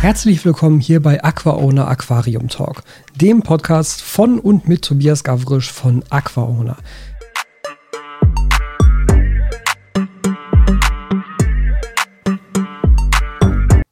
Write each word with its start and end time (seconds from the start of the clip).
Herzlich 0.00 0.42
willkommen 0.46 0.80
hier 0.80 1.02
bei 1.02 1.22
AquaOwner 1.22 1.86
Aquarium 1.86 2.48
Talk, 2.48 2.84
dem 3.16 3.42
Podcast 3.42 4.00
von 4.00 4.40
und 4.40 4.66
mit 4.66 4.80
Tobias 4.80 5.24
Gavrisch 5.24 5.70
von 5.70 6.02
AquaOwner. 6.08 6.78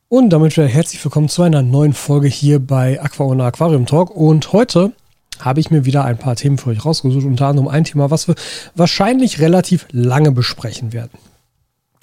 Und 0.08 0.30
damit 0.30 0.56
wieder 0.56 0.66
herzlich 0.66 1.04
willkommen 1.04 1.28
zu 1.28 1.42
einer 1.42 1.60
neuen 1.60 1.92
Folge 1.92 2.28
hier 2.28 2.58
bei 2.58 2.98
AquaOwner 3.02 3.44
Aquarium 3.44 3.84
Talk. 3.84 4.10
Und 4.10 4.54
heute 4.54 4.92
habe 5.40 5.60
ich 5.60 5.70
mir 5.70 5.84
wieder 5.84 6.06
ein 6.06 6.16
paar 6.16 6.36
Themen 6.36 6.56
für 6.56 6.70
euch 6.70 6.86
rausgesucht, 6.86 7.26
unter 7.26 7.48
anderem 7.48 7.68
ein 7.68 7.84
Thema, 7.84 8.10
was 8.10 8.28
wir 8.28 8.34
wahrscheinlich 8.74 9.40
relativ 9.40 9.86
lange 9.92 10.32
besprechen 10.32 10.94
werden. 10.94 11.18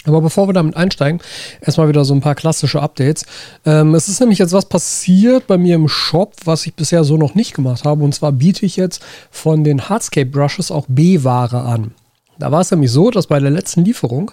Aber 0.06 0.20
bevor 0.20 0.48
wir 0.48 0.52
damit 0.52 0.76
einsteigen, 0.76 1.20
erstmal 1.60 1.88
wieder 1.88 2.04
so 2.04 2.14
ein 2.14 2.20
paar 2.20 2.34
klassische 2.34 2.80
Updates. 2.80 3.26
Ähm, 3.64 3.94
es 3.94 4.08
ist 4.08 4.20
nämlich 4.20 4.38
jetzt 4.38 4.52
was 4.52 4.66
passiert 4.66 5.46
bei 5.46 5.58
mir 5.58 5.74
im 5.74 5.88
Shop, 5.88 6.34
was 6.44 6.66
ich 6.66 6.74
bisher 6.74 7.04
so 7.04 7.16
noch 7.16 7.34
nicht 7.34 7.54
gemacht 7.54 7.84
habe. 7.84 8.04
Und 8.04 8.14
zwar 8.14 8.32
biete 8.32 8.66
ich 8.66 8.76
jetzt 8.76 9.02
von 9.30 9.64
den 9.64 9.88
Hardscape 9.88 10.26
Brushes 10.30 10.70
auch 10.70 10.86
B-Ware 10.88 11.60
an. 11.60 11.92
Da 12.38 12.52
war 12.52 12.60
es 12.60 12.70
nämlich 12.70 12.90
so, 12.90 13.10
dass 13.10 13.26
bei 13.26 13.40
der 13.40 13.50
letzten 13.50 13.84
Lieferung 13.84 14.30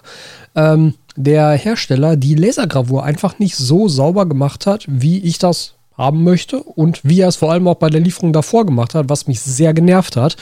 ähm, 0.54 0.94
der 1.16 1.52
Hersteller 1.52 2.16
die 2.16 2.34
Lasergravur 2.34 3.04
einfach 3.04 3.38
nicht 3.38 3.56
so 3.56 3.88
sauber 3.88 4.26
gemacht 4.26 4.66
hat, 4.66 4.84
wie 4.88 5.18
ich 5.20 5.38
das 5.38 5.74
haben 5.96 6.24
möchte 6.24 6.62
und 6.62 7.00
wie 7.04 7.20
er 7.20 7.28
es 7.28 7.36
vor 7.36 7.52
allem 7.52 7.68
auch 7.68 7.76
bei 7.76 7.88
der 7.88 8.00
Lieferung 8.00 8.32
davor 8.32 8.66
gemacht 8.66 8.94
hat, 8.94 9.08
was 9.08 9.26
mich 9.26 9.40
sehr 9.40 9.72
genervt 9.74 10.16
hat. 10.16 10.36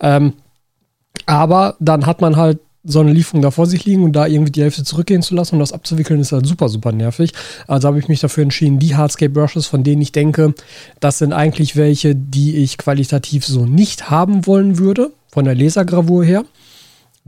Ähm, 0.00 0.34
aber 1.26 1.76
dann 1.80 2.06
hat 2.06 2.20
man 2.20 2.36
halt 2.36 2.60
so 2.88 3.00
eine 3.00 3.12
Lieferung 3.12 3.42
da 3.42 3.50
vor 3.50 3.66
sich 3.66 3.84
liegen 3.84 4.02
und 4.02 4.12
da 4.12 4.26
irgendwie 4.26 4.50
die 4.50 4.62
Hälfte 4.62 4.82
zurückgehen 4.82 5.22
zu 5.22 5.34
lassen 5.34 5.56
und 5.56 5.60
das 5.60 5.72
abzuwickeln, 5.72 6.20
ist 6.20 6.32
halt 6.32 6.46
super, 6.46 6.68
super 6.68 6.90
nervig. 6.90 7.32
Also 7.66 7.86
habe 7.86 7.98
ich 7.98 8.08
mich 8.08 8.20
dafür 8.20 8.42
entschieden, 8.42 8.78
die 8.78 8.96
Hardscape 8.96 9.30
Brushes, 9.30 9.66
von 9.66 9.84
denen 9.84 10.00
ich 10.00 10.10
denke, 10.10 10.54
das 10.98 11.18
sind 11.18 11.34
eigentlich 11.34 11.76
welche, 11.76 12.14
die 12.14 12.56
ich 12.56 12.78
qualitativ 12.78 13.44
so 13.44 13.66
nicht 13.66 14.10
haben 14.10 14.46
wollen 14.46 14.78
würde, 14.78 15.12
von 15.30 15.44
der 15.44 15.54
Lasergravur 15.54 16.24
her 16.24 16.44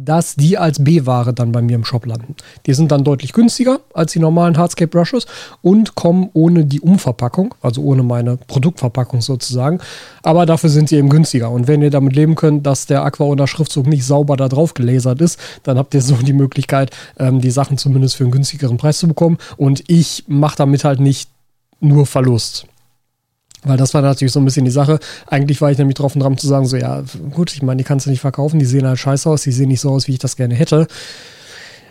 dass 0.05 0.35
die 0.35 0.59
als 0.59 0.83
B-Ware 0.83 1.33
dann 1.33 1.53
bei 1.53 1.63
mir 1.63 1.75
im 1.75 1.85
Shop 1.85 2.07
landen. 2.07 2.35
Die 2.67 2.75
sind 2.75 2.91
dann 2.93 3.05
deutlich 3.05 3.33
günstiger 3.33 3.81
als 3.95 4.13
die 4.13 4.19
normalen 4.19 4.57
Hardscape 4.57 4.89
Brushes 4.89 5.27
und 5.63 5.95
kommen 5.95 6.31
ohne 6.33 6.65
die 6.65 6.81
Umverpackung, 6.81 7.55
also 7.61 7.83
ohne 7.83 8.03
meine 8.03 8.37
Produktverpackung 8.37 9.21
sozusagen. 9.21 9.81
Aber 10.23 10.47
dafür 10.47 10.71
sind 10.71 10.89
sie 10.89 10.97
eben 10.97 11.09
günstiger. 11.09 11.51
Und 11.51 11.69
wenn 11.69 11.83
ihr 11.83 11.91
damit 11.91 12.15
leben 12.15 12.35
könnt, 12.35 12.67
dass 12.67 12.87
der 12.87 13.05
Aqua 13.05 13.47
Schriftzug 13.47 13.87
nicht 13.87 14.05
sauber 14.05 14.37
da 14.37 14.49
drauf 14.49 14.75
gelasert 14.75 15.21
ist, 15.21 15.39
dann 15.63 15.79
habt 15.79 15.95
ihr 15.95 16.03
so 16.03 16.15
die 16.17 16.33
Möglichkeit, 16.33 16.91
ähm, 17.19 17.41
die 17.41 17.51
Sachen 17.51 17.79
zumindest 17.79 18.17
für 18.17 18.25
einen 18.25 18.33
günstigeren 18.33 18.77
Preis 18.77 18.99
zu 18.99 19.09
bekommen. 19.09 19.39
Und 19.57 19.85
ich 19.89 20.25
mache 20.27 20.57
damit 20.57 20.85
halt 20.85 21.01
nicht 21.01 21.31
nur 21.81 22.07
Verlust. 22.07 22.67
Weil 23.65 23.77
das 23.77 23.93
war 23.93 24.03
natürlich 24.03 24.33
so 24.33 24.41
ein 24.41 24.45
bisschen 24.45 24.65
die 24.65 24.71
Sache. 24.71 24.99
Eigentlich 25.27 25.61
war 25.61 25.71
ich 25.71 25.79
nämlich 25.79 25.97
drauf 25.97 26.15
und 26.15 26.23
dran 26.23 26.39
zu 26.39 26.47
sagen, 26.47 26.67
so 26.67 26.77
ja, 26.77 27.03
gut, 27.31 27.53
ich 27.53 27.63
meine, 27.63 27.79
die 27.79 27.85
kannst 27.85 28.07
du 28.07 28.11
nicht 28.11 28.21
verkaufen, 28.21 28.59
die 28.59 28.65
sehen 28.65 28.87
halt 28.87 28.99
scheiße 28.99 29.29
aus, 29.29 29.43
die 29.43 29.53
sehen 29.53 29.69
nicht 29.69 29.81
so 29.81 29.91
aus, 29.91 30.09
wie 30.09 30.13
ich 30.13 30.19
das 30.19 30.37
gerne 30.37 30.55
hätte. 30.55 30.87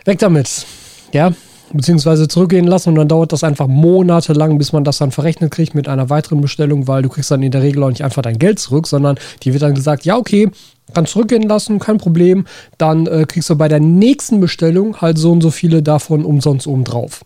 Weg 0.04 0.18
damit. 0.18 0.66
Ja, 1.12 1.32
beziehungsweise 1.72 2.28
zurückgehen 2.28 2.66
lassen 2.66 2.90
und 2.90 2.94
dann 2.96 3.08
dauert 3.08 3.32
das 3.32 3.44
einfach 3.44 3.68
monatelang, 3.68 4.58
bis 4.58 4.72
man 4.72 4.84
das 4.84 4.98
dann 4.98 5.12
verrechnet 5.12 5.52
kriegt 5.52 5.74
mit 5.74 5.88
einer 5.88 6.10
weiteren 6.10 6.40
Bestellung, 6.40 6.88
weil 6.88 7.02
du 7.02 7.08
kriegst 7.08 7.30
dann 7.30 7.42
in 7.42 7.52
der 7.52 7.62
Regel 7.62 7.82
auch 7.84 7.90
nicht 7.90 8.02
einfach 8.02 8.22
dein 8.22 8.38
Geld 8.38 8.58
zurück, 8.58 8.86
sondern 8.86 9.18
die 9.42 9.52
wird 9.52 9.62
dann 9.62 9.74
gesagt, 9.74 10.04
ja, 10.04 10.16
okay, 10.16 10.50
kannst 10.94 11.12
zurückgehen 11.12 11.44
lassen, 11.44 11.78
kein 11.78 11.98
Problem. 11.98 12.46
Dann 12.78 13.06
äh, 13.06 13.24
kriegst 13.26 13.50
du 13.50 13.56
bei 13.56 13.68
der 13.68 13.80
nächsten 13.80 14.40
Bestellung 14.40 15.00
halt 15.00 15.18
so 15.18 15.30
und 15.30 15.40
so 15.40 15.50
viele 15.50 15.82
davon 15.82 16.24
umsonst 16.24 16.66
oben 16.66 16.84
drauf. 16.84 17.22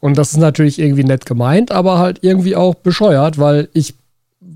Und 0.00 0.18
das 0.18 0.32
ist 0.32 0.38
natürlich 0.38 0.78
irgendwie 0.78 1.04
nett 1.04 1.26
gemeint, 1.26 1.72
aber 1.72 1.98
halt 1.98 2.18
irgendwie 2.22 2.54
auch 2.54 2.74
bescheuert, 2.74 3.38
weil 3.38 3.68
ich 3.72 3.94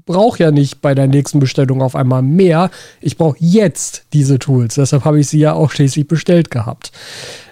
brauche 0.05 0.43
ja 0.43 0.51
nicht 0.51 0.81
bei 0.81 0.95
der 0.95 1.07
nächsten 1.07 1.41
Bestellung 1.41 1.83
auf 1.83 1.97
einmal 1.97 2.23
mehr. 2.23 2.71
Ich 3.01 3.17
brauche 3.17 3.37
jetzt 3.39 4.05
diese 4.13 4.39
Tools. 4.39 4.75
Deshalb 4.75 5.05
habe 5.05 5.21
ich 5.21 5.29
sie 5.29 5.39
ja 5.39 5.53
auch 5.53 5.71
schließlich 5.71 6.09
bestellt 6.09 6.51
gehabt. 6.51 6.93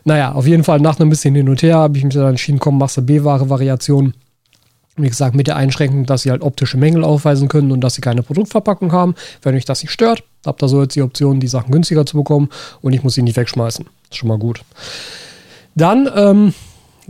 Naja, 0.04 0.32
auf 0.32 0.46
jeden 0.46 0.64
Fall 0.64 0.80
nach 0.80 0.98
einem 0.98 1.10
bisschen 1.10 1.34
hin 1.34 1.48
und 1.48 1.62
her 1.62 1.76
habe 1.76 1.98
ich 1.98 2.04
mich 2.04 2.14
dann 2.14 2.30
entschieden, 2.30 2.58
komm, 2.58 2.78
machst 2.78 2.96
du 2.96 3.02
B-Ware-Variation. 3.02 4.14
Wie 4.96 5.08
gesagt, 5.08 5.36
mit 5.36 5.46
der 5.46 5.56
Einschränkung, 5.56 6.06
dass 6.06 6.22
sie 6.22 6.30
halt 6.30 6.42
optische 6.42 6.76
Mängel 6.76 7.04
aufweisen 7.04 7.48
können 7.48 7.70
und 7.70 7.80
dass 7.82 7.94
sie 7.94 8.00
keine 8.00 8.22
Produktverpackung 8.22 8.90
haben. 8.90 9.14
Wenn 9.42 9.54
euch 9.54 9.64
das 9.64 9.82
nicht 9.82 9.92
stört, 9.92 10.24
habt 10.44 10.62
ihr 10.62 10.68
so 10.68 10.82
jetzt 10.82 10.96
die 10.96 11.02
Option, 11.02 11.38
die 11.38 11.46
Sachen 11.46 11.70
günstiger 11.70 12.04
zu 12.04 12.16
bekommen 12.16 12.48
und 12.80 12.92
ich 12.92 13.04
muss 13.04 13.14
sie 13.14 13.22
nicht 13.22 13.36
wegschmeißen. 13.36 13.86
ist 14.10 14.16
schon 14.16 14.28
mal 14.28 14.38
gut. 14.38 14.62
Dann 15.76 16.10
ähm, 16.16 16.54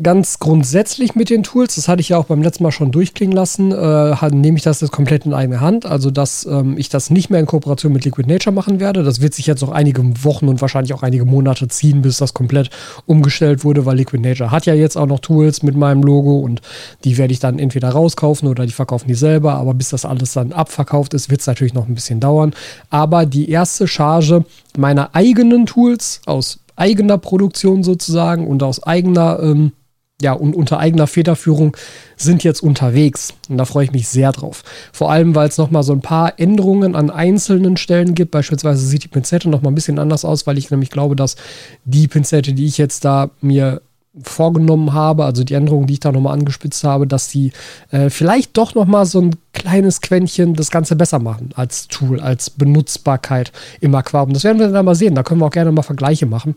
ganz 0.03 0.39
grundsätzlich 0.39 1.15
mit 1.15 1.31
den 1.31 1.43
Tools, 1.43 1.75
das 1.75 1.89
hatte 1.89 2.01
ich 2.01 2.11
ja 2.11 2.19
auch 2.19 2.27
beim 2.27 2.43
letzten 2.43 2.63
Mal 2.63 2.73
schon 2.73 2.93
durchklingen 2.93 3.35
lassen, 3.35 3.73
äh, 3.73 4.31
nehme 4.31 4.57
ich 4.57 4.63
das 4.63 4.81
jetzt 4.81 4.93
komplett 4.93 5.27
in 5.27 5.35
eigene 5.35 5.61
Hand. 5.61 5.87
Also, 5.87 6.11
dass 6.11 6.47
ähm, 6.47 6.77
ich 6.79 6.89
das 6.89 7.11
nicht 7.11 7.31
mehr 7.31 7.41
in 7.41 7.47
Kooperation 7.47 7.93
mit 7.93 8.05
Liquid 8.05 8.29
Nature 8.31 8.55
machen 8.55 8.81
werde. 8.81 9.03
Das 9.03 9.21
wird 9.21 9.35
sich 9.35 9.47
jetzt 9.47 9.61
noch 9.61 9.71
einige 9.71 10.03
Wochen 10.25 10.49
und 10.49 10.61
wahrscheinlich 10.61 10.95
auch 10.95 11.03
einige 11.03 11.25
Monate 11.25 11.69
ziehen, 11.69 12.03
bis 12.03 12.19
das 12.19 12.35
komplett 12.35 12.71
umgestellt 13.07 13.65
wurde, 13.65 13.87
weil 13.87 13.97
Liquid 13.97 14.27
Nature 14.27 14.51
hat 14.51 14.67
ja 14.67 14.75
jetzt 14.75 14.97
auch 14.97 15.07
noch 15.07 15.21
Tools 15.21 15.63
mit 15.63 15.77
meinem 15.77 16.03
Logo 16.03 16.39
und 16.39 16.63
die 17.05 17.19
werde 17.19 17.33
ich 17.33 17.41
dann 17.41 17.59
entweder 17.59 17.91
rauskaufen 17.91 18.49
oder 18.49 18.67
die 18.67 18.73
verkaufen 18.73 19.09
die 19.09 19.15
selber. 19.15 19.55
Aber 19.55 19.75
bis 19.75 19.91
das 19.91 20.05
alles 20.05 20.33
dann 20.33 20.53
abverkauft 20.53 21.15
ist, 21.15 21.31
wird 21.31 21.41
es 21.41 21.47
natürlich 21.47 21.75
noch 21.75 21.89
ein 21.89 21.95
bisschen 21.95 22.21
dauern. 22.21 22.55
Aber 22.91 23.27
die 23.27 23.51
erste 23.51 23.89
Charge 23.89 24.45
meiner 24.77 25.15
eigenen 25.15 25.67
Tools 25.67 26.21
aus 26.27 26.61
eigener 26.77 27.19
Produktion 27.19 27.83
sozusagen 27.83 28.47
und 28.47 28.63
aus 28.63 28.83
eigener 28.83 29.41
ähm, 29.43 29.73
ja, 30.21 30.33
und 30.33 30.57
unter 30.57 30.81
eigener 30.81 31.07
Federführung 31.07 31.77
sind 32.17 32.43
jetzt 32.43 32.61
unterwegs. 32.61 33.35
Und 33.49 33.59
da 33.59 33.65
freue 33.65 33.85
ich 33.85 33.93
mich 33.93 34.09
sehr 34.09 34.33
drauf. 34.33 34.65
Vor 34.93 35.13
allem, 35.13 35.37
weil 35.37 35.49
es 35.49 35.59
nochmal 35.59 35.85
so 35.85 35.93
ein 35.93 36.01
paar 36.01 36.41
Änderungen 36.41 36.97
an 36.97 37.11
einzelnen 37.11 37.77
Stellen 37.77 38.17
gibt. 38.17 38.33
Beispielsweise 38.33 38.85
sieht 38.85 39.05
die 39.05 39.09
Pinzette 39.09 39.49
nochmal 39.49 39.71
ein 39.71 39.77
bisschen 39.77 40.01
anders 40.01 40.25
aus, 40.25 40.45
weil 40.47 40.59
ich 40.59 40.73
nämlich 40.73 40.91
glaube, 40.91 41.15
dass 41.15 41.37
die 41.85 42.09
Pinzette, 42.09 42.53
die 42.53 42.67
ich 42.67 42.79
jetzt 42.79 43.05
da 43.05 43.31
mir 43.41 43.81
vorgenommen 44.23 44.93
habe, 44.93 45.25
also 45.25 45.45
die 45.45 45.55
Änderungen, 45.55 45.87
die 45.87 45.95
ich 45.95 46.01
da 46.01 46.11
nochmal 46.11 46.33
angespitzt 46.33 46.83
habe, 46.83 47.07
dass 47.07 47.29
die 47.29 47.53
äh, 47.91 48.11
vielleicht 48.11 48.57
doch 48.57 48.75
nochmal 48.75 49.07
so 49.07 49.21
ein 49.21 49.37
kleines 49.53 50.01
Quäntchen 50.01 50.55
das 50.55 50.71
Ganze 50.71 50.97
besser 50.97 51.21
machen 51.21 51.51
als 51.55 51.87
Tool, 51.87 52.19
als 52.19 52.51
Benutzbarkeit 52.51 53.53
im 53.81 53.95
Aquarium. 53.95 54.33
Das 54.33 54.43
werden 54.43 54.59
wir 54.59 54.69
dann 54.69 54.85
mal 54.85 54.95
sehen. 54.95 55.15
Da 55.15 55.23
können 55.23 55.41
wir 55.41 55.47
auch 55.47 55.51
gerne 55.51 55.71
mal 55.71 55.83
Vergleiche 55.83 56.27
machen. 56.27 56.57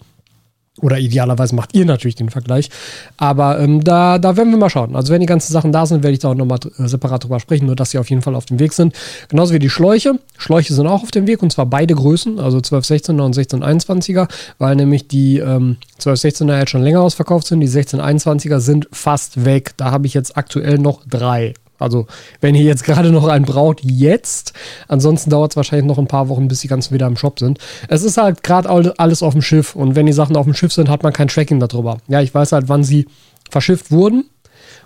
Oder 0.80 1.00
idealerweise 1.00 1.54
macht 1.54 1.76
ihr 1.76 1.86
natürlich 1.86 2.16
den 2.16 2.30
Vergleich. 2.30 2.70
Aber 3.18 3.60
ähm, 3.60 3.84
da, 3.84 4.18
da 4.20 4.38
werden 4.38 4.52
wir 4.52 4.58
mal 4.58 4.70
schauen. 4.70 4.96
Also 4.96 5.12
wenn 5.12 5.20
die 5.20 5.28
ganzen 5.28 5.52
Sachen 5.52 5.74
da 5.74 5.86
sind, 5.86 6.02
werde 6.02 6.14
ich 6.14 6.20
da 6.20 6.30
auch 6.30 6.36
nochmal 6.36 6.60
äh, 6.78 6.88
separat 6.88 7.26
drüber 7.26 7.42
sprechen, 7.42 7.66
nur 7.66 7.76
dass 7.76 7.92
sie 7.92 7.98
auf 7.98 8.10
jeden 8.10 8.22
Fall 8.22 8.36
auf 8.36 8.46
dem 8.46 8.58
Weg 8.58 8.72
sind. 8.72 8.96
Genauso 9.28 9.54
wie 9.54 9.60
die 9.60 9.70
Schläuche. 9.70 10.18
Schläuche 10.38 10.74
sind 10.74 10.88
auch 10.88 11.04
auf 11.04 11.12
dem 11.12 11.28
Weg 11.28 11.44
und 11.44 11.52
zwar 11.52 11.66
beide 11.66 11.94
Größen, 11.94 12.40
also 12.40 12.60
1216er 12.60 13.22
und 13.22 13.36
1621er, 13.36 14.30
weil 14.60 14.78
nämlich 14.78 15.10
die 15.10 15.40
ähm, 15.40 15.76
1216er 16.00 16.60
jetzt 16.60 16.70
schon 16.70 16.84
länger 16.84 17.02
ausverkauft 17.02 17.48
sind. 17.48 17.60
Die 17.60 17.68
1621er 17.68 18.62
sind 18.62 18.88
fast 18.94 19.44
weg. 19.44 19.74
Da 19.76 19.92
habe 19.92 20.08
ich 20.08 20.14
jetzt 20.14 20.38
aktuell 20.38 20.78
noch 20.78 21.02
drei. 21.06 21.54
Also, 21.82 22.08
wenn 22.40 22.56
ihr 22.56 22.64
jetzt 22.64 22.84
gerade 22.84 23.12
noch 23.12 23.28
einen 23.28 23.46
braucht, 23.46 23.82
jetzt. 23.84 24.54
Ansonsten 24.88 25.30
dauert 25.30 25.52
es 25.52 25.58
wahrscheinlich 25.58 25.88
noch 25.88 25.98
ein 25.98 26.08
paar 26.08 26.30
Wochen, 26.30 26.48
bis 26.48 26.62
die 26.62 26.68
ganzen 26.68 26.94
wieder 26.94 27.08
im 27.08 27.18
Shop 27.18 27.40
sind. 27.40 27.60
Es 27.88 28.04
ist 28.04 28.18
halt 28.18 28.44
gerade 28.44 28.70
alles 28.98 29.24
auf 29.24 29.34
dem 29.34 29.42
Schiff 29.42 29.76
und 29.76 29.96
wenn 29.96 30.06
die 30.06 30.14
Sachen 30.14 30.36
auf 30.36 30.46
dem 30.46 30.54
Schiff 30.54 30.74
sind, 30.74 30.90
hat 30.90 31.04
man 31.04 31.14
kein 31.14 31.28
Tracking 31.28 31.60
darüber. 31.60 31.98
Ja, 32.08 32.22
ich 32.22 32.34
weiß 32.34 32.52
halt, 32.52 32.70
wann 32.70 32.84
sie 32.84 33.08
verschifft 33.50 33.92
wurden 33.92 34.26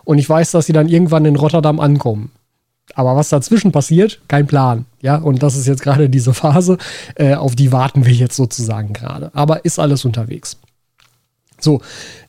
und 0.04 0.18
ich 0.18 0.30
weiß, 0.30 0.52
dass 0.52 0.66
sie 0.66 0.74
dann 0.74 0.88
irgendwann 0.88 1.26
in 1.26 1.36
Rotterdam 1.36 1.80
ankommen. 1.80 2.32
Aber 2.94 3.16
was 3.16 3.30
dazwischen 3.30 3.72
passiert, 3.72 4.22
kein 4.28 4.48
Plan. 4.48 4.86
Ja, 5.02 5.18
und 5.18 5.42
das 5.42 5.56
ist 5.56 5.68
jetzt 5.68 5.82
gerade 5.82 6.10
diese 6.10 6.34
Phase, 6.34 6.78
äh, 7.16 7.36
auf 7.36 7.56
die 7.56 7.72
warten 7.72 8.06
wir 8.06 8.14
jetzt 8.14 8.36
sozusagen 8.36 8.94
gerade. 8.94 9.32
Aber 9.34 9.66
ist 9.66 9.80
alles 9.80 10.06
unterwegs. 10.06 10.58
So, 11.60 11.82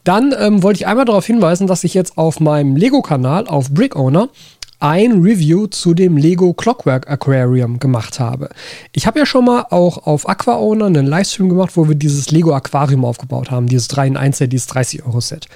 dann 0.05 0.35
ähm, 0.39 0.63
wollte 0.63 0.79
ich 0.79 0.87
einmal 0.87 1.05
darauf 1.05 1.27
hinweisen, 1.27 1.67
dass 1.67 1.85
ich 1.85 1.95
jetzt 1.95 2.17
auf 2.17 2.41
meinem 2.41 2.77
Lego-Kanal 2.77 3.49
auf 3.49 3.71
Brick 3.71 3.97
Owner 3.97 4.29
ein 4.79 5.23
Review 5.23 5.67
zu 5.67 5.95
dem 5.95 6.17
Lego 6.17 6.53
Clockwork 6.53 7.09
Aquarium 7.09 7.79
gemacht 7.79 8.21
habe. 8.21 8.51
Ich 8.93 9.07
habe 9.07 9.19
ja 9.19 9.27
schon 9.27 9.45
mal 9.45 9.67
auch 9.71 10.07
auf 10.07 10.29
Aqua 10.29 10.57
Owner 10.57 10.87
einen 10.87 11.07
Livestream 11.07 11.49
gemacht, 11.49 11.73
wo 11.77 11.89
wir 11.89 11.95
dieses 11.95 12.31
Lego 12.31 12.55
Aquarium 12.55 13.05
aufgebaut 13.05 13.51
haben, 13.51 13.67
dieses 13.69 13.89
3 13.89 14.07
in 14.09 14.17
1 14.17 14.39
Set, 14.39 14.53
dieses 14.53 14.67
30 14.67 15.05
Euro 15.05 15.21
Set. 15.21 15.47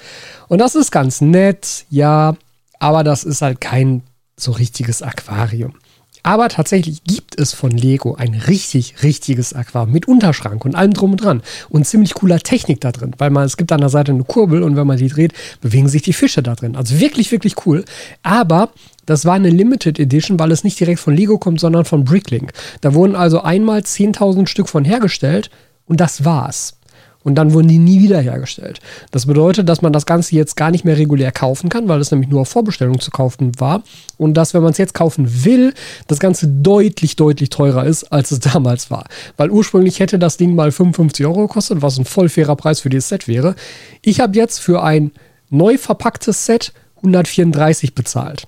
Und 0.47 0.59
das 0.59 0.75
ist 0.75 0.91
ganz 0.91 1.21
nett, 1.21 1.85
ja, 1.89 2.35
aber 2.79 3.03
das 3.03 3.23
ist 3.23 3.41
halt 3.41 3.61
kein 3.61 4.01
so 4.37 4.51
richtiges 4.51 5.01
Aquarium. 5.01 5.73
Aber 6.23 6.49
tatsächlich 6.49 7.03
gibt 7.03 7.39
es 7.39 7.53
von 7.53 7.71
Lego 7.71 8.15
ein 8.15 8.33
richtig, 8.33 9.03
richtiges 9.03 9.53
Aquarium 9.53 9.91
mit 9.91 10.07
Unterschrank 10.07 10.63
und 10.65 10.75
allem 10.75 10.93
drum 10.93 11.11
und 11.11 11.23
dran. 11.23 11.41
Und 11.69 11.85
ziemlich 11.85 12.13
cooler 12.13 12.39
Technik 12.39 12.81
da 12.81 12.91
drin, 12.91 13.13
weil 13.17 13.29
man, 13.29 13.45
es 13.45 13.57
gibt 13.57 13.71
an 13.71 13.81
der 13.81 13.89
Seite 13.89 14.11
eine 14.11 14.23
Kurbel 14.23 14.63
und 14.63 14.75
wenn 14.75 14.87
man 14.87 14.97
die 14.97 15.07
dreht, 15.07 15.33
bewegen 15.61 15.87
sich 15.87 16.01
die 16.01 16.13
Fische 16.13 16.43
da 16.43 16.55
drin. 16.55 16.75
Also 16.75 16.99
wirklich, 16.99 17.31
wirklich 17.31 17.65
cool. 17.65 17.85
Aber 18.23 18.69
das 19.05 19.25
war 19.25 19.33
eine 19.33 19.49
Limited 19.49 19.99
Edition, 19.99 20.39
weil 20.39 20.51
es 20.51 20.63
nicht 20.63 20.79
direkt 20.79 20.99
von 20.99 21.15
Lego 21.15 21.37
kommt, 21.37 21.59
sondern 21.59 21.85
von 21.85 22.05
Bricklink. 22.05 22.53
Da 22.81 22.93
wurden 22.93 23.15
also 23.15 23.41
einmal 23.41 23.79
10.000 23.79 24.47
Stück 24.47 24.69
von 24.69 24.85
hergestellt 24.85 25.49
und 25.85 25.99
das 25.99 26.23
war's. 26.23 26.77
Und 27.23 27.35
dann 27.35 27.53
wurden 27.53 27.67
die 27.67 27.77
nie 27.77 28.01
wieder 28.01 28.19
hergestellt. 28.19 28.79
Das 29.11 29.25
bedeutet, 29.25 29.69
dass 29.69 29.81
man 29.81 29.93
das 29.93 30.05
Ganze 30.05 30.35
jetzt 30.35 30.55
gar 30.55 30.71
nicht 30.71 30.85
mehr 30.85 30.97
regulär 30.97 31.31
kaufen 31.31 31.69
kann, 31.69 31.87
weil 31.87 31.99
es 31.99 32.11
nämlich 32.11 32.29
nur 32.29 32.41
auf 32.41 32.49
Vorbestellung 32.49 32.99
zu 32.99 33.11
kaufen 33.11 33.51
war. 33.59 33.83
Und 34.17 34.33
dass, 34.33 34.53
wenn 34.53 34.63
man 34.63 34.71
es 34.71 34.77
jetzt 34.77 34.93
kaufen 34.93 35.45
will, 35.45 35.73
das 36.07 36.19
Ganze 36.19 36.47
deutlich, 36.47 37.15
deutlich 37.15 37.49
teurer 37.49 37.85
ist, 37.85 38.11
als 38.11 38.31
es 38.31 38.39
damals 38.51 38.89
war. 38.89 39.05
Weil 39.37 39.51
ursprünglich 39.51 39.99
hätte 39.99 40.17
das 40.17 40.37
Ding 40.37 40.55
mal 40.55 40.71
55 40.71 41.25
Euro 41.25 41.47
gekostet, 41.47 41.81
was 41.81 41.97
ein 41.97 42.05
voll 42.05 42.29
fairer 42.29 42.55
Preis 42.55 42.79
für 42.79 42.89
dieses 42.89 43.09
Set 43.09 43.27
wäre. 43.27 43.55
Ich 44.01 44.19
habe 44.19 44.35
jetzt 44.35 44.59
für 44.59 44.83
ein 44.83 45.11
neu 45.49 45.77
verpacktes 45.77 46.45
Set 46.45 46.73
134 46.97 47.93
bezahlt. 47.93 48.47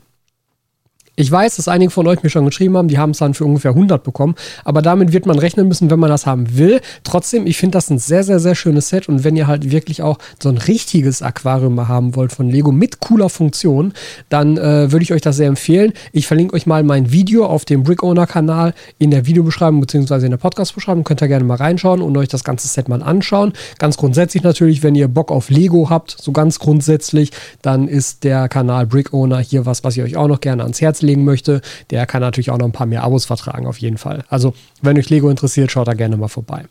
Ich 1.15 1.31
weiß, 1.31 1.57
dass 1.57 1.67
einige 1.67 1.91
von 1.91 2.07
euch 2.07 2.23
mir 2.23 2.31
schon 2.31 2.45
geschrieben 2.45 2.75
haben, 2.75 2.87
die 2.87 2.97
haben 2.97 3.11
es 3.11 3.19
dann 3.19 3.35
für 3.35 3.45
ungefähr 3.45 3.71
100 3.71 4.03
bekommen. 4.03 4.33
Aber 4.63 4.81
damit 4.81 5.13
wird 5.13 5.27
man 5.27 5.37
rechnen 5.37 5.67
müssen, 5.67 5.91
wenn 5.91 5.99
man 5.99 6.09
das 6.09 6.25
haben 6.25 6.57
will. 6.57 6.81
Trotzdem, 7.03 7.45
ich 7.45 7.57
finde 7.57 7.77
das 7.77 7.91
ein 7.91 7.99
sehr, 7.99 8.23
sehr, 8.23 8.39
sehr 8.39 8.55
schönes 8.55 8.89
Set. 8.89 9.07
Und 9.07 9.23
wenn 9.23 9.35
ihr 9.35 9.45
halt 9.45 9.69
wirklich 9.69 10.01
auch 10.01 10.17
so 10.41 10.49
ein 10.49 10.57
richtiges 10.57 11.21
Aquarium 11.21 11.75
mal 11.75 11.87
haben 11.87 12.15
wollt 12.15 12.31
von 12.31 12.49
Lego 12.49 12.71
mit 12.71 12.99
cooler 12.99 13.29
Funktion, 13.29 13.93
dann 14.29 14.57
äh, 14.57 14.91
würde 14.91 15.03
ich 15.03 15.13
euch 15.13 15.21
das 15.21 15.37
sehr 15.37 15.49
empfehlen. 15.49 15.93
Ich 16.13 16.25
verlinke 16.25 16.55
euch 16.55 16.65
mal 16.65 16.81
mein 16.81 17.11
Video 17.11 17.45
auf 17.45 17.63
dem 17.63 17.83
Brick 17.83 18.01
Owner 18.01 18.25
Kanal 18.25 18.73
in 18.97 19.11
der 19.11 19.27
Videobeschreibung 19.27 19.81
bzw. 19.81 20.25
in 20.25 20.31
der 20.31 20.37
Podcast-Beschreibung. 20.37 21.03
Könnt 21.03 21.21
ihr 21.21 21.27
gerne 21.27 21.45
mal 21.45 21.57
reinschauen 21.57 22.01
und 22.01 22.17
euch 22.17 22.29
das 22.29 22.43
ganze 22.43 22.67
Set 22.67 22.89
mal 22.89 23.03
anschauen. 23.03 23.53
Ganz 23.77 23.97
grundsätzlich 23.97 24.41
natürlich, 24.41 24.81
wenn 24.81 24.95
ihr 24.95 25.07
Bock 25.09 25.31
auf 25.31 25.51
Lego 25.51 25.91
habt, 25.91 26.17
so 26.19 26.31
ganz 26.31 26.57
grundsätzlich, 26.57 27.29
dann 27.61 27.87
ist 27.87 28.23
der 28.23 28.49
Kanal 28.49 28.87
Brick 28.87 29.13
Owner 29.13 29.37
hier 29.37 29.67
was, 29.67 29.83
was 29.83 29.95
ich 29.95 30.01
euch 30.01 30.17
auch 30.17 30.27
noch 30.27 30.41
gerne 30.41 30.63
ans 30.63 30.81
Herz 30.81 31.02
legen 31.03 31.23
möchte, 31.23 31.61
der 31.91 32.05
kann 32.05 32.21
natürlich 32.21 32.49
auch 32.49 32.57
noch 32.57 32.65
ein 32.65 32.71
paar 32.71 32.87
mehr 32.87 33.03
Abos 33.03 33.25
vertragen, 33.25 33.67
auf 33.67 33.77
jeden 33.77 33.97
Fall. 33.97 34.23
Also, 34.29 34.53
wenn 34.81 34.97
euch 34.97 35.09
Lego 35.09 35.29
interessiert, 35.29 35.71
schaut 35.71 35.87
da 35.87 35.93
gerne 35.93 36.17
mal 36.17 36.27
vorbei. 36.27 36.65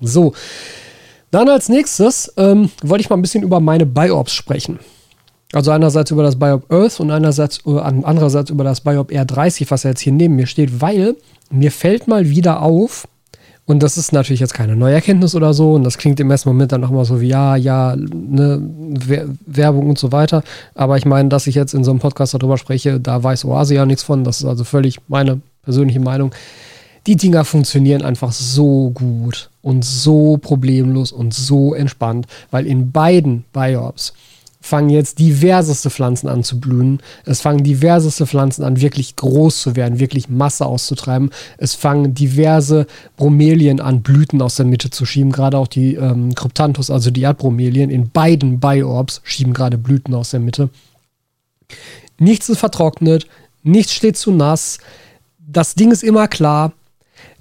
So. 0.00 0.32
Dann 1.30 1.48
als 1.48 1.68
nächstes 1.68 2.32
ähm, 2.36 2.70
wollte 2.82 3.02
ich 3.02 3.10
mal 3.10 3.16
ein 3.16 3.22
bisschen 3.22 3.42
über 3.42 3.60
meine 3.60 3.84
Biops 3.84 4.32
sprechen. 4.32 4.78
Also 5.52 5.70
einerseits 5.70 6.10
über 6.10 6.22
das 6.22 6.38
Biop 6.38 6.70
Earth 6.72 7.00
und 7.00 7.10
einerseits, 7.10 7.60
äh, 7.66 7.78
andererseits 7.78 8.50
über 8.50 8.64
das 8.64 8.80
Biop 8.80 9.10
R30, 9.10 9.70
was 9.70 9.84
ja 9.84 9.90
jetzt 9.90 10.00
hier 10.00 10.12
neben 10.12 10.36
mir 10.36 10.46
steht, 10.46 10.80
weil 10.80 11.16
mir 11.50 11.70
fällt 11.70 12.08
mal 12.08 12.28
wieder 12.28 12.62
auf, 12.62 13.06
und 13.66 13.82
das 13.82 13.98
ist 13.98 14.12
natürlich 14.12 14.38
jetzt 14.40 14.54
keine 14.54 14.76
neue 14.76 14.94
Erkenntnis 14.94 15.34
oder 15.34 15.52
so. 15.52 15.72
Und 15.72 15.82
das 15.82 15.98
klingt 15.98 16.20
im 16.20 16.30
ersten 16.30 16.48
Moment 16.48 16.70
dann 16.70 16.80
nochmal 16.80 17.04
so 17.04 17.20
wie, 17.20 17.28
ja, 17.28 17.56
ja, 17.56 17.96
ne, 17.96 18.62
Werbung 19.44 19.88
und 19.88 19.98
so 19.98 20.12
weiter. 20.12 20.44
Aber 20.76 20.96
ich 20.96 21.04
meine, 21.04 21.28
dass 21.28 21.48
ich 21.48 21.56
jetzt 21.56 21.74
in 21.74 21.82
so 21.82 21.90
einem 21.90 21.98
Podcast 21.98 22.32
darüber 22.32 22.58
spreche, 22.58 23.00
da 23.00 23.22
weiß 23.22 23.44
Oase 23.44 23.74
ja 23.74 23.84
nichts 23.84 24.04
von. 24.04 24.22
Das 24.22 24.38
ist 24.38 24.46
also 24.46 24.62
völlig 24.62 25.00
meine 25.08 25.40
persönliche 25.64 25.98
Meinung. 25.98 26.32
Die 27.08 27.16
Dinger 27.16 27.44
funktionieren 27.44 28.02
einfach 28.02 28.32
so 28.32 28.90
gut 28.90 29.50
und 29.62 29.84
so 29.84 30.38
problemlos 30.38 31.10
und 31.10 31.34
so 31.34 31.74
entspannt, 31.74 32.26
weil 32.52 32.66
in 32.66 32.92
beiden 32.92 33.44
Biops 33.52 34.12
fangen 34.66 34.90
jetzt 34.90 35.18
diverseste 35.18 35.90
Pflanzen 35.90 36.28
an 36.28 36.42
zu 36.42 36.60
blühen. 36.60 37.00
Es 37.24 37.40
fangen 37.40 37.62
diverseste 37.62 38.26
Pflanzen 38.26 38.64
an, 38.64 38.80
wirklich 38.80 39.16
groß 39.16 39.62
zu 39.62 39.76
werden, 39.76 39.98
wirklich 39.98 40.28
Masse 40.28 40.66
auszutreiben. 40.66 41.30
Es 41.58 41.74
fangen 41.74 42.14
diverse 42.14 42.86
Bromelien 43.16 43.80
an, 43.80 44.02
Blüten 44.02 44.42
aus 44.42 44.56
der 44.56 44.66
Mitte 44.66 44.90
zu 44.90 45.06
schieben. 45.06 45.32
Gerade 45.32 45.56
auch 45.58 45.68
die 45.68 45.94
ähm, 45.94 46.34
Cryptanthus, 46.34 46.90
also 46.90 47.10
die 47.10 47.22
Erdbromelien, 47.22 47.90
in 47.90 48.10
beiden 48.10 48.60
Biorbs 48.60 49.20
schieben 49.24 49.52
gerade 49.52 49.78
Blüten 49.78 50.14
aus 50.14 50.30
der 50.30 50.40
Mitte. 50.40 50.68
Nichts 52.18 52.48
ist 52.48 52.58
vertrocknet, 52.58 53.26
nichts 53.62 53.92
steht 53.92 54.16
zu 54.16 54.32
nass. 54.32 54.78
Das 55.38 55.74
Ding 55.74 55.92
ist 55.92 56.02
immer 56.02 56.28
klar 56.28 56.72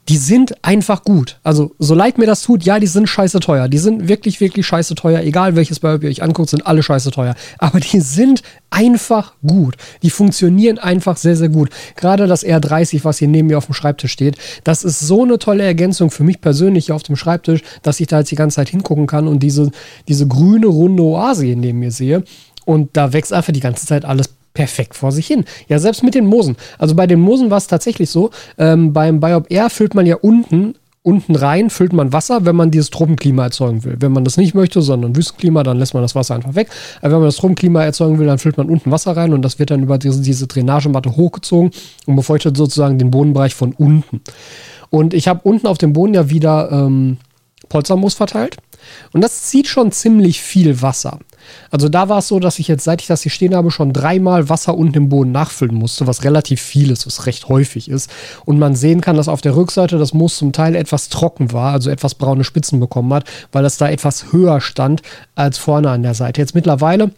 die 0.07 0.17
sind 0.17 0.53
einfach 0.63 1.03
gut. 1.03 1.39
Also, 1.43 1.75
so 1.79 1.95
leid 1.95 2.17
mir 2.17 2.27
das 2.27 2.43
tut, 2.43 2.63
ja, 2.63 2.79
die 2.79 2.87
sind 2.87 3.07
scheiße 3.07 3.39
teuer. 3.39 3.67
Die 3.67 3.79
sind 3.79 4.07
wirklich, 4.07 4.39
wirklich 4.39 4.65
scheiße 4.65 4.93
teuer. 4.93 5.21
Egal 5.21 5.55
welches 5.55 5.79
Bio 5.79 5.97
ihr 5.97 6.09
euch 6.09 6.21
anguckt, 6.21 6.49
sind 6.49 6.67
alle 6.67 6.83
scheiße 6.83 7.09
teuer. 7.09 7.33
Aber 7.57 7.79
die 7.79 7.99
sind 8.01 8.43
einfach 8.69 9.33
gut. 9.45 9.77
Die 10.03 10.11
funktionieren 10.11 10.77
einfach 10.77 11.17
sehr, 11.17 11.35
sehr 11.35 11.49
gut. 11.49 11.69
Gerade 11.95 12.27
das 12.27 12.45
R30, 12.45 13.03
was 13.03 13.17
hier 13.17 13.27
neben 13.27 13.47
mir 13.47 13.57
auf 13.57 13.65
dem 13.65 13.73
Schreibtisch 13.73 14.11
steht, 14.11 14.37
das 14.63 14.83
ist 14.83 14.99
so 14.99 15.23
eine 15.23 15.39
tolle 15.39 15.63
Ergänzung 15.63 16.11
für 16.11 16.23
mich 16.23 16.39
persönlich 16.39 16.85
hier 16.85 16.95
auf 16.95 17.03
dem 17.03 17.15
Schreibtisch, 17.15 17.61
dass 17.81 17.99
ich 17.99 18.07
da 18.07 18.19
jetzt 18.19 18.31
die 18.31 18.35
ganze 18.35 18.57
Zeit 18.57 18.69
hingucken 18.69 19.07
kann 19.07 19.27
und 19.27 19.39
diese, 19.39 19.71
diese 20.07 20.27
grüne, 20.27 20.67
runde 20.67 21.01
Oase 21.01 21.45
hier 21.45 21.55
neben 21.55 21.79
mir 21.79 21.91
sehe. 21.91 22.23
Und 22.65 22.89
da 22.93 23.11
wächst 23.13 23.33
einfach 23.33 23.53
die 23.53 23.59
ganze 23.59 23.85
Zeit 23.87 24.05
alles 24.05 24.29
perfekt 24.55 24.95
vor 24.95 25.11
sich 25.11 25.27
hin. 25.27 25.45
Ja, 25.67 25.77
selbst 25.77 26.01
mit 26.01 26.15
den 26.15 26.25
Moosen. 26.25 26.57
Also 26.79 26.95
bei 26.95 27.05
den 27.05 27.19
Moosen 27.19 27.51
war 27.51 27.59
es 27.59 27.67
tatsächlich 27.67 28.09
so, 28.09 28.31
ähm, 28.57 28.91
beim 28.91 29.19
Biop 29.19 29.51
Air 29.51 29.69
füllt 29.69 29.93
man 29.93 30.07
ja 30.07 30.15
unten 30.15 30.73
unten 31.05 31.35
rein 31.35 31.69
füllt 31.69 31.93
man 31.93 32.11
Wasser, 32.13 32.45
wenn 32.45 32.55
man 32.55 32.71
dieses 32.71 32.89
Tropenklima 32.89 33.43
erzeugen 33.43 33.83
will. 33.83 33.97
Wenn 33.99 34.11
man 34.11 34.23
das 34.23 34.37
nicht 34.37 34.55
möchte, 34.55 34.81
sondern 34.81 35.15
Wüstenklima, 35.15 35.61
dann 35.61 35.77
lässt 35.77 35.93
man 35.93 36.01
das 36.01 36.15
Wasser 36.15 36.33
einfach 36.33 36.55
weg. 36.55 36.69
Aber 36.99 37.11
wenn 37.11 37.19
man 37.19 37.27
das 37.27 37.35
Tropenklima 37.35 37.83
erzeugen 37.83 38.17
will, 38.17 38.25
dann 38.25 38.39
füllt 38.39 38.57
man 38.57 38.69
unten 38.71 38.89
Wasser 38.89 39.15
rein 39.15 39.31
und 39.31 39.43
das 39.43 39.59
wird 39.59 39.69
dann 39.69 39.83
über 39.83 39.99
diese, 39.99 40.23
diese 40.23 40.47
Drainagematte 40.47 41.15
hochgezogen 41.15 41.69
und 42.07 42.15
befeuchtet 42.15 42.57
sozusagen 42.57 42.97
den 42.97 43.11
Bodenbereich 43.11 43.53
von 43.53 43.73
unten. 43.73 44.21
Und 44.89 45.13
ich 45.13 45.27
habe 45.27 45.41
unten 45.43 45.67
auf 45.67 45.77
dem 45.77 45.93
Boden 45.93 46.15
ja 46.15 46.31
wieder 46.31 46.71
ähm, 46.71 47.17
Polstermoos 47.69 48.15
verteilt. 48.15 48.57
Und 49.13 49.21
das 49.21 49.43
zieht 49.43 49.67
schon 49.67 49.91
ziemlich 49.91 50.41
viel 50.41 50.81
Wasser. 50.81 51.19
Also 51.71 51.89
da 51.89 52.09
war 52.09 52.19
es 52.19 52.27
so, 52.27 52.39
dass 52.39 52.59
ich 52.59 52.67
jetzt, 52.67 52.83
seit 52.83 53.01
ich 53.01 53.07
das 53.07 53.21
hier 53.21 53.31
stehen 53.31 53.55
habe, 53.55 53.71
schon 53.71 53.93
dreimal 53.93 54.49
Wasser 54.49 54.75
unten 54.77 54.97
im 54.97 55.09
Boden 55.09 55.31
nachfüllen 55.31 55.75
musste, 55.75 56.07
was 56.07 56.23
relativ 56.23 56.61
viel 56.61 56.91
ist, 56.91 57.05
was 57.05 57.25
recht 57.25 57.49
häufig 57.49 57.89
ist. 57.89 58.09
Und 58.45 58.59
man 58.59 58.75
sehen 58.75 59.01
kann, 59.01 59.17
dass 59.17 59.27
auf 59.27 59.41
der 59.41 59.55
Rückseite 59.55 59.97
das 59.97 60.13
Moos 60.13 60.37
zum 60.37 60.51
Teil 60.51 60.75
etwas 60.75 61.09
trocken 61.09 61.51
war, 61.51 61.73
also 61.73 61.89
etwas 61.89 62.15
braune 62.15 62.43
Spitzen 62.43 62.79
bekommen 62.79 63.13
hat, 63.13 63.25
weil 63.51 63.63
das 63.63 63.77
da 63.77 63.89
etwas 63.89 64.31
höher 64.31 64.61
stand 64.61 65.01
als 65.35 65.57
vorne 65.57 65.89
an 65.89 66.03
der 66.03 66.13
Seite. 66.13 66.41
Jetzt 66.41 66.55
mittlerweile 66.55 67.11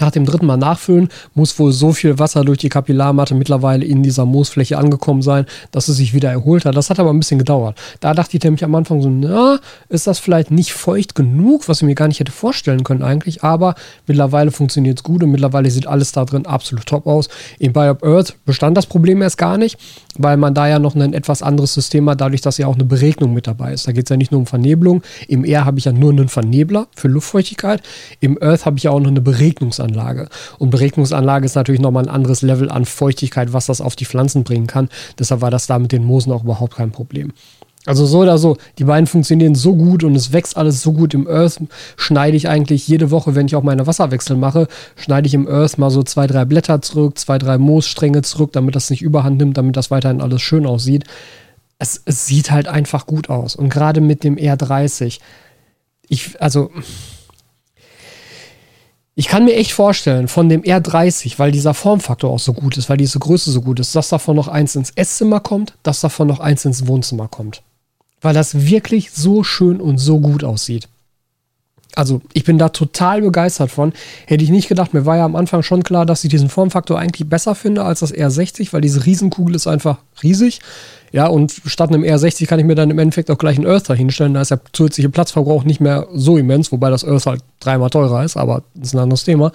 nach 0.00 0.10
dem 0.10 0.24
dritten 0.24 0.46
Mal 0.46 0.56
nachfüllen 0.56 1.08
muss 1.34 1.58
wohl 1.58 1.72
so 1.72 1.92
viel 1.92 2.18
Wasser 2.18 2.44
durch 2.44 2.58
die 2.58 2.68
Kapillarmatte 2.68 3.34
mittlerweile 3.34 3.84
in 3.84 4.02
dieser 4.02 4.26
Moosfläche 4.26 4.78
angekommen 4.78 5.22
sein, 5.22 5.46
dass 5.70 5.88
es 5.88 5.96
sich 5.96 6.14
wieder 6.14 6.30
erholt 6.30 6.64
hat. 6.64 6.76
Das 6.76 6.90
hat 6.90 6.98
aber 6.98 7.10
ein 7.10 7.18
bisschen 7.18 7.38
gedauert. 7.38 7.78
Da 8.00 8.14
dachte 8.14 8.36
ich 8.36 8.42
nämlich 8.42 8.64
am 8.64 8.74
Anfang 8.74 9.02
so, 9.02 9.08
na, 9.08 9.58
ist 9.88 10.06
das 10.06 10.18
vielleicht 10.18 10.50
nicht 10.50 10.72
feucht 10.72 11.14
genug, 11.14 11.68
was 11.68 11.78
ich 11.78 11.86
mir 11.86 11.94
gar 11.94 12.08
nicht 12.08 12.20
hätte 12.20 12.32
vorstellen 12.32 12.84
können 12.84 13.02
eigentlich. 13.02 13.42
Aber 13.42 13.74
mittlerweile 14.06 14.50
funktioniert 14.50 14.98
es 14.98 15.02
gut 15.02 15.22
und 15.22 15.30
mittlerweile 15.30 15.70
sieht 15.70 15.86
alles 15.86 16.12
da 16.12 16.24
drin 16.24 16.46
absolut 16.46 16.86
top 16.86 17.06
aus. 17.06 17.28
In 17.58 17.72
Biop 17.72 18.04
Earth 18.04 18.34
bestand 18.44 18.76
das 18.76 18.86
Problem 18.86 19.22
erst 19.22 19.38
gar 19.38 19.58
nicht, 19.58 19.78
weil 20.18 20.36
man 20.36 20.54
da 20.54 20.68
ja 20.68 20.78
noch 20.78 20.94
ein 20.94 21.12
etwas 21.12 21.42
anderes 21.42 21.74
System 21.74 22.08
hat, 22.10 22.20
dadurch, 22.20 22.40
dass 22.40 22.58
ja 22.58 22.66
auch 22.66 22.74
eine 22.74 22.84
Beregnung 22.84 23.32
mit 23.32 23.46
dabei 23.46 23.72
ist. 23.72 23.86
Da 23.86 23.92
geht 23.92 24.06
es 24.06 24.10
ja 24.10 24.16
nicht 24.16 24.32
nur 24.32 24.40
um 24.40 24.46
Vernebelung. 24.46 25.02
Im 25.28 25.44
Air 25.44 25.64
habe 25.64 25.78
ich 25.78 25.84
ja 25.84 25.92
nur 25.92 26.10
einen 26.10 26.28
Vernebler 26.28 26.88
für 26.94 27.08
Luftfeuchtigkeit. 27.08 27.82
Im 28.20 28.40
Earth 28.42 28.66
habe 28.66 28.78
ich 28.78 28.84
ja 28.84 28.90
auch 28.90 29.00
noch 29.00 29.10
eine 29.10 29.20
Beregnungsanlage. 29.20 29.85
Beregnungsanlage. 29.86 30.28
Und 30.58 30.70
Beregnungsanlage 30.70 31.46
ist 31.46 31.54
natürlich 31.54 31.80
nochmal 31.80 32.04
ein 32.04 32.14
anderes 32.14 32.42
Level 32.42 32.70
an 32.70 32.84
Feuchtigkeit, 32.84 33.52
was 33.52 33.66
das 33.66 33.80
auf 33.80 33.96
die 33.96 34.04
Pflanzen 34.04 34.44
bringen 34.44 34.66
kann. 34.66 34.88
Deshalb 35.18 35.40
war 35.40 35.50
das 35.50 35.66
da 35.66 35.78
mit 35.78 35.92
den 35.92 36.04
Moosen 36.04 36.32
auch 36.32 36.44
überhaupt 36.44 36.76
kein 36.76 36.90
Problem. 36.90 37.32
Also 37.86 38.04
so 38.04 38.22
oder 38.22 38.36
so, 38.36 38.56
die 38.78 38.84
beiden 38.84 39.06
funktionieren 39.06 39.54
so 39.54 39.76
gut 39.76 40.02
und 40.02 40.16
es 40.16 40.32
wächst 40.32 40.56
alles 40.56 40.82
so 40.82 40.92
gut 40.92 41.14
im 41.14 41.28
Earth. 41.28 41.60
Schneide 41.96 42.36
ich 42.36 42.48
eigentlich 42.48 42.88
jede 42.88 43.12
Woche, 43.12 43.36
wenn 43.36 43.46
ich 43.46 43.54
auch 43.54 43.62
meine 43.62 43.86
Wasserwechsel 43.86 44.36
mache, 44.36 44.66
schneide 44.96 45.28
ich 45.28 45.34
im 45.34 45.46
Earth 45.46 45.78
mal 45.78 45.90
so 45.90 46.02
zwei, 46.02 46.26
drei 46.26 46.44
Blätter 46.44 46.82
zurück, 46.82 47.16
zwei, 47.16 47.38
drei 47.38 47.58
Moosstränge 47.58 48.22
zurück, 48.22 48.52
damit 48.52 48.74
das 48.74 48.90
nicht 48.90 49.02
überhand 49.02 49.38
nimmt, 49.38 49.56
damit 49.56 49.76
das 49.76 49.92
weiterhin 49.92 50.20
alles 50.20 50.42
schön 50.42 50.66
aussieht. 50.66 51.04
Es, 51.78 52.02
es 52.04 52.26
sieht 52.26 52.50
halt 52.50 52.66
einfach 52.66 53.06
gut 53.06 53.30
aus. 53.30 53.54
Und 53.54 53.68
gerade 53.68 54.00
mit 54.00 54.24
dem 54.24 54.34
R30, 54.34 55.20
ich, 56.08 56.42
also 56.42 56.70
ich 59.18 59.28
kann 59.28 59.46
mir 59.46 59.54
echt 59.54 59.72
vorstellen, 59.72 60.28
von 60.28 60.50
dem 60.50 60.60
R30, 60.60 61.38
weil 61.38 61.50
dieser 61.50 61.72
Formfaktor 61.72 62.30
auch 62.30 62.38
so 62.38 62.52
gut 62.52 62.76
ist, 62.76 62.90
weil 62.90 62.98
diese 62.98 63.18
Größe 63.18 63.50
so 63.50 63.62
gut 63.62 63.80
ist, 63.80 63.96
dass 63.96 64.10
davon 64.10 64.36
noch 64.36 64.46
eins 64.46 64.76
ins 64.76 64.90
Esszimmer 64.94 65.40
kommt, 65.40 65.72
dass 65.82 66.02
davon 66.02 66.28
noch 66.28 66.38
eins 66.38 66.66
ins 66.66 66.86
Wohnzimmer 66.86 67.26
kommt. 67.26 67.62
Weil 68.20 68.34
das 68.34 68.66
wirklich 68.66 69.10
so 69.12 69.42
schön 69.42 69.80
und 69.80 69.96
so 69.96 70.20
gut 70.20 70.44
aussieht. 70.44 70.88
Also, 71.94 72.20
ich 72.34 72.44
bin 72.44 72.58
da 72.58 72.68
total 72.68 73.22
begeistert 73.22 73.70
von. 73.70 73.94
Hätte 74.26 74.44
ich 74.44 74.50
nicht 74.50 74.68
gedacht, 74.68 74.92
mir 74.92 75.06
war 75.06 75.16
ja 75.16 75.24
am 75.24 75.34
Anfang 75.34 75.62
schon 75.62 75.82
klar, 75.82 76.04
dass 76.04 76.22
ich 76.22 76.30
diesen 76.30 76.50
Formfaktor 76.50 76.98
eigentlich 76.98 77.26
besser 77.26 77.54
finde 77.54 77.84
als 77.84 78.00
das 78.00 78.12
R60, 78.12 78.74
weil 78.74 78.82
diese 78.82 79.06
Riesenkugel 79.06 79.54
ist 79.54 79.66
einfach 79.66 79.96
riesig. 80.22 80.60
Ja, 81.12 81.26
und 81.28 81.52
statt 81.64 81.90
einem 81.90 82.02
R60 82.02 82.46
kann 82.46 82.58
ich 82.58 82.64
mir 82.64 82.74
dann 82.74 82.90
im 82.90 82.98
Endeffekt 82.98 83.30
auch 83.30 83.38
gleich 83.38 83.56
einen 83.56 83.66
Earther 83.66 83.94
hinstellen. 83.94 84.34
Da 84.34 84.42
ist 84.42 84.50
der 84.50 84.60
zusätzliche 84.72 85.08
Platzverbrauch 85.08 85.64
nicht 85.64 85.80
mehr 85.80 86.06
so 86.12 86.36
immens, 86.36 86.72
wobei 86.72 86.90
das 86.90 87.04
Earth 87.04 87.26
halt 87.26 87.42
dreimal 87.60 87.90
teurer 87.90 88.24
ist, 88.24 88.36
aber 88.36 88.62
das 88.74 88.88
ist 88.88 88.94
ein 88.94 89.00
anderes 89.00 89.24
Thema. 89.24 89.52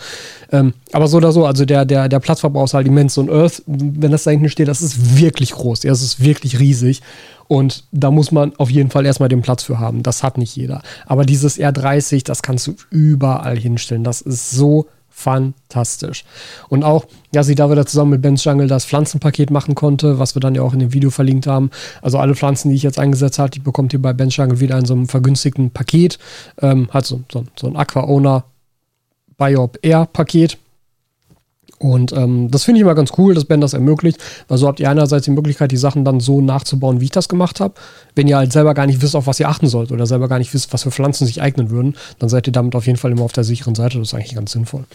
Ähm, 0.51 0.73
aber 0.91 1.07
so 1.07 1.17
oder 1.17 1.31
so, 1.31 1.45
also 1.45 1.65
der, 1.65 1.85
der, 1.85 2.09
der 2.09 2.19
Platzverbrauch 2.19 2.65
ist 2.65 2.73
halt 2.73 2.87
immens. 2.87 3.17
Und 3.17 3.29
Earth, 3.29 3.63
wenn 3.65 4.11
das 4.11 4.23
da 4.23 4.31
hinten 4.31 4.49
steht, 4.49 4.67
das 4.67 4.81
ist 4.81 5.19
wirklich 5.19 5.51
groß. 5.51 5.83
Ja, 5.83 5.91
das 5.91 6.01
ist 6.01 6.23
wirklich 6.23 6.59
riesig. 6.59 7.01
Und 7.47 7.83
da 7.91 8.11
muss 8.11 8.31
man 8.31 8.55
auf 8.57 8.69
jeden 8.69 8.89
Fall 8.89 9.05
erstmal 9.05 9.27
den 9.27 9.41
Platz 9.41 9.63
für 9.63 9.77
haben. 9.77 10.03
Das 10.03 10.23
hat 10.23 10.37
nicht 10.37 10.55
jeder. 10.55 10.81
Aber 11.05 11.25
dieses 11.25 11.59
R30, 11.59 12.23
das 12.23 12.41
kannst 12.41 12.67
du 12.67 12.75
überall 12.89 13.57
hinstellen. 13.57 14.05
Das 14.05 14.21
ist 14.21 14.51
so 14.51 14.87
fantastisch. 15.21 16.25
Und 16.69 16.83
auch, 16.83 17.05
dass 17.31 17.47
sie 17.47 17.55
da 17.55 17.69
wieder 17.71 17.85
zusammen 17.85 18.11
mit 18.11 18.21
Ben's 18.21 18.43
Jungle 18.43 18.67
das 18.67 18.85
Pflanzenpaket 18.85 19.51
machen 19.51 19.75
konnte, 19.75 20.19
was 20.19 20.35
wir 20.35 20.39
dann 20.39 20.55
ja 20.55 20.61
auch 20.61 20.73
in 20.73 20.79
dem 20.79 20.93
Video 20.93 21.09
verlinkt 21.09 21.47
haben. 21.47 21.69
Also 22.01 22.17
alle 22.17 22.35
Pflanzen, 22.35 22.69
die 22.69 22.75
ich 22.75 22.83
jetzt 22.83 22.99
eingesetzt 22.99 23.39
habe, 23.39 23.51
die 23.51 23.59
bekommt 23.59 23.93
ihr 23.93 24.01
bei 24.01 24.13
Ben's 24.13 24.35
Jungle 24.35 24.59
wieder 24.59 24.77
in 24.77 24.85
so 24.85 24.93
einem 24.93 25.07
vergünstigten 25.07 25.71
Paket. 25.71 26.19
Ähm, 26.61 26.89
hat 26.91 27.05
so, 27.05 27.21
so, 27.31 27.45
so 27.55 27.67
ein 27.67 27.75
Aqua 27.75 28.03
Owner 28.03 28.43
Biop 29.37 29.77
Air 29.81 30.07
Paket. 30.11 30.57
Und 31.81 32.13
ähm, 32.13 32.51
das 32.51 32.63
finde 32.63 32.77
ich 32.77 32.83
immer 32.83 32.93
ganz 32.93 33.11
cool, 33.17 33.33
dass 33.33 33.45
Ben 33.45 33.59
das 33.59 33.73
ermöglicht, 33.73 34.19
weil 34.47 34.59
so 34.59 34.67
habt 34.67 34.79
ihr 34.79 34.87
einerseits 34.87 35.25
die 35.25 35.31
Möglichkeit, 35.31 35.71
die 35.71 35.77
Sachen 35.77 36.05
dann 36.05 36.19
so 36.19 36.39
nachzubauen, 36.39 37.01
wie 37.01 37.05
ich 37.05 37.11
das 37.11 37.27
gemacht 37.27 37.59
habe. 37.59 37.73
Wenn 38.15 38.27
ihr 38.27 38.37
halt 38.37 38.53
selber 38.53 38.75
gar 38.75 38.85
nicht 38.85 39.01
wisst, 39.01 39.15
auf 39.15 39.25
was 39.25 39.39
ihr 39.39 39.49
achten 39.49 39.67
sollt 39.67 39.91
oder 39.91 40.05
selber 40.05 40.27
gar 40.27 40.37
nicht 40.37 40.53
wisst, 40.53 40.71
was 40.73 40.83
für 40.83 40.91
Pflanzen 40.91 41.25
sich 41.25 41.41
eignen 41.41 41.71
würden, 41.71 41.95
dann 42.19 42.29
seid 42.29 42.45
ihr 42.45 42.53
damit 42.53 42.75
auf 42.75 42.85
jeden 42.85 42.99
Fall 42.99 43.11
immer 43.11 43.23
auf 43.23 43.31
der 43.31 43.43
sicheren 43.43 43.73
Seite. 43.73 43.97
Das 43.97 44.09
ist 44.09 44.13
eigentlich 44.13 44.35
ganz 44.35 44.51
sinnvoll. 44.51 44.85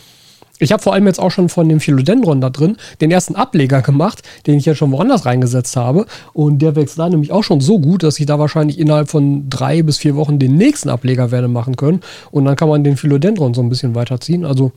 Ich 0.59 0.73
habe 0.73 0.83
vor 0.83 0.95
allem 0.95 1.07
jetzt 1.07 1.19
auch 1.19 1.31
schon 1.33 1.49
von 1.49 1.69
dem 1.69 1.81
Philodendron 1.81 2.41
da 2.41 2.51
drin 2.51 2.77
den 3.01 3.11
ersten 3.11 3.35
Ableger 3.35 3.83
gemacht, 3.83 4.23
den 4.47 4.57
ich 4.57 4.65
ja 4.65 4.75
schon 4.77 4.93
woanders 4.93 5.27
reingesetzt 5.27 5.77
habe. 5.77 6.07
Und 6.35 6.61
der 6.63 6.77
wächst 6.77 6.99
da 7.01 7.09
nämlich 7.09 7.33
auch 7.33 7.43
schon 7.43 7.61
so 7.61 7.81
gut, 7.81 8.05
dass 8.05 8.21
ich 8.21 8.27
da 8.27 8.39
wahrscheinlich 8.39 8.79
innerhalb 8.79 9.11
von 9.11 9.51
drei 9.51 9.83
bis 9.83 9.99
vier 9.99 10.15
Wochen 10.15 10.39
den 10.39 10.57
nächsten 10.57 10.89
Ableger 10.89 11.33
werde 11.33 11.49
machen 11.49 11.77
können. 11.77 12.01
Und 12.31 12.45
dann 12.45 12.55
kann 12.55 12.69
man 12.69 12.85
den 12.85 12.97
Philodendron 12.97 13.55
so 13.55 13.61
ein 13.61 13.69
bisschen 13.69 13.97
weiterziehen. 13.97 14.45
Also 14.45 14.71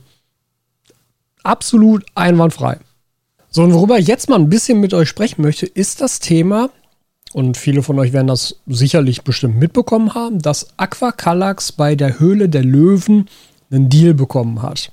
absolut 1.44 2.04
einwandfrei. 2.14 2.78
So, 3.50 3.62
und 3.62 3.74
worüber 3.74 3.98
ich 3.98 4.06
jetzt 4.06 4.28
mal 4.28 4.38
ein 4.38 4.48
bisschen 4.48 4.80
mit 4.80 4.94
euch 4.94 5.08
sprechen 5.08 5.42
möchte, 5.42 5.66
ist 5.66 6.00
das 6.00 6.20
Thema, 6.20 6.70
und 7.32 7.56
viele 7.56 7.82
von 7.82 7.98
euch 7.98 8.12
werden 8.12 8.26
das 8.26 8.56
sicherlich 8.66 9.22
bestimmt 9.22 9.58
mitbekommen 9.58 10.14
haben, 10.14 10.40
dass 10.40 10.68
Aquacalax 10.76 11.72
bei 11.72 11.94
der 11.94 12.18
Höhle 12.18 12.48
der 12.48 12.64
Löwen 12.64 13.28
einen 13.70 13.88
Deal 13.88 14.14
bekommen 14.14 14.62
hat. 14.62 14.90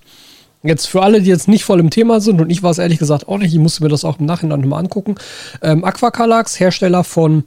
Jetzt 0.64 0.88
für 0.88 1.02
alle, 1.02 1.22
die 1.22 1.30
jetzt 1.30 1.48
nicht 1.48 1.64
voll 1.64 1.80
im 1.80 1.90
Thema 1.90 2.20
sind, 2.20 2.42
und 2.42 2.50
ich 2.50 2.62
war 2.62 2.72
es 2.72 2.78
ehrlich 2.78 3.00
gesagt 3.00 3.28
auch 3.28 3.38
nicht, 3.38 3.54
ich 3.54 3.60
musste 3.60 3.84
mir 3.84 3.90
das 3.90 4.06
auch 4.06 4.20
im 4.20 4.26
Nachhinein 4.26 4.62
nochmal 4.62 4.82
angucken. 4.82 5.16
Ähm, 5.62 5.84
Aquacalax, 5.84 6.60
Hersteller 6.60 7.04
von 7.04 7.44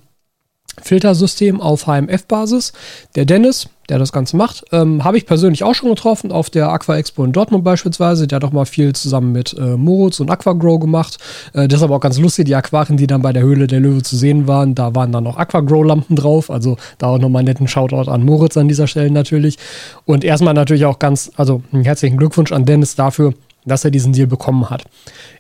Filtersystem 0.80 1.61
auf 1.61 1.87
HMF-Basis. 1.87 2.73
Der 3.14 3.25
Dennis, 3.25 3.69
der 3.91 3.99
das 3.99 4.13
Ganze 4.13 4.37
macht, 4.37 4.65
ähm, 4.73 5.05
habe 5.05 5.19
ich 5.19 5.27
persönlich 5.27 5.65
auch 5.65 5.75
schon 5.75 5.91
getroffen, 5.91 6.33
auf 6.33 6.49
der 6.49 6.71
Aqua 6.71 6.97
Expo 6.97 7.25
in 7.25 7.33
Dortmund 7.33 7.65
beispielsweise. 7.65 8.27
Der 8.27 8.37
hat 8.37 8.45
auch 8.45 8.53
mal 8.53 8.65
viel 8.65 8.95
zusammen 8.95 9.33
mit 9.33 9.55
äh, 9.59 9.77
Moritz 9.77 10.21
und 10.21 10.31
Aquagrow 10.31 10.81
gemacht. 10.81 11.19
Äh, 11.53 11.69
deshalb 11.69 11.91
auch 11.91 12.01
ganz 12.01 12.19
lustig, 12.19 12.47
die 12.47 12.55
Aquarien, 12.55 12.97
die 12.97 13.07
dann 13.07 13.21
bei 13.21 13.33
der 13.33 13.43
Höhle 13.43 13.67
der 13.67 13.81
Löwe 13.81 14.03
zu 14.03 14.17
sehen 14.17 14.47
waren, 14.47 14.75
da 14.75 14.95
waren 14.95 15.13
dann 15.13 15.25
noch 15.25 15.37
Aquagrow-Lampen 15.37 16.17
drauf. 16.17 16.51
Also 16.51 16.77
da 16.99 17.09
auch 17.09 17.19
nochmal 17.19 17.41
einen 17.41 17.49
netten 17.49 17.69
Shoutout 17.69 18.11
an 18.11 18.25
Moritz 18.25 18.57
an 18.57 18.69
dieser 18.69 18.87
Stelle 18.87 19.11
natürlich. 19.11 19.59
Und 20.07 20.25
erstmal 20.25 20.55
natürlich 20.55 20.87
auch 20.87 20.99
ganz, 20.99 21.31
also 21.37 21.63
einen 21.73 21.85
herzlichen 21.85 22.17
Glückwunsch 22.17 22.53
an 22.53 22.65
Dennis 22.65 22.95
dafür, 22.95 23.35
dass 23.71 23.85
er 23.85 23.91
diesen 23.91 24.12
Deal 24.12 24.27
bekommen 24.27 24.69
hat. 24.71 24.85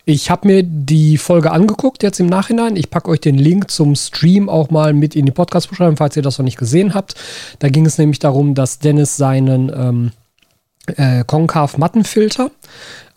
Ich 0.04 0.30
habe 0.30 0.46
mir 0.46 0.62
die 0.62 1.18
Folge 1.18 1.50
angeguckt 1.50 2.02
jetzt 2.02 2.20
im 2.20 2.26
Nachhinein. 2.26 2.76
Ich 2.76 2.90
packe 2.90 3.10
euch 3.10 3.20
den 3.20 3.36
Link 3.36 3.70
zum 3.70 3.94
Stream 3.94 4.48
auch 4.48 4.70
mal 4.70 4.92
mit 4.92 5.14
in 5.14 5.26
die 5.26 5.32
Podcast-Beschreibung, 5.32 5.96
falls 5.96 6.16
ihr 6.16 6.22
das 6.22 6.38
noch 6.38 6.44
nicht 6.44 6.58
gesehen 6.58 6.94
habt. 6.94 7.14
Da 7.58 7.68
ging 7.68 7.86
es 7.86 7.98
nämlich 7.98 8.18
darum, 8.18 8.54
dass 8.54 8.78
Dennis 8.78 9.16
seinen 9.16 9.70
ähm, 9.74 10.12
äh, 10.96 11.24
Konkav-Mattenfilter 11.24 12.50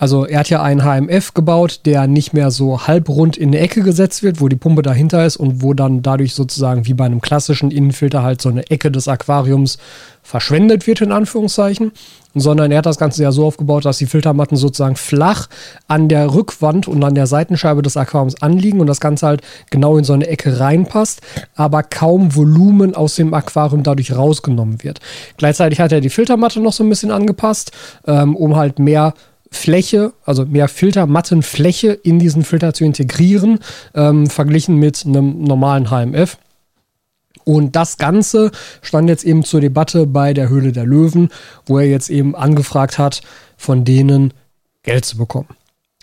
also 0.03 0.25
er 0.25 0.39
hat 0.39 0.49
ja 0.49 0.61
einen 0.61 0.83
HMF 0.83 1.33
gebaut, 1.33 1.79
der 1.85 2.07
nicht 2.07 2.33
mehr 2.33 2.51
so 2.51 2.87
halbrund 2.87 3.37
in 3.37 3.51
eine 3.51 3.59
Ecke 3.59 3.83
gesetzt 3.83 4.21
wird, 4.21 4.41
wo 4.41 4.49
die 4.49 4.57
Pumpe 4.57 4.81
dahinter 4.81 5.25
ist 5.25 5.37
und 5.37 5.61
wo 5.61 5.73
dann 5.73 6.01
dadurch 6.01 6.35
sozusagen 6.35 6.85
wie 6.85 6.93
bei 6.93 7.05
einem 7.05 7.21
klassischen 7.21 7.71
Innenfilter 7.71 8.21
halt 8.21 8.41
so 8.41 8.49
eine 8.49 8.69
Ecke 8.69 8.91
des 8.91 9.07
Aquariums 9.07 9.77
verschwendet 10.21 10.87
wird, 10.87 10.99
in 10.99 11.13
Anführungszeichen. 11.13 11.93
Sondern 12.35 12.71
er 12.71 12.79
hat 12.79 12.85
das 12.85 12.97
Ganze 12.97 13.23
ja 13.23 13.31
so 13.31 13.45
aufgebaut, 13.45 13.85
dass 13.85 13.99
die 13.99 14.05
Filtermatten 14.05 14.57
sozusagen 14.57 14.97
flach 14.97 15.47
an 15.87 16.09
der 16.09 16.33
Rückwand 16.33 16.89
und 16.89 17.01
an 17.01 17.15
der 17.15 17.27
Seitenscheibe 17.27 17.81
des 17.81 17.95
Aquariums 17.95 18.41
anliegen 18.41 18.81
und 18.81 18.87
das 18.87 18.99
Ganze 18.99 19.27
halt 19.27 19.41
genau 19.69 19.97
in 19.97 20.03
so 20.03 20.11
eine 20.11 20.27
Ecke 20.27 20.59
reinpasst, 20.59 21.21
aber 21.55 21.81
kaum 21.81 22.35
Volumen 22.35 22.93
aus 22.93 23.15
dem 23.15 23.33
Aquarium 23.33 23.83
dadurch 23.83 24.13
rausgenommen 24.13 24.83
wird. 24.83 24.99
Gleichzeitig 25.37 25.79
hat 25.79 25.93
er 25.93 26.01
die 26.01 26.09
Filtermatte 26.09 26.59
noch 26.59 26.73
so 26.73 26.83
ein 26.83 26.89
bisschen 26.89 27.11
angepasst, 27.11 27.71
ähm, 28.05 28.35
um 28.35 28.57
halt 28.57 28.79
mehr 28.79 29.13
Fläche, 29.53 30.13
also 30.25 30.45
mehr 30.45 30.67
Filtermattenfläche 30.67 31.91
in 31.91 32.19
diesen 32.19 32.43
Filter 32.43 32.73
zu 32.73 32.83
integrieren, 32.83 33.59
ähm, 33.93 34.27
verglichen 34.27 34.77
mit 34.77 35.05
einem 35.05 35.43
normalen 35.43 35.89
HMF. 35.89 36.37
Und 37.45 37.75
das 37.75 37.97
Ganze 37.97 38.51
stand 38.81 39.09
jetzt 39.09 39.25
eben 39.25 39.43
zur 39.43 39.61
Debatte 39.61 40.07
bei 40.07 40.33
der 40.33 40.49
Höhle 40.49 40.71
der 40.71 40.85
Löwen, 40.85 41.29
wo 41.65 41.77
er 41.77 41.87
jetzt 41.87 42.09
eben 42.09 42.35
angefragt 42.35 42.97
hat, 42.97 43.21
von 43.57 43.83
denen 43.83 44.33
Geld 44.83 45.05
zu 45.05 45.17
bekommen. 45.17 45.49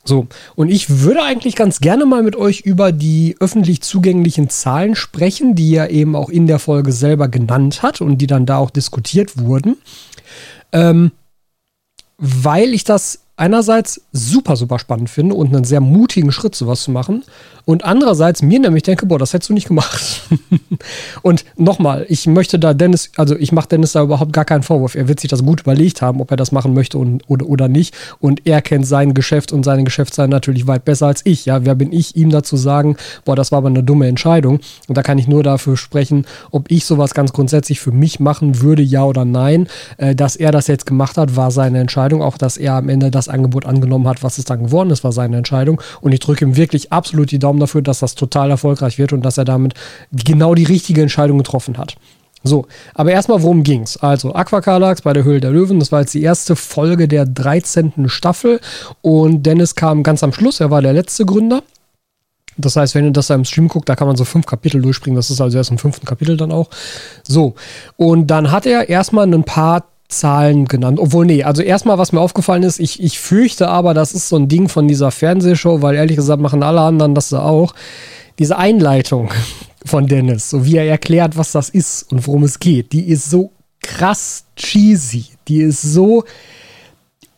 So, 0.04 0.26
und 0.54 0.70
ich 0.70 1.00
würde 1.00 1.22
eigentlich 1.22 1.56
ganz 1.56 1.80
gerne 1.80 2.06
mal 2.06 2.22
mit 2.22 2.34
euch 2.34 2.60
über 2.60 2.90
die 2.90 3.36
öffentlich 3.38 3.82
zugänglichen 3.82 4.48
Zahlen 4.48 4.96
sprechen, 4.96 5.54
die 5.54 5.74
er 5.74 5.90
eben 5.90 6.16
auch 6.16 6.30
in 6.30 6.46
der 6.46 6.58
Folge 6.58 6.92
selber 6.92 7.28
genannt 7.28 7.82
hat 7.82 8.00
und 8.00 8.18
die 8.18 8.26
dann 8.26 8.46
da 8.46 8.56
auch 8.56 8.70
diskutiert 8.70 9.38
wurden. 9.38 9.76
Ähm, 10.72 11.12
weil 12.16 12.72
ich 12.74 12.84
das 12.84 13.20
einerseits 13.40 14.02
super, 14.12 14.54
super 14.54 14.78
spannend 14.78 15.08
finde 15.08 15.34
und 15.34 15.54
einen 15.54 15.64
sehr 15.64 15.80
mutigen 15.80 16.30
Schritt, 16.30 16.54
sowas 16.54 16.82
zu 16.82 16.90
machen. 16.90 17.24
Und 17.64 17.84
andererseits 17.84 18.42
mir 18.42 18.58
nämlich 18.58 18.82
denke, 18.82 19.06
boah, 19.06 19.18
das 19.18 19.32
hättest 19.32 19.50
du 19.50 19.54
nicht 19.54 19.68
gemacht. 19.68 20.22
und 21.22 21.44
nochmal, 21.56 22.06
ich 22.08 22.26
möchte 22.26 22.58
da 22.58 22.74
Dennis, 22.74 23.10
also 23.16 23.36
ich 23.36 23.52
mache 23.52 23.68
Dennis 23.68 23.92
da 23.92 24.02
überhaupt 24.02 24.32
gar 24.32 24.44
keinen 24.44 24.62
Vorwurf. 24.62 24.94
Er 24.94 25.08
wird 25.08 25.20
sich 25.20 25.30
das 25.30 25.44
gut 25.44 25.60
überlegt 25.60 26.02
haben, 26.02 26.20
ob 26.20 26.30
er 26.30 26.36
das 26.36 26.52
machen 26.52 26.74
möchte 26.74 26.98
und, 26.98 27.22
oder, 27.28 27.46
oder 27.46 27.68
nicht. 27.68 27.94
Und 28.18 28.46
er 28.46 28.62
kennt 28.62 28.86
sein 28.86 29.14
Geschäft 29.14 29.52
und 29.52 29.64
seine 29.64 29.84
Geschäftsseite 29.84 30.30
natürlich 30.30 30.66
weit 30.66 30.84
besser 30.84 31.06
als 31.06 31.20
ich. 31.24 31.46
Ja, 31.46 31.64
wer 31.64 31.74
bin 31.74 31.92
ich, 31.92 32.16
ihm 32.16 32.30
dazu 32.30 32.56
sagen, 32.56 32.96
boah, 33.24 33.36
das 33.36 33.52
war 33.52 33.58
aber 33.58 33.68
eine 33.68 33.82
dumme 33.82 34.06
Entscheidung. 34.06 34.60
Und 34.88 34.96
da 34.96 35.02
kann 35.02 35.18
ich 35.18 35.28
nur 35.28 35.42
dafür 35.42 35.76
sprechen, 35.76 36.26
ob 36.50 36.70
ich 36.70 36.84
sowas 36.84 37.14
ganz 37.14 37.32
grundsätzlich 37.32 37.80
für 37.80 37.92
mich 37.92 38.20
machen 38.20 38.60
würde, 38.60 38.82
ja 38.82 39.04
oder 39.04 39.24
nein. 39.24 39.68
Äh, 39.96 40.14
dass 40.14 40.36
er 40.36 40.52
das 40.52 40.66
jetzt 40.66 40.86
gemacht 40.86 41.16
hat, 41.16 41.36
war 41.36 41.50
seine 41.50 41.80
Entscheidung. 41.80 42.22
Auch, 42.22 42.38
dass 42.38 42.56
er 42.56 42.74
am 42.74 42.88
Ende 42.88 43.10
das 43.10 43.28
Angebot 43.28 43.66
angenommen 43.66 44.08
hat, 44.08 44.22
was 44.22 44.38
es 44.38 44.44
dann 44.44 44.64
geworden 44.64 44.90
ist, 44.90 45.04
war 45.04 45.12
seine 45.12 45.36
Entscheidung. 45.36 45.80
Und 46.00 46.12
ich 46.12 46.20
drücke 46.20 46.44
ihm 46.44 46.56
wirklich 46.56 46.92
absolut 46.92 47.30
die 47.30 47.38
Daumen 47.38 47.49
dafür, 47.58 47.82
dass 47.82 48.00
das 48.00 48.14
total 48.14 48.50
erfolgreich 48.50 48.98
wird 48.98 49.12
und 49.12 49.22
dass 49.22 49.38
er 49.38 49.44
damit 49.44 49.74
genau 50.12 50.54
die 50.54 50.64
richtige 50.64 51.02
Entscheidung 51.02 51.38
getroffen 51.38 51.78
hat. 51.78 51.96
So, 52.42 52.66
aber 52.94 53.12
erstmal, 53.12 53.42
worum 53.42 53.62
ging's? 53.62 53.98
Also, 53.98 54.34
Aquacalax 54.34 55.02
bei 55.02 55.12
der 55.12 55.24
Höhle 55.24 55.40
der 55.40 55.50
Löwen, 55.50 55.78
das 55.78 55.92
war 55.92 56.00
jetzt 56.00 56.14
die 56.14 56.22
erste 56.22 56.56
Folge 56.56 57.06
der 57.06 57.26
13. 57.26 58.08
Staffel 58.08 58.60
und 59.02 59.44
Dennis 59.44 59.74
kam 59.74 60.02
ganz 60.02 60.22
am 60.22 60.32
Schluss, 60.32 60.60
er 60.60 60.70
war 60.70 60.80
der 60.80 60.94
letzte 60.94 61.26
Gründer. 61.26 61.62
Das 62.56 62.76
heißt, 62.76 62.94
wenn 62.94 63.04
ihr 63.04 63.10
das 63.10 63.28
da 63.28 63.34
im 63.34 63.44
Stream 63.44 63.68
guckt, 63.68 63.88
da 63.88 63.96
kann 63.96 64.06
man 64.06 64.16
so 64.16 64.24
fünf 64.24 64.46
Kapitel 64.46 64.82
durchspringen. 64.82 65.16
Das 65.16 65.30
ist 65.30 65.40
also 65.40 65.56
erst 65.56 65.70
im 65.70 65.78
fünften 65.78 66.06
Kapitel 66.06 66.36
dann 66.36 66.52
auch. 66.52 66.68
So, 67.26 67.54
und 67.96 68.26
dann 68.26 68.50
hat 68.50 68.66
er 68.66 68.88
erstmal 68.88 69.32
ein 69.32 69.44
paar 69.44 69.84
Zahlen 70.10 70.66
genannt. 70.66 70.98
Obwohl, 71.00 71.26
nee, 71.26 71.42
also 71.44 71.62
erstmal, 71.62 71.98
was 71.98 72.12
mir 72.12 72.20
aufgefallen 72.20 72.62
ist, 72.62 72.78
ich, 72.78 73.02
ich 73.02 73.18
fürchte 73.18 73.68
aber, 73.68 73.94
das 73.94 74.12
ist 74.12 74.28
so 74.28 74.36
ein 74.36 74.48
Ding 74.48 74.68
von 74.68 74.88
dieser 74.88 75.10
Fernsehshow, 75.10 75.82
weil 75.82 75.94
ehrlich 75.94 76.16
gesagt 76.16 76.42
machen 76.42 76.62
alle 76.62 76.80
anderen 76.80 77.14
das 77.14 77.32
auch. 77.32 77.74
Diese 78.38 78.58
Einleitung 78.58 79.30
von 79.84 80.06
Dennis, 80.06 80.50
so 80.50 80.64
wie 80.64 80.76
er 80.76 80.86
erklärt, 80.86 81.36
was 81.36 81.52
das 81.52 81.70
ist 81.70 82.10
und 82.12 82.26
worum 82.26 82.42
es 82.42 82.58
geht, 82.58 82.92
die 82.92 83.08
ist 83.08 83.30
so 83.30 83.52
krass 83.82 84.44
cheesy. 84.56 85.26
Die 85.48 85.60
ist 85.60 85.82
so, 85.82 86.24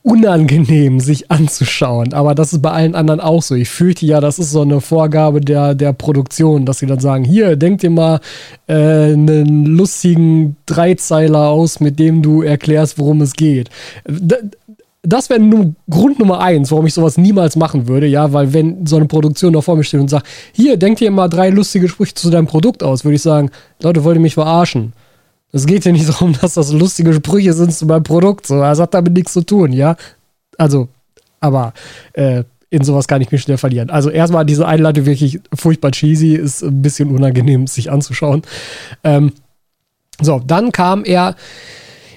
unangenehm, 0.03 0.99
sich 0.99 1.31
anzuschauen. 1.31 2.13
Aber 2.13 2.35
das 2.35 2.53
ist 2.53 2.61
bei 2.61 2.71
allen 2.71 2.95
anderen 2.95 3.21
auch 3.21 3.43
so. 3.43 3.55
Ich 3.55 3.69
fürchte 3.69 4.05
ja, 4.05 4.21
das 4.21 4.39
ist 4.39 4.51
so 4.51 4.63
eine 4.63 4.81
Vorgabe 4.81 5.41
der, 5.41 5.75
der 5.75 5.93
Produktion, 5.93 6.67
dass 6.67 6.81
sie 6.81 6.87
dann 6.87 6.99
sagen, 6.99 7.25
hier, 7.25 7.57
denk 7.57 7.81
dir 7.81 7.91
mal 7.91 8.21
äh, 8.67 8.75
einen 8.75 9.65
lustigen 9.65 10.57
Dreizeiler 10.67 11.49
aus, 11.49 11.79
mit 11.79 11.99
dem 11.99 12.23
du 12.23 12.43
erklärst, 12.43 12.99
worum 12.99 13.21
es 13.21 13.35
geht. 13.35 13.71
das 15.03 15.31
wäre 15.31 15.41
nur 15.41 15.75
Grund 15.89 16.19
Nummer 16.19 16.41
eins, 16.41 16.71
warum 16.73 16.87
ich 16.87 16.95
sowas 16.95 17.17
niemals 17.17 17.55
machen 17.57 17.87
würde, 17.87 18.07
ja, 18.07 18.33
weil 18.33 18.53
wenn 18.53 18.87
so 18.87 18.97
eine 18.97 19.07
Produktion 19.07 19.53
da 19.53 19.61
vor 19.61 19.77
mir 19.77 19.85
steht 19.85 20.01
und 20.01 20.09
sagt, 20.09 20.27
hier, 20.53 20.77
denk 20.77 20.99
dir 20.99 21.11
mal 21.11 21.29
drei 21.29 21.51
lustige 21.51 21.89
Sprüche 21.89 22.15
zu 22.15 22.31
deinem 22.31 22.47
Produkt 22.47 22.83
aus, 22.83 23.05
würde 23.05 23.17
ich 23.17 23.23
sagen, 23.23 23.51
Leute, 23.81 24.03
wollt 24.03 24.17
ihr 24.17 24.21
mich 24.21 24.35
verarschen? 24.35 24.93
Es 25.53 25.67
geht 25.67 25.85
ja 25.85 25.93
nicht 25.93 26.09
darum, 26.09 26.33
dass 26.41 26.55
das 26.55 26.73
lustige 26.73 27.13
Sprüche 27.13 27.53
sind 27.53 27.73
zu 27.73 27.87
meinem 27.87 28.03
Produkt. 28.03 28.47
So, 28.47 28.59
das 28.59 28.81
hat 28.81 28.95
damit 28.95 29.13
nichts 29.13 29.33
zu 29.33 29.43
tun, 29.43 29.73
ja. 29.73 29.97
Also, 30.59 30.89
aber 31.41 31.73
äh, 32.15 32.45
in 32.71 32.85
sowas 32.85 33.07
kann 33.07 33.21
ich 33.21 33.31
mich 33.31 33.43
schnell 33.43 33.59
verlieren. 33.59 33.91
Also 33.91 34.09
erstmal 34.09 34.47
diese 34.47 34.67
Einleitung 34.67 35.05
wirklich 35.05 35.41
furchtbar 35.55 35.91
cheesy, 35.91 36.35
ist 36.35 36.63
ein 36.63 36.81
bisschen 36.81 37.11
unangenehm, 37.11 37.67
sich 37.67 37.91
anzuschauen. 37.91 38.43
Ähm, 39.05 39.33
so, 40.21 40.41
dann 40.45 40.73
kam 40.73 41.05
er 41.05 41.37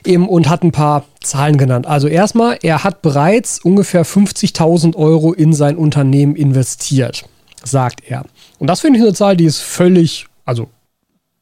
eben 0.06 0.30
und 0.30 0.48
hat 0.48 0.64
ein 0.64 0.72
paar 0.72 1.04
Zahlen 1.22 1.58
genannt. 1.58 1.88
Also 1.88 2.08
erstmal, 2.08 2.58
er 2.62 2.86
hat 2.86 3.02
bereits 3.02 3.60
ungefähr 3.60 4.06
50.000 4.06 4.96
Euro 4.96 5.34
in 5.34 5.52
sein 5.52 5.76
Unternehmen 5.76 6.36
investiert, 6.36 7.26
sagt 7.64 8.02
er. 8.08 8.24
Und 8.60 8.68
das 8.68 8.80
finde 8.80 9.00
ich 9.00 9.06
eine 9.06 9.14
Zahl, 9.14 9.36
die 9.36 9.46
ist 9.46 9.60
völlig, 9.60 10.28
also 10.46 10.70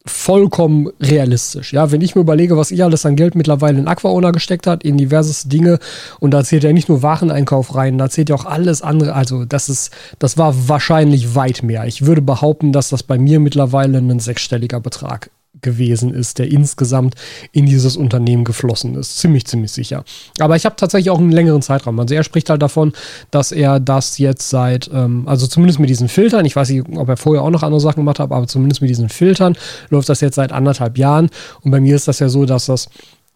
vollkommen 0.05 0.89
realistisch. 1.00 1.72
Ja, 1.72 1.91
wenn 1.91 2.01
ich 2.01 2.15
mir 2.15 2.22
überlege, 2.22 2.57
was 2.57 2.72
ich 2.72 2.83
alles 2.83 3.05
an 3.05 3.15
Geld 3.15 3.36
mittlerweile 3.36 3.79
in 3.79 3.88
Aquaona 3.88 4.31
gesteckt 4.31 4.67
hat, 4.67 4.83
in 4.83 4.98
diverse 4.98 5.48
Dinge, 5.48 5.79
und 6.19 6.31
da 6.31 6.43
zählt 6.43 6.63
ja 6.63 6.74
nicht 6.74 6.89
nur 6.89 7.03
Wareneinkauf 7.03 7.75
rein, 7.75 7.98
da 7.98 8.10
zählt 8.10 8.29
ja 8.29 8.36
auch 8.36 8.45
alles 8.45 8.81
andere. 8.81 9.13
Also, 9.13 9.45
das 9.45 9.69
ist, 9.69 9.91
das 10.19 10.38
war 10.38 10.67
wahrscheinlich 10.67 11.36
weit 11.36 11.63
mehr. 11.63 11.86
Ich 11.86 12.05
würde 12.05 12.22
behaupten, 12.22 12.74
dass 12.74 12.89
das 12.89 13.03
bei 13.03 13.17
mir 13.17 13.39
mittlerweile 13.39 13.98
ein 13.98 14.19
sechsstelliger 14.19 14.79
Betrag 14.79 15.29
gewesen 15.63 16.13
ist, 16.13 16.39
der 16.39 16.51
insgesamt 16.51 17.15
in 17.51 17.65
dieses 17.65 17.98
Unternehmen 17.98 18.43
geflossen 18.43 18.96
ist. 18.96 19.17
Ziemlich, 19.17 19.46
ziemlich 19.46 19.72
sicher. 19.72 20.03
Aber 20.39 20.55
ich 20.55 20.65
habe 20.65 20.75
tatsächlich 20.75 21.10
auch 21.10 21.20
einen 21.20 21.32
längeren 21.32 21.62
Zeitraum. 21.62 22.00
Also 22.00 22.13
er 22.13 22.24
spricht 22.24 22.50
halt 22.50 22.62
davon, 22.62 22.93
dass 23.32 23.51
er 23.51 23.79
das 23.79 24.17
jetzt 24.17 24.50
seit, 24.50 24.89
ähm, 24.93 25.27
also 25.27 25.48
zumindest 25.48 25.79
mit 25.79 25.89
diesen 25.89 26.10
Filtern, 26.10 26.46
ich 26.46 26.55
weiß 26.55 26.70
nicht, 26.70 26.86
ob 26.96 27.10
er 27.10 27.17
vorher 27.17 27.43
auch 27.43 27.50
noch 27.50 27.63
andere 27.63 27.82
Sachen 27.82 28.01
gemacht 28.01 28.20
hat, 28.20 28.32
aber 28.32 28.48
zumindest 28.48 28.82
mit 28.82 28.89
diesen 28.89 29.10
Filtern 29.10 29.55
läuft 29.89 30.10
das 30.10 30.22
jetzt 30.22 30.36
seit 30.36 30.51
anderthalb 30.51 30.98
Jahren. 30.98 31.29
Und 31.62 31.72
bei 31.72 31.79
mir 31.79 31.96
ist 31.96 32.08
das 32.08 32.20
ja 32.20 32.29
so, 32.29 32.46
dass 32.46 32.67
das 32.67 32.89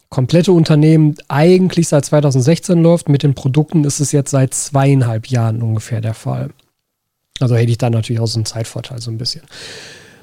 komplette 0.09 0.51
Unternehmen 0.51 1.15
eigentlich 1.27 1.87
seit 1.87 2.05
2016 2.05 2.81
läuft. 2.81 3.09
Mit 3.09 3.23
den 3.23 3.33
Produkten 3.33 3.83
ist 3.83 3.99
es 3.99 4.11
jetzt 4.11 4.31
seit 4.31 4.53
zweieinhalb 4.53 5.27
Jahren 5.27 5.61
ungefähr 5.61 6.01
der 6.01 6.13
Fall. 6.13 6.51
Also 7.39 7.55
hätte 7.55 7.71
ich 7.71 7.77
da 7.77 7.89
natürlich 7.89 8.21
auch 8.21 8.27
so 8.27 8.39
einen 8.39 8.45
Zeitvorteil 8.45 9.01
so 9.01 9.11
ein 9.11 9.17
bisschen. 9.17 9.43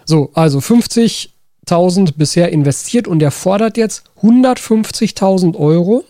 So, 0.05 0.31
also 0.35 0.61
50 0.61 1.34
100.000 1.67 2.15
bisher 2.17 2.53
investiert 2.53 3.09
und 3.09 3.23
er 3.23 3.31
fordert 3.31 3.77
jetzt 3.77 4.05
150.000 4.23 5.57
Euro 5.57 6.05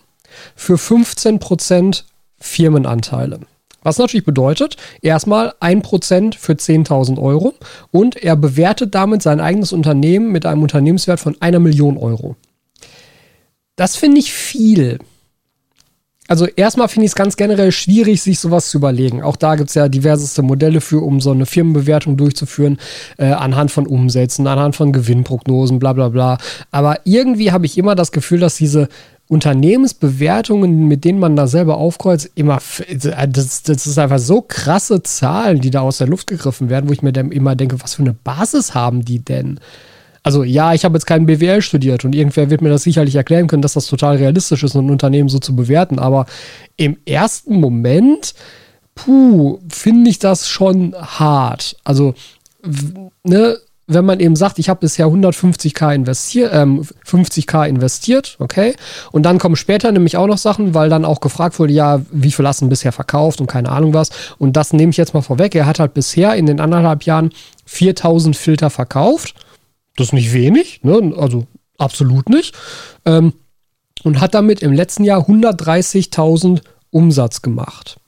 für 0.56 0.74
15% 0.74 2.04
Firmenanteile. 2.38 3.40
Was 3.82 3.98
natürlich 3.98 4.24
bedeutet, 4.24 4.76
erstmal 5.02 5.50
1% 5.60 6.36
für 6.36 6.54
10.000 6.54 7.20
Euro 7.20 7.54
und 7.90 8.16
er 8.16 8.34
bewertet 8.34 8.94
damit 8.94 9.22
sein 9.22 9.40
eigenes 9.40 9.72
Unternehmen 9.72 10.32
mit 10.32 10.46
einem 10.46 10.62
Unternehmenswert 10.62 11.20
von 11.20 11.36
einer 11.40 11.60
Million 11.60 11.98
Euro. 11.98 12.36
Das 13.76 13.96
finde 13.96 14.20
ich 14.20 14.32
viel 14.32 14.98
also 16.26 16.46
erstmal 16.46 16.88
finde 16.88 17.04
ich 17.04 17.10
es 17.10 17.16
ganz 17.16 17.36
generell 17.36 17.70
schwierig, 17.70 18.22
sich 18.22 18.38
sowas 18.38 18.70
zu 18.70 18.78
überlegen. 18.78 19.22
Auch 19.22 19.36
da 19.36 19.56
gibt 19.56 19.68
es 19.68 19.74
ja 19.74 19.88
diverseste 19.88 20.42
Modelle 20.42 20.80
für, 20.80 21.02
um 21.02 21.20
so 21.20 21.32
eine 21.32 21.44
Firmenbewertung 21.44 22.16
durchzuführen, 22.16 22.78
äh, 23.18 23.26
anhand 23.26 23.70
von 23.70 23.86
Umsätzen, 23.86 24.46
anhand 24.46 24.74
von 24.74 24.92
Gewinnprognosen, 24.92 25.78
bla 25.78 25.92
bla 25.92 26.08
bla. 26.08 26.38
Aber 26.70 27.00
irgendwie 27.04 27.52
habe 27.52 27.66
ich 27.66 27.76
immer 27.76 27.94
das 27.94 28.10
Gefühl, 28.10 28.40
dass 28.40 28.56
diese 28.56 28.88
Unternehmensbewertungen, 29.28 30.86
mit 30.86 31.04
denen 31.04 31.18
man 31.18 31.36
da 31.36 31.46
selber 31.46 31.76
aufkreuzt, 31.76 32.30
immer, 32.34 32.58
das, 32.88 33.62
das 33.62 33.86
ist 33.86 33.98
einfach 33.98 34.18
so 34.18 34.42
krasse 34.42 35.02
Zahlen, 35.02 35.60
die 35.60 35.70
da 35.70 35.80
aus 35.80 35.98
der 35.98 36.08
Luft 36.08 36.26
gegriffen 36.26 36.68
werden, 36.68 36.88
wo 36.88 36.92
ich 36.92 37.02
mir 37.02 37.12
dann 37.12 37.32
immer 37.32 37.56
denke, 37.56 37.82
was 37.82 37.94
für 37.94 38.02
eine 38.02 38.14
Basis 38.14 38.74
haben 38.74 39.04
die 39.04 39.20
denn? 39.20 39.60
Also 40.24 40.42
ja, 40.42 40.72
ich 40.72 40.84
habe 40.86 40.96
jetzt 40.96 41.04
keinen 41.04 41.26
BWL 41.26 41.60
studiert 41.60 42.04
und 42.04 42.14
irgendwer 42.14 42.48
wird 42.48 42.62
mir 42.62 42.70
das 42.70 42.82
sicherlich 42.82 43.14
erklären 43.14 43.46
können, 43.46 43.62
dass 43.62 43.74
das 43.74 43.86
total 43.86 44.16
realistisch 44.16 44.64
ist, 44.64 44.74
ein 44.74 44.90
Unternehmen 44.90 45.28
so 45.28 45.38
zu 45.38 45.54
bewerten. 45.54 45.98
Aber 45.98 46.24
im 46.76 46.96
ersten 47.04 47.60
Moment, 47.60 48.34
puh, 48.94 49.60
finde 49.68 50.10
ich 50.10 50.18
das 50.18 50.48
schon 50.48 50.94
hart. 50.94 51.76
Also, 51.84 52.14
ne, 53.22 53.58
wenn 53.86 54.06
man 54.06 54.18
eben 54.18 54.34
sagt, 54.34 54.58
ich 54.58 54.70
habe 54.70 54.80
bisher 54.80 55.08
150k 55.08 55.94
investiert, 55.94 56.52
ähm, 56.54 56.86
50k 57.06 57.68
investiert, 57.68 58.36
okay, 58.38 58.76
und 59.12 59.24
dann 59.24 59.38
kommen 59.38 59.56
später 59.56 59.92
nämlich 59.92 60.16
auch 60.16 60.26
noch 60.26 60.38
Sachen, 60.38 60.72
weil 60.72 60.88
dann 60.88 61.04
auch 61.04 61.20
gefragt 61.20 61.58
wurde, 61.58 61.74
ja, 61.74 62.00
wie 62.10 62.32
viel 62.32 62.48
hast 62.48 62.62
du 62.62 62.68
bisher 62.70 62.92
verkauft 62.92 63.42
und 63.42 63.46
keine 63.46 63.68
Ahnung 63.68 63.92
was. 63.92 64.08
Und 64.38 64.56
das 64.56 64.72
nehme 64.72 64.88
ich 64.88 64.96
jetzt 64.96 65.12
mal 65.12 65.20
vorweg. 65.20 65.54
Er 65.54 65.66
hat 65.66 65.80
halt 65.80 65.92
bisher 65.92 66.34
in 66.34 66.46
den 66.46 66.60
anderthalb 66.60 67.02
Jahren 67.02 67.30
4000 67.66 68.34
Filter 68.34 68.70
verkauft 68.70 69.34
das 69.96 70.08
ist 70.08 70.12
nicht 70.12 70.32
wenig, 70.32 70.82
ne? 70.82 71.14
also 71.16 71.46
absolut 71.78 72.28
nicht. 72.28 72.54
Ähm, 73.04 73.34
und 74.02 74.20
hat 74.20 74.34
damit 74.34 74.62
im 74.62 74.72
letzten 74.72 75.04
Jahr 75.04 75.28
130.000 75.28 76.62
Umsatz 76.90 77.42
gemacht. 77.42 77.98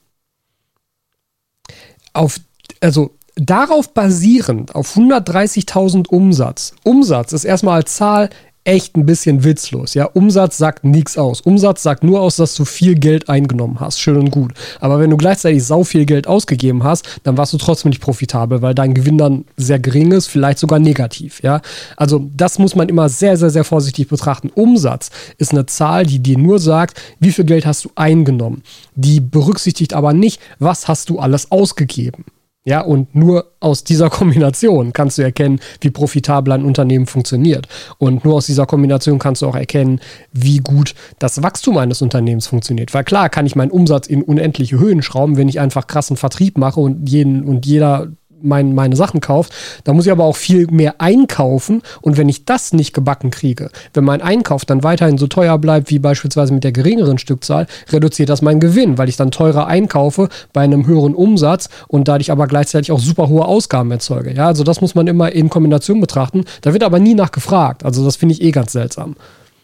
Auf, 2.13 2.39
also 2.81 3.15
darauf 3.35 3.93
basierend, 3.93 4.75
auf 4.75 4.95
130.000 4.95 6.07
Umsatz. 6.07 6.73
Umsatz 6.83 7.33
ist 7.33 7.45
erstmal 7.45 7.81
als 7.81 7.95
Zahl 7.95 8.29
echt 8.67 8.97
ein 8.97 9.05
bisschen 9.05 9.45
witzlos. 9.45 9.93
Ja, 9.93 10.05
Umsatz 10.05 10.57
sagt 10.57 10.83
nichts 10.83 11.17
aus. 11.17 11.39
Umsatz 11.39 11.83
sagt 11.83 12.03
nur 12.03 12.19
aus, 12.19 12.35
dass 12.35 12.53
du 12.53 12.65
viel 12.65 12.95
Geld 12.95 13.29
eingenommen 13.29 13.79
hast. 13.79 14.01
Schön 14.01 14.17
und 14.17 14.29
gut. 14.29 14.51
Aber 14.81 14.99
wenn 14.99 15.09
du 15.09 15.15
gleichzeitig 15.15 15.63
sau 15.63 15.85
viel 15.85 16.05
Geld 16.05 16.27
ausgegeben 16.27 16.83
hast, 16.83 17.05
dann 17.23 17.37
warst 17.37 17.53
du 17.53 17.57
trotzdem 17.57 17.89
nicht 17.89 18.01
profitabel, 18.01 18.61
weil 18.61 18.75
dein 18.75 18.93
Gewinn 18.93 19.17
dann 19.17 19.45
sehr 19.55 19.79
gering 19.79 20.11
ist, 20.11 20.27
vielleicht 20.27 20.59
sogar 20.59 20.79
negativ. 20.79 21.41
Ja, 21.41 21.61
also 21.95 22.29
das 22.35 22.59
muss 22.59 22.75
man 22.75 22.89
immer 22.89 23.07
sehr, 23.07 23.37
sehr, 23.37 23.51
sehr 23.51 23.63
vorsichtig 23.63 24.09
betrachten. 24.09 24.51
Umsatz 24.53 25.11
ist 25.37 25.53
eine 25.53 25.65
Zahl, 25.65 26.05
die 26.05 26.19
dir 26.19 26.37
nur 26.37 26.59
sagt, 26.59 27.01
wie 27.21 27.31
viel 27.31 27.45
Geld 27.45 27.65
hast 27.65 27.85
du 27.85 27.91
eingenommen. 27.95 28.63
Die 28.95 29.21
berücksichtigt 29.21 29.93
aber 29.93 30.11
nicht, 30.11 30.41
was 30.59 30.89
hast 30.89 31.09
du 31.09 31.19
alles 31.19 31.51
ausgegeben. 31.51 32.25
Ja, 32.67 32.81
und 32.81 33.15
nur 33.15 33.53
aus 33.61 33.85
dieser 33.85 34.09
Kombination 34.17 34.91
kannst 34.91 35.17
du 35.17 35.21
erkennen, 35.21 35.61
wie 35.79 35.89
profitabel 35.89 36.51
ein 36.51 36.65
Unternehmen 36.65 37.05
funktioniert. 37.05 37.65
Und 37.97 38.25
nur 38.25 38.35
aus 38.35 38.45
dieser 38.47 38.65
Kombination 38.65 39.19
kannst 39.19 39.41
du 39.41 39.47
auch 39.47 39.55
erkennen, 39.55 40.01
wie 40.33 40.57
gut 40.57 40.93
das 41.17 41.41
Wachstum 41.41 41.77
eines 41.77 42.01
Unternehmens 42.01 42.45
funktioniert. 42.47 42.93
Weil 42.93 43.05
klar 43.05 43.29
kann 43.29 43.45
ich 43.45 43.55
meinen 43.55 43.71
Umsatz 43.71 44.07
in 44.07 44.21
unendliche 44.21 44.77
Höhen 44.77 45.01
schrauben, 45.01 45.37
wenn 45.37 45.47
ich 45.47 45.61
einfach 45.61 45.87
krassen 45.87 46.17
Vertrieb 46.17 46.57
mache 46.57 46.81
und 46.81 47.09
jeden 47.09 47.45
und 47.45 47.65
jeder 47.65 48.09
mein, 48.41 48.75
meine 48.75 48.95
Sachen 48.95 49.21
kauft. 49.21 49.53
Da 49.83 49.93
muss 49.93 50.05
ich 50.05 50.11
aber 50.11 50.25
auch 50.25 50.35
viel 50.35 50.67
mehr 50.67 50.95
einkaufen. 50.99 51.81
Und 52.01 52.17
wenn 52.17 52.29
ich 52.29 52.45
das 52.45 52.73
nicht 52.73 52.93
gebacken 52.93 53.31
kriege, 53.31 53.69
wenn 53.93 54.03
mein 54.03 54.21
Einkauf 54.21 54.65
dann 54.65 54.83
weiterhin 54.83 55.17
so 55.17 55.27
teuer 55.27 55.57
bleibt 55.57 55.89
wie 55.89 55.99
beispielsweise 55.99 56.53
mit 56.53 56.63
der 56.63 56.71
geringeren 56.71 57.17
Stückzahl, 57.17 57.67
reduziert 57.89 58.29
das 58.29 58.41
meinen 58.41 58.59
Gewinn, 58.59 58.97
weil 58.97 59.09
ich 59.09 59.17
dann 59.17 59.31
teurer 59.31 59.67
einkaufe 59.67 60.29
bei 60.53 60.61
einem 60.61 60.85
höheren 60.87 61.15
Umsatz 61.15 61.69
und 61.87 62.07
dadurch 62.07 62.31
aber 62.31 62.47
gleichzeitig 62.47 62.91
auch 62.91 62.99
super 62.99 63.29
hohe 63.29 63.45
Ausgaben 63.45 63.91
erzeuge. 63.91 64.33
Ja, 64.33 64.47
also 64.47 64.63
das 64.63 64.81
muss 64.81 64.95
man 64.95 65.07
immer 65.07 65.31
in 65.31 65.49
Kombination 65.49 66.01
betrachten. 66.01 66.45
Da 66.61 66.73
wird 66.73 66.83
aber 66.83 66.99
nie 66.99 67.15
nachgefragt. 67.15 67.83
Also 67.85 68.03
das 68.05 68.15
finde 68.15 68.33
ich 68.33 68.41
eh 68.41 68.51
ganz 68.51 68.71
seltsam. 68.71 69.15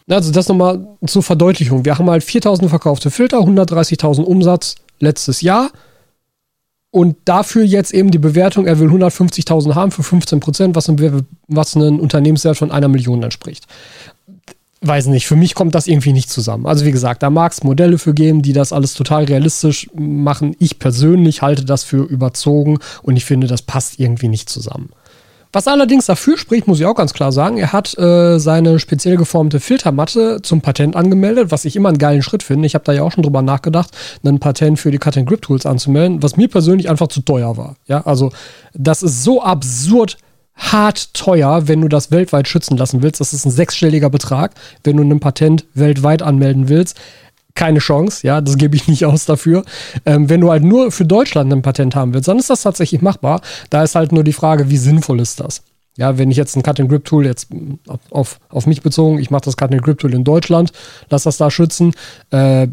Also 0.08 0.32
das 0.32 0.48
nochmal 0.48 0.86
zur 1.06 1.22
Verdeutlichung. 1.22 1.84
Wir 1.84 1.98
haben 1.98 2.10
halt 2.10 2.24
4000 2.24 2.68
verkaufte 2.68 3.10
Filter, 3.10 3.38
130.000 3.38 4.22
Umsatz 4.22 4.74
letztes 5.00 5.40
Jahr. 5.40 5.70
Und 6.94 7.16
dafür 7.24 7.64
jetzt 7.64 7.92
eben 7.92 8.12
die 8.12 8.20
Bewertung, 8.20 8.66
er 8.66 8.78
will 8.78 8.86
150.000 8.86 9.74
haben 9.74 9.90
für 9.90 10.04
15 10.04 10.38
Prozent, 10.38 10.76
was, 10.76 10.88
was 11.48 11.74
einen 11.74 11.98
Unternehmenswert 11.98 12.56
von 12.56 12.70
einer 12.70 12.86
Million 12.86 13.20
entspricht. 13.20 13.66
Weiß 14.80 15.06
nicht, 15.06 15.26
für 15.26 15.34
mich 15.34 15.56
kommt 15.56 15.74
das 15.74 15.88
irgendwie 15.88 16.12
nicht 16.12 16.30
zusammen. 16.30 16.66
Also 16.66 16.84
wie 16.84 16.92
gesagt, 16.92 17.24
da 17.24 17.30
mag 17.30 17.50
es 17.50 17.64
Modelle 17.64 17.98
für 17.98 18.14
geben, 18.14 18.42
die 18.42 18.52
das 18.52 18.72
alles 18.72 18.94
total 18.94 19.24
realistisch 19.24 19.90
machen. 19.92 20.54
Ich 20.60 20.78
persönlich 20.78 21.42
halte 21.42 21.64
das 21.64 21.82
für 21.82 22.04
überzogen 22.04 22.78
und 23.02 23.16
ich 23.16 23.24
finde, 23.24 23.48
das 23.48 23.62
passt 23.62 23.98
irgendwie 23.98 24.28
nicht 24.28 24.48
zusammen. 24.48 24.90
Was 25.54 25.68
allerdings 25.68 26.06
dafür 26.06 26.36
spricht, 26.36 26.66
muss 26.66 26.80
ich 26.80 26.86
auch 26.86 26.96
ganz 26.96 27.14
klar 27.14 27.30
sagen, 27.30 27.58
er 27.58 27.72
hat 27.72 27.96
äh, 27.96 28.40
seine 28.40 28.80
speziell 28.80 29.16
geformte 29.16 29.60
Filtermatte 29.60 30.42
zum 30.42 30.60
Patent 30.60 30.96
angemeldet, 30.96 31.52
was 31.52 31.64
ich 31.64 31.76
immer 31.76 31.90
einen 31.90 31.98
geilen 31.98 32.22
Schritt 32.22 32.42
finde. 32.42 32.66
Ich 32.66 32.74
habe 32.74 32.84
da 32.84 32.92
ja 32.92 33.04
auch 33.04 33.12
schon 33.12 33.22
drüber 33.22 33.40
nachgedacht, 33.40 33.90
ein 34.24 34.40
Patent 34.40 34.80
für 34.80 34.90
die 34.90 34.98
Cut 34.98 35.16
and 35.16 35.28
Grip 35.28 35.42
Tools 35.42 35.64
anzumelden, 35.64 36.24
was 36.24 36.36
mir 36.36 36.48
persönlich 36.48 36.90
einfach 36.90 37.06
zu 37.06 37.20
teuer 37.20 37.56
war. 37.56 37.76
Ja, 37.86 38.00
also 38.04 38.32
das 38.72 39.04
ist 39.04 39.22
so 39.22 39.44
absurd 39.44 40.18
hart 40.56 41.14
teuer, 41.14 41.68
wenn 41.68 41.82
du 41.82 41.88
das 41.88 42.10
weltweit 42.10 42.48
schützen 42.48 42.76
lassen 42.76 43.02
willst. 43.02 43.20
Das 43.20 43.32
ist 43.32 43.44
ein 43.44 43.52
sechsstelliger 43.52 44.10
Betrag, 44.10 44.54
wenn 44.82 44.96
du 44.96 45.04
ein 45.04 45.20
Patent 45.20 45.66
weltweit 45.74 46.22
anmelden 46.22 46.68
willst 46.68 46.98
keine 47.54 47.78
Chance, 47.78 48.26
ja, 48.26 48.40
das 48.40 48.56
gebe 48.56 48.76
ich 48.76 48.88
nicht 48.88 49.04
aus 49.06 49.26
dafür. 49.26 49.64
Ähm, 50.04 50.28
wenn 50.28 50.40
du 50.40 50.50
halt 50.50 50.64
nur 50.64 50.90
für 50.90 51.04
Deutschland 51.04 51.52
ein 51.52 51.62
Patent 51.62 51.94
haben 51.94 52.12
willst, 52.12 52.28
dann 52.28 52.38
ist 52.38 52.50
das 52.50 52.62
tatsächlich 52.62 53.00
machbar. 53.00 53.40
Da 53.70 53.82
ist 53.82 53.94
halt 53.94 54.12
nur 54.12 54.24
die 54.24 54.32
Frage, 54.32 54.70
wie 54.70 54.76
sinnvoll 54.76 55.20
ist 55.20 55.40
das? 55.40 55.62
Ja, 55.96 56.18
wenn 56.18 56.30
ich 56.32 56.36
jetzt 56.36 56.56
ein 56.56 56.64
Cut-and-Grip-Tool 56.64 57.24
jetzt 57.24 57.48
auf, 58.10 58.40
auf 58.48 58.66
mich 58.66 58.82
bezogen, 58.82 59.18
ich 59.18 59.30
mache 59.30 59.44
das 59.44 59.56
Cut-and-Grip-Tool 59.56 60.12
in 60.12 60.24
Deutschland, 60.24 60.72
lass 61.08 61.22
das 61.22 61.36
da 61.36 61.52
schützen. 61.52 61.92
Äh, 62.30 62.66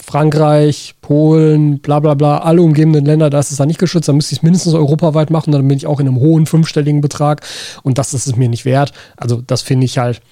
Frankreich, 0.00 0.94
Polen, 1.00 1.80
bla 1.80 1.98
bla 1.98 2.14
bla, 2.14 2.38
alle 2.38 2.62
umgebenden 2.62 3.04
Länder, 3.04 3.30
da 3.30 3.40
ist 3.40 3.50
es 3.50 3.56
dann 3.56 3.66
nicht 3.66 3.80
geschützt, 3.80 4.08
dann 4.08 4.14
müsste 4.14 4.32
ich 4.32 4.38
es 4.38 4.42
mindestens 4.44 4.74
europaweit 4.74 5.30
machen, 5.30 5.50
dann 5.50 5.66
bin 5.66 5.76
ich 5.76 5.88
auch 5.88 5.98
in 5.98 6.06
einem 6.06 6.20
hohen 6.20 6.46
fünfstelligen 6.46 7.00
Betrag 7.00 7.44
und 7.82 7.98
das 7.98 8.14
ist 8.14 8.28
es 8.28 8.36
mir 8.36 8.48
nicht 8.48 8.64
wert. 8.64 8.92
Also 9.16 9.42
das 9.44 9.62
finde 9.62 9.86
ich 9.86 9.98
halt, 9.98 10.22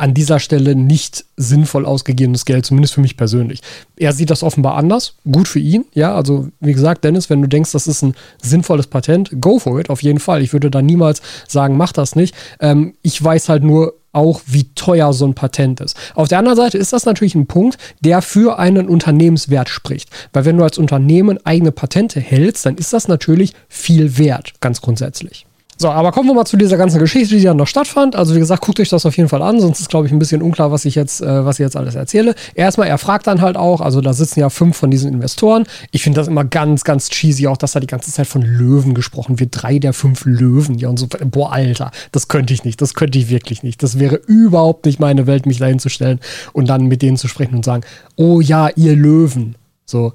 an 0.00 0.14
dieser 0.14 0.40
Stelle 0.40 0.74
nicht 0.74 1.26
sinnvoll 1.36 1.84
ausgegebenes 1.84 2.46
Geld, 2.46 2.64
zumindest 2.64 2.94
für 2.94 3.02
mich 3.02 3.18
persönlich. 3.18 3.60
Er 3.96 4.14
sieht 4.14 4.30
das 4.30 4.42
offenbar 4.42 4.76
anders. 4.76 5.14
Gut 5.30 5.46
für 5.46 5.58
ihn, 5.58 5.84
ja. 5.92 6.14
Also, 6.14 6.48
wie 6.60 6.72
gesagt, 6.72 7.04
Dennis, 7.04 7.28
wenn 7.28 7.42
du 7.42 7.48
denkst, 7.48 7.72
das 7.72 7.86
ist 7.86 8.02
ein 8.02 8.14
sinnvolles 8.42 8.86
Patent, 8.86 9.30
go 9.40 9.58
for 9.58 9.78
it, 9.78 9.90
auf 9.90 10.02
jeden 10.02 10.18
Fall. 10.18 10.42
Ich 10.42 10.54
würde 10.54 10.70
da 10.70 10.80
niemals 10.80 11.20
sagen, 11.46 11.76
mach 11.76 11.92
das 11.92 12.16
nicht. 12.16 12.34
Ähm, 12.60 12.94
ich 13.02 13.22
weiß 13.22 13.50
halt 13.50 13.62
nur 13.62 13.94
auch, 14.12 14.40
wie 14.46 14.72
teuer 14.74 15.12
so 15.12 15.26
ein 15.26 15.34
Patent 15.34 15.80
ist. 15.80 15.96
Auf 16.14 16.28
der 16.28 16.38
anderen 16.38 16.56
Seite 16.56 16.78
ist 16.78 16.94
das 16.94 17.04
natürlich 17.04 17.34
ein 17.34 17.46
Punkt, 17.46 17.76
der 18.00 18.22
für 18.22 18.58
einen 18.58 18.88
Unternehmenswert 18.88 19.68
spricht. 19.68 20.08
Weil 20.32 20.46
wenn 20.46 20.56
du 20.56 20.64
als 20.64 20.78
Unternehmen 20.78 21.38
eigene 21.44 21.72
Patente 21.72 22.20
hältst, 22.20 22.64
dann 22.64 22.76
ist 22.76 22.94
das 22.94 23.06
natürlich 23.06 23.52
viel 23.68 24.16
wert, 24.18 24.54
ganz 24.60 24.80
grundsätzlich. 24.80 25.46
So, 25.80 25.88
aber 25.88 26.12
kommen 26.12 26.28
wir 26.28 26.34
mal 26.34 26.44
zu 26.44 26.58
dieser 26.58 26.76
ganzen 26.76 26.98
Geschichte, 26.98 27.34
die 27.34 27.42
dann 27.42 27.56
noch 27.56 27.66
stattfand. 27.66 28.14
Also 28.14 28.34
wie 28.34 28.38
gesagt, 28.38 28.60
guckt 28.60 28.78
euch 28.80 28.90
das 28.90 29.06
auf 29.06 29.16
jeden 29.16 29.30
Fall 29.30 29.40
an, 29.40 29.60
sonst 29.60 29.80
ist, 29.80 29.88
glaube 29.88 30.06
ich, 30.06 30.12
ein 30.12 30.18
bisschen 30.18 30.42
unklar, 30.42 30.70
was 30.70 30.84
ich 30.84 30.94
jetzt, 30.94 31.22
äh, 31.22 31.46
was 31.46 31.58
ich 31.58 31.64
jetzt 31.64 31.74
alles 31.74 31.94
erzähle. 31.94 32.34
Erstmal, 32.54 32.88
er 32.88 32.98
fragt 32.98 33.26
dann 33.26 33.40
halt 33.40 33.56
auch, 33.56 33.80
also 33.80 34.02
da 34.02 34.12
sitzen 34.12 34.40
ja 34.40 34.50
fünf 34.50 34.76
von 34.76 34.90
diesen 34.90 35.10
Investoren. 35.10 35.64
Ich 35.90 36.02
finde 36.02 36.20
das 36.20 36.28
immer 36.28 36.44
ganz, 36.44 36.84
ganz 36.84 37.08
cheesy, 37.08 37.46
auch 37.46 37.56
dass 37.56 37.72
da 37.72 37.80
die 37.80 37.86
ganze 37.86 38.12
Zeit 38.12 38.26
von 38.26 38.42
Löwen 38.42 38.92
gesprochen 38.92 39.40
wird. 39.40 39.52
Drei 39.52 39.78
der 39.78 39.94
fünf 39.94 40.26
Löwen, 40.26 40.76
ja, 40.76 40.90
und 40.90 40.98
so. 40.98 41.06
Boah, 41.06 41.50
Alter, 41.50 41.92
das 42.12 42.28
könnte 42.28 42.52
ich 42.52 42.62
nicht, 42.62 42.82
das 42.82 42.92
könnte 42.92 43.18
ich 43.18 43.30
wirklich 43.30 43.62
nicht. 43.62 43.82
Das 43.82 43.98
wäre 43.98 44.16
überhaupt 44.16 44.84
nicht 44.84 45.00
meine 45.00 45.26
Welt, 45.26 45.46
mich 45.46 45.60
dahin 45.60 45.78
zu 45.78 45.88
stellen 45.88 46.20
und 46.52 46.68
dann 46.68 46.88
mit 46.88 47.00
denen 47.00 47.16
zu 47.16 47.26
sprechen 47.26 47.54
und 47.54 47.64
sagen, 47.64 47.84
oh 48.16 48.42
ja, 48.42 48.68
ihr 48.76 48.94
Löwen. 48.96 49.54
So, 49.86 50.12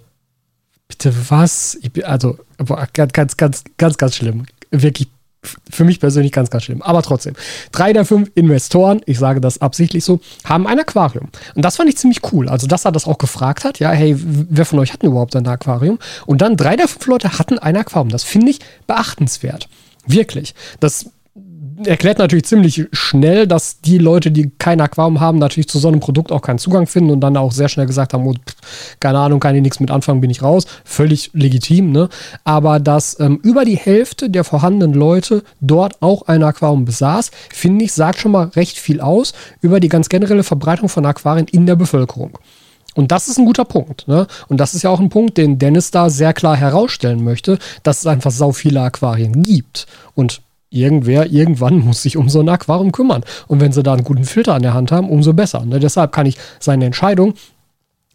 bitte 0.88 1.12
was? 1.30 1.76
Ich, 1.82 2.06
also, 2.06 2.38
ganz, 2.94 3.36
ganz, 3.36 3.64
ganz, 3.78 3.98
ganz 3.98 4.16
schlimm. 4.16 4.46
Wirklich 4.70 5.08
für 5.70 5.84
mich 5.84 6.00
persönlich 6.00 6.32
ganz, 6.32 6.50
ganz 6.50 6.64
schlimm. 6.64 6.82
Aber 6.82 7.02
trotzdem, 7.02 7.36
drei 7.72 7.94
der 7.94 8.06
fünf 8.06 8.32
Investoren, 8.36 9.02
ich 9.06 9.20
sage 9.20 9.42
das 9.42 9.62
absichtlich 9.62 10.04
so, 10.04 10.20
haben 10.44 10.68
ein 10.68 10.80
Aquarium. 10.80 11.30
Und 11.56 11.64
das 11.64 11.78
fand 11.78 11.90
ich 11.90 11.98
ziemlich 11.98 12.22
cool. 12.32 12.50
Also, 12.50 12.68
dass 12.68 12.86
er 12.86 12.92
das 12.92 13.06
auch 13.06 13.18
gefragt 13.18 13.64
hat, 13.64 13.80
ja, 13.80 13.92
hey, 13.92 14.16
wer 14.18 14.66
von 14.66 14.80
euch 14.80 14.94
hat 14.94 15.04
denn 15.04 15.12
überhaupt 15.12 15.36
ein 15.36 15.48
Aquarium? 15.48 16.00
Und 16.26 16.42
dann 16.42 16.58
drei 16.58 16.76
der 16.76 16.88
fünf 16.88 17.06
Leute 17.08 17.38
hatten 17.40 17.60
ein 17.60 17.76
Aquarium. 17.76 18.10
Das 18.10 18.24
finde 18.24 18.52
ich 18.52 18.60
beachtenswert. 18.88 19.70
Wirklich. 20.08 20.54
Das 20.80 21.08
erklärt 21.84 22.20
natürlich 22.20 22.46
ziemlich 22.46 22.88
schnell, 22.92 23.48
dass 23.48 23.82
die 23.82 23.98
Leute, 23.98 24.32
die 24.32 24.52
kein 24.58 24.82
Aquarium 24.82 25.20
haben, 25.20 25.40
natürlich 25.40 25.68
zu 25.68 25.80
so 25.80 25.88
einem 25.88 26.00
Produkt 26.00 26.32
auch 26.32 26.42
keinen 26.42 26.60
Zugang 26.60 26.88
finden 26.88 27.12
und 27.12 27.22
dann 27.22 27.38
auch 27.38 27.52
sehr 27.52 27.70
schnell 27.70 27.86
gesagt 27.86 28.14
haben, 28.14 28.26
oh, 28.26 28.34
pff, 28.34 29.00
keine 29.00 29.20
Ahnung, 29.20 29.40
kann 29.40 29.56
ich 29.56 29.62
nichts 29.62 29.80
mit 29.80 29.92
anfangen, 29.92 30.22
bin 30.22 30.30
ich 30.30 30.42
raus. 30.42 30.66
Völlig 30.84 31.32
legitim, 31.34 31.92
ne? 31.92 32.10
Aber 32.44 32.80
dass 32.80 33.20
ähm, 33.20 33.40
über 33.44 33.66
die 33.66 33.78
Hälfte 33.78 34.30
der 34.30 34.44
vorhandenen 34.44 34.94
Leute 34.94 35.44
dort 35.62 36.02
auch 36.02 36.24
ein 36.28 36.44
Aquarium 36.44 36.86
besaß, 36.86 37.32
finde 37.54 37.86
ich, 37.86 37.94
sagt 37.94 38.20
schon 38.20 38.32
mal 38.32 38.48
recht 38.50 38.78
viel 38.78 39.02
aus 39.02 39.34
über 39.62 39.80
die 39.80 39.90
ganz 39.90 40.10
generelle 40.10 40.44
Verbreitung 40.44 40.90
von 40.90 41.06
Aquarien 41.06 41.48
in 41.48 41.66
der 41.66 41.76
Bevölkerung. 41.76 42.38
Und 42.96 43.12
das 43.12 43.28
ist 43.28 43.38
ein 43.38 43.46
guter 43.46 43.66
Punkt. 43.66 44.08
Ne? 44.08 44.26
Und 44.48 44.60
das 44.60 44.74
ist 44.74 44.84
ja 44.84 44.90
auch 44.90 45.02
ein 45.02 45.10
Punkt, 45.10 45.38
den 45.38 45.60
Dennis 45.60 45.92
da 45.92 46.10
sehr 46.10 46.34
klar 46.34 46.56
herausstellen 46.56 47.24
möchte, 47.24 47.60
dass 47.84 48.00
es 48.00 48.08
einfach 48.08 48.32
sau 48.32 48.54
viele 48.54 48.82
Aquarien 48.82 49.44
gibt. 49.44 49.86
Und 50.16 50.42
irgendwer 50.70 51.28
irgendwann 51.32 51.80
muss 51.80 52.02
sich 52.02 52.18
um 52.18 52.30
so 52.30 52.40
ein 52.40 52.50
Aquarium 52.50 52.92
kümmern. 52.92 53.24
Und 53.48 53.62
wenn 53.62 53.72
sie 53.72 53.84
da 53.84 53.94
einen 53.94 54.04
guten 54.04 54.26
Filter 54.26 54.56
an 54.56 54.62
der 54.62 54.74
Hand 54.74 54.92
haben, 54.92 55.10
umso 55.10 55.34
besser. 55.34 55.66
Ne? 55.66 55.80
Deshalb 55.80 56.12
kann 56.12 56.26
ich 56.26 56.38
seine 56.60 56.86
Entscheidung, 56.86 57.36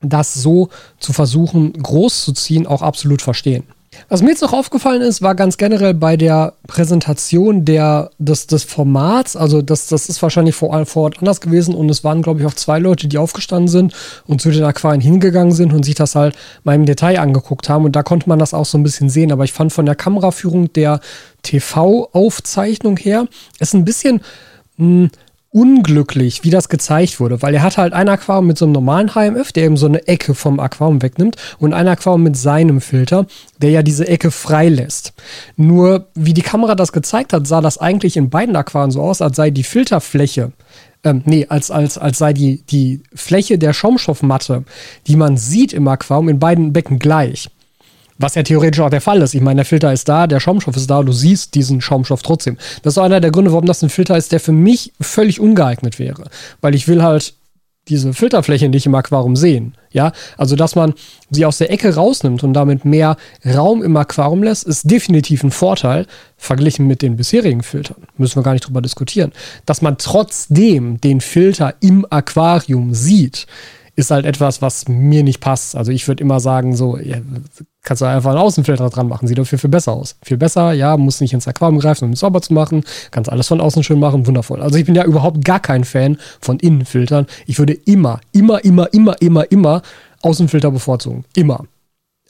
das 0.03 0.35
so 0.35 0.69
zu 0.99 1.13
versuchen, 1.13 1.73
groß 1.75 2.25
zu 2.25 2.33
ziehen, 2.33 2.67
auch 2.67 2.83
absolut 2.83 3.23
verstehen. 3.23 3.65
Was 4.09 4.23
mir 4.23 4.31
jetzt 4.31 4.43
noch 4.43 4.53
aufgefallen 4.53 5.03
ist, 5.03 5.21
war 5.21 5.35
ganz 5.35 5.57
generell 5.57 5.95
bei 5.95 6.17
der 6.17 6.55
Präsentation 6.69 7.65
der, 7.65 8.11
des, 8.19 8.47
des 8.47 8.63
Formats, 8.63 9.35
also 9.35 9.63
das, 9.63 9.89
das 9.89 10.09
ist 10.09 10.23
wahrscheinlich 10.23 10.55
vor, 10.55 10.87
vor 10.87 11.03
Ort 11.05 11.19
anders 11.19 11.41
gewesen 11.41 11.75
und 11.75 11.89
es 11.91 12.05
waren, 12.05 12.23
glaube 12.23 12.41
ich, 12.41 12.47
auch 12.47 12.55
zwei 12.55 12.79
Leute, 12.79 13.09
die 13.09 13.19
aufgestanden 13.19 13.67
sind 13.67 13.93
und 14.27 14.41
zu 14.41 14.51
den 14.53 14.63
Aquarien 14.63 15.01
hingegangen 15.01 15.53
sind 15.53 15.73
und 15.73 15.85
sich 15.85 15.97
das 15.97 16.15
halt 16.15 16.37
mal 16.63 16.75
im 16.77 16.87
Detail 16.87 17.19
angeguckt 17.19 17.69
haben. 17.69 17.85
Und 17.85 17.97
da 17.97 18.05
konnte 18.05 18.29
man 18.29 18.39
das 18.39 18.55
auch 18.55 18.65
so 18.65 18.79
ein 18.79 18.85
bisschen 18.85 19.11
sehen, 19.11 19.33
aber 19.33 19.43
ich 19.45 19.53
fand 19.53 19.73
von 19.73 19.87
der 19.87 19.97
Kameraführung 19.97 20.73
der 20.73 21.01
TV-Aufzeichnung 21.43 22.97
her, 22.97 23.27
ist 23.59 23.75
ein 23.75 23.85
bisschen 23.85 24.21
mh, 24.77 24.87
hm, 24.87 25.11
unglücklich, 25.53 26.45
wie 26.45 26.51
das 26.51 26.69
gezeigt 26.69 27.19
wurde, 27.19 27.43
weil 27.43 27.55
er 27.55 27.63
hat 27.63 27.77
halt 27.77 27.93
ein 27.93 28.09
Aquarium 28.09 28.47
mit 28.47 28.59
so 28.59 28.65
einem 28.65 28.73
normalen 28.73 29.15
HMF, 29.15 29.51
der 29.51 29.65
eben 29.65 29.77
so 29.77 29.87
eine 29.87 30.07
Ecke 30.07 30.35
vom 30.35 30.61
Aquarium 30.61 31.03
wegnimmt 31.03 31.37
und 31.59 31.73
ein 31.73 31.89
Aquarium 31.89 32.23
mit 32.23 32.37
seinem 32.37 32.81
Filter, 32.81 33.27
der 33.59 33.71
ja 33.71 33.83
diese 33.83 34.07
Ecke 34.07 34.31
freilässt. 34.31 35.13
Nur 35.57 36.07
wie 36.15 36.35
die 36.35 36.43
Kamera 36.43 36.77
das 36.77 36.93
gezeigt 36.93 37.33
hat, 37.33 37.49
sah 37.49 37.61
das 37.61 37.79
eigentlich 37.79 38.17
in 38.17 38.31
beiden 38.31 38.55
Aquarien 38.55 38.93
so 38.93 39.03
aus, 39.03 39.21
als 39.21 39.37
sei 39.37 39.51
die 39.51 39.65
Filterfläche 39.65 40.53
ähm, 41.03 41.23
nee, 41.25 41.47
als, 41.49 41.71
als, 41.71 41.97
als 41.99 42.19
sei 42.19 42.33
die, 42.33 42.63
die 42.63 43.03
Fläche 43.15 43.59
der 43.59 43.73
Schaumstoffmatte, 43.73 44.65
die 45.07 45.17
man 45.17 45.37
sieht 45.37 45.73
im 45.73 45.89
Aquarium, 45.89 46.29
in 46.29 46.39
beiden 46.39 46.73
Becken 46.73 46.99
gleich. 46.99 47.49
Was 48.21 48.35
ja 48.35 48.43
theoretisch 48.43 48.81
auch 48.81 48.91
der 48.91 49.01
Fall 49.01 49.23
ist. 49.23 49.35
Ich 49.35 49.41
meine, 49.41 49.57
der 49.57 49.65
Filter 49.65 49.93
ist 49.93 50.07
da, 50.07 50.27
der 50.27 50.41
Schaumstoff 50.41 50.77
ist 50.77 50.91
da, 50.91 51.03
du 51.03 51.11
siehst 51.11 51.55
diesen 51.55 51.81
Schaumstoff 51.81 52.21
trotzdem. 52.21 52.59
Das 52.83 52.93
ist 52.95 52.99
einer 52.99 53.19
der 53.19 53.31
Gründe, 53.31 53.51
warum 53.53 53.65
das 53.65 53.83
ein 53.83 53.89
Filter 53.89 54.17
ist, 54.19 54.31
der 54.31 54.41
für 54.41 54.53
mich 54.53 54.93
völlig 55.01 55.41
ungeeignet 55.41 55.99
wäre. 55.99 56.25
Weil 56.61 56.75
ich 56.75 56.87
will 56.87 57.03
halt 57.03 57.33
diese 57.89 58.13
Filterfläche 58.13 58.69
nicht 58.69 58.85
im 58.85 58.95
Aquarium 58.95 59.37
sehen. 59.37 59.75
Ja, 59.91 60.13
also 60.37 60.55
dass 60.55 60.77
man 60.77 60.93
sie 61.31 61.47
aus 61.47 61.57
der 61.59 61.73
Ecke 61.73 61.95
rausnimmt 61.95 62.45
und 62.45 62.53
damit 62.53 62.85
mehr 62.85 63.17
Raum 63.45 63.83
im 63.83 63.97
Aquarium 63.97 64.43
lässt, 64.43 64.65
ist 64.65 64.89
definitiv 64.91 65.43
ein 65.43 65.51
Vorteil 65.51 66.07
verglichen 66.37 66.87
mit 66.87 67.01
den 67.01 67.17
bisherigen 67.17 67.63
Filtern. 67.63 67.97
Müssen 68.19 68.37
wir 68.37 68.43
gar 68.43 68.53
nicht 68.53 68.67
drüber 68.67 68.83
diskutieren. 68.83 69.33
Dass 69.65 69.81
man 69.81 69.97
trotzdem 69.97 71.01
den 71.01 71.23
Filter 71.23 71.75
im 71.81 72.07
Aquarium 72.11 72.93
sieht, 72.93 73.47
ist 74.01 74.11
halt 74.11 74.27
etwas, 74.27 74.61
was 74.63 74.89
mir 74.89 75.23
nicht 75.23 75.41
passt. 75.41 75.77
Also 75.77 75.93
ich 75.93 76.09
würde 76.09 76.23
immer 76.23 76.41
sagen, 76.41 76.75
so, 76.75 76.99
ja, 76.99 77.19
kannst 77.83 78.03
du 78.03 78.07
einfach 78.07 78.31
einen 78.31 78.41
Außenfilter 78.41 78.91
dran 78.91 79.09
machen, 79.09 79.29
sieht 79.29 79.39
dafür 79.39 79.59
viel 79.59 79.71
besser 79.71 79.93
aus. 79.93 80.17
Viel 80.23 80.37
besser, 80.37 80.73
ja, 80.73 80.97
muss 80.97 81.21
nicht 81.21 81.33
ins 81.33 81.47
Aquarium 81.47 81.79
greifen, 81.79 82.07
um 82.07 82.13
es 82.13 82.21
sauber 82.21 82.43
zu 82.43 82.53
machen, 82.53 82.83
kannst 83.11 83.31
alles 83.31 83.49
von 83.49 83.61
außen 83.61 83.83
schön 83.83 84.01
machen, 84.01 84.27
wundervoll. 84.27 84.61
Also 84.63 84.77
ich 84.77 84.87
bin 84.87 84.95
ja 84.95 85.05
überhaupt 85.05 85.45
gar 85.45 85.61
kein 85.61 85.85
Fan 85.85 86.19
von 86.41 86.59
Innenfiltern. 86.59 87.27
Ich 87.47 87.59
würde 87.59 87.75
immer, 87.75 88.21
immer, 88.33 88.65
immer, 88.65 88.93
immer, 88.93 89.21
immer, 89.21 89.53
immer 89.53 89.83
Außenfilter 90.23 90.71
bevorzugen. 90.71 91.25
Immer. 91.35 91.65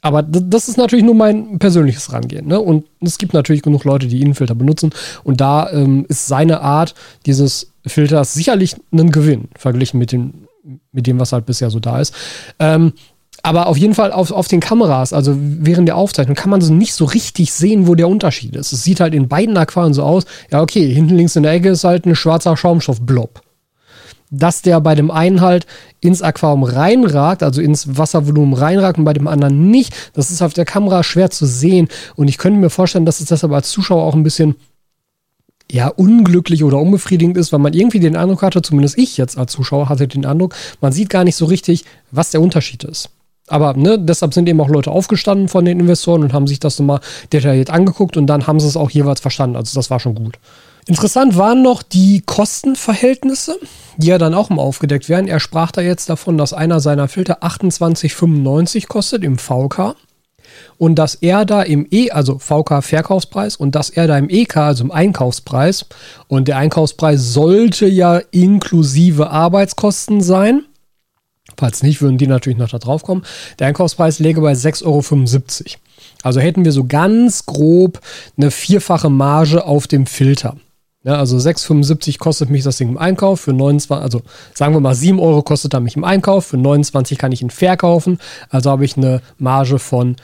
Aber 0.01 0.23
das 0.23 0.67
ist 0.67 0.77
natürlich 0.77 1.05
nur 1.05 1.13
mein 1.13 1.59
persönliches 1.59 2.11
Rangehen. 2.11 2.47
Ne? 2.47 2.59
Und 2.59 2.85
es 3.01 3.17
gibt 3.19 3.33
natürlich 3.33 3.61
genug 3.61 3.83
Leute, 3.83 4.07
die 4.07 4.21
Innenfilter 4.21 4.55
benutzen. 4.55 4.91
Und 5.23 5.41
da 5.41 5.69
ähm, 5.71 6.05
ist 6.09 6.27
seine 6.27 6.61
Art 6.61 6.95
dieses 7.27 7.71
Filters 7.85 8.33
sicherlich 8.33 8.75
ein 8.91 9.11
Gewinn, 9.11 9.49
verglichen 9.55 9.99
mit 9.99 10.11
den 10.11 10.47
mit 10.91 11.07
dem, 11.07 11.19
was 11.19 11.31
halt 11.33 11.45
bisher 11.45 11.69
so 11.69 11.79
da 11.79 11.99
ist. 11.99 12.13
Ähm, 12.59 12.93
aber 13.43 13.67
auf 13.67 13.77
jeden 13.77 13.95
Fall 13.95 14.11
auf, 14.11 14.31
auf 14.31 14.47
den 14.47 14.59
Kameras, 14.59 15.13
also 15.13 15.35
während 15.35 15.87
der 15.87 15.97
Aufzeichnung, 15.97 16.35
kann 16.35 16.51
man 16.51 16.61
so 16.61 16.73
nicht 16.73 16.93
so 16.93 17.05
richtig 17.05 17.51
sehen, 17.51 17.87
wo 17.87 17.95
der 17.95 18.07
Unterschied 18.07 18.55
ist. 18.55 18.71
Es 18.71 18.83
sieht 18.83 18.99
halt 18.99 19.15
in 19.15 19.27
beiden 19.27 19.57
Aquarien 19.57 19.93
so 19.93 20.03
aus, 20.03 20.25
ja, 20.51 20.61
okay, 20.61 20.93
hinten 20.93 21.15
links 21.15 21.35
in 21.35 21.43
der 21.43 21.53
Ecke 21.53 21.69
ist 21.69 21.83
halt 21.83 22.05
ein 22.05 22.15
schwarzer 22.15 22.55
Schaumstoffblob. 22.55 23.41
Dass 24.29 24.61
der 24.61 24.79
bei 24.79 24.95
dem 24.95 25.11
einen 25.11 25.41
halt 25.41 25.65
ins 25.99 26.21
Aquarium 26.21 26.63
reinragt, 26.63 27.41
also 27.43 27.61
ins 27.61 27.97
Wasservolumen 27.97 28.53
reinragt 28.53 28.97
und 28.97 29.05
bei 29.05 29.13
dem 29.13 29.27
anderen 29.27 29.71
nicht, 29.71 29.93
das 30.13 30.29
ist 30.31 30.41
auf 30.41 30.53
der 30.53 30.65
Kamera 30.65 31.03
schwer 31.03 31.31
zu 31.31 31.45
sehen. 31.45 31.87
Und 32.15 32.27
ich 32.27 32.37
könnte 32.37 32.59
mir 32.59 32.69
vorstellen, 32.69 33.05
dass 33.05 33.19
es 33.19 33.27
deshalb 33.27 33.51
als 33.51 33.71
Zuschauer 33.71 34.03
auch 34.03 34.13
ein 34.13 34.23
bisschen 34.23 34.55
ja, 35.71 35.87
unglücklich 35.87 36.63
oder 36.63 36.77
unbefriedigend 36.77 37.37
ist, 37.37 37.51
weil 37.51 37.59
man 37.59 37.73
irgendwie 37.73 37.99
den 37.99 38.15
Eindruck 38.15 38.41
hatte, 38.41 38.61
zumindest 38.61 38.97
ich 38.97 39.17
jetzt 39.17 39.37
als 39.37 39.53
Zuschauer 39.53 39.89
hatte 39.89 40.07
den 40.07 40.25
Eindruck, 40.25 40.53
man 40.81 40.91
sieht 40.91 41.09
gar 41.09 41.23
nicht 41.23 41.35
so 41.35 41.45
richtig, 41.45 41.85
was 42.11 42.31
der 42.31 42.41
Unterschied 42.41 42.83
ist. 42.83 43.09
Aber 43.47 43.73
ne, 43.73 43.97
deshalb 43.99 44.33
sind 44.33 44.47
eben 44.47 44.61
auch 44.61 44.69
Leute 44.69 44.91
aufgestanden 44.91 45.47
von 45.47 45.65
den 45.65 45.79
Investoren 45.79 46.23
und 46.23 46.33
haben 46.33 46.47
sich 46.47 46.59
das 46.59 46.79
nochmal 46.79 46.99
detailliert 47.33 47.69
angeguckt 47.69 48.17
und 48.17 48.27
dann 48.27 48.47
haben 48.47 48.59
sie 48.59 48.67
es 48.67 48.77
auch 48.77 48.89
jeweils 48.89 49.19
verstanden. 49.19 49.55
Also 49.55 49.77
das 49.77 49.89
war 49.89 49.99
schon 49.99 50.15
gut. 50.15 50.37
Interessant 50.87 51.37
waren 51.37 51.61
noch 51.61 51.83
die 51.83 52.23
Kostenverhältnisse, 52.25 53.59
die 53.97 54.07
ja 54.07 54.17
dann 54.17 54.33
auch 54.33 54.49
mal 54.49 54.61
aufgedeckt 54.61 55.09
werden. 55.09 55.27
Er 55.27 55.39
sprach 55.39 55.71
da 55.71 55.81
jetzt 55.81 56.09
davon, 56.09 56.37
dass 56.37 56.53
einer 56.53 56.79
seiner 56.79 57.07
Filter 57.07 57.43
28,95 57.43 58.87
kostet 58.87 59.23
im 59.23 59.37
VK 59.37 59.95
und 60.77 60.95
dass 60.95 61.15
er 61.15 61.45
da 61.45 61.61
im 61.61 61.87
E, 61.89 62.11
also 62.11 62.39
VK 62.39 62.83
Verkaufspreis 62.83 63.55
und 63.55 63.75
dass 63.75 63.89
er 63.89 64.07
da 64.07 64.17
im 64.17 64.29
EK, 64.29 64.57
also 64.57 64.83
im 64.83 64.91
Einkaufspreis 64.91 65.85
und 66.27 66.47
der 66.47 66.57
Einkaufspreis 66.57 67.33
sollte 67.33 67.87
ja 67.87 68.21
inklusive 68.31 69.29
Arbeitskosten 69.29 70.21
sein. 70.21 70.63
Falls 71.57 71.83
nicht, 71.83 72.01
würden 72.01 72.17
die 72.17 72.27
natürlich 72.27 72.57
noch 72.57 72.69
da 72.69 72.79
drauf 72.79 73.03
kommen. 73.03 73.23
Der 73.59 73.67
Einkaufspreis 73.67 74.19
läge 74.19 74.41
bei 74.41 74.53
6,75 74.53 74.85
Euro. 74.85 75.79
Also 76.23 76.39
hätten 76.39 76.65
wir 76.65 76.71
so 76.71 76.85
ganz 76.85 77.45
grob 77.45 77.99
eine 78.37 78.51
vierfache 78.51 79.09
Marge 79.09 79.65
auf 79.65 79.87
dem 79.87 80.05
Filter. 80.05 80.55
Ja, 81.03 81.15
also 81.15 81.37
6,75 81.37 82.19
kostet 82.19 82.51
mich 82.51 82.63
das 82.63 82.77
Ding 82.77 82.89
im 82.89 82.97
Einkauf. 82.97 83.41
Für 83.41 83.53
29, 83.53 84.03
also 84.03 84.21
sagen 84.53 84.75
wir 84.75 84.79
mal 84.79 84.93
7 84.93 85.19
Euro 85.19 85.41
kostet 85.41 85.73
er 85.73 85.79
mich 85.79 85.95
im 85.95 86.03
Einkauf. 86.03 86.45
Für 86.45 86.57
29 86.57 87.17
kann 87.17 87.31
ich 87.31 87.41
ihn 87.41 87.49
verkaufen. 87.49 88.19
Also 88.49 88.69
habe 88.69 88.85
ich 88.85 88.97
eine 88.97 89.21
Marge 89.39 89.79
von 89.79 90.15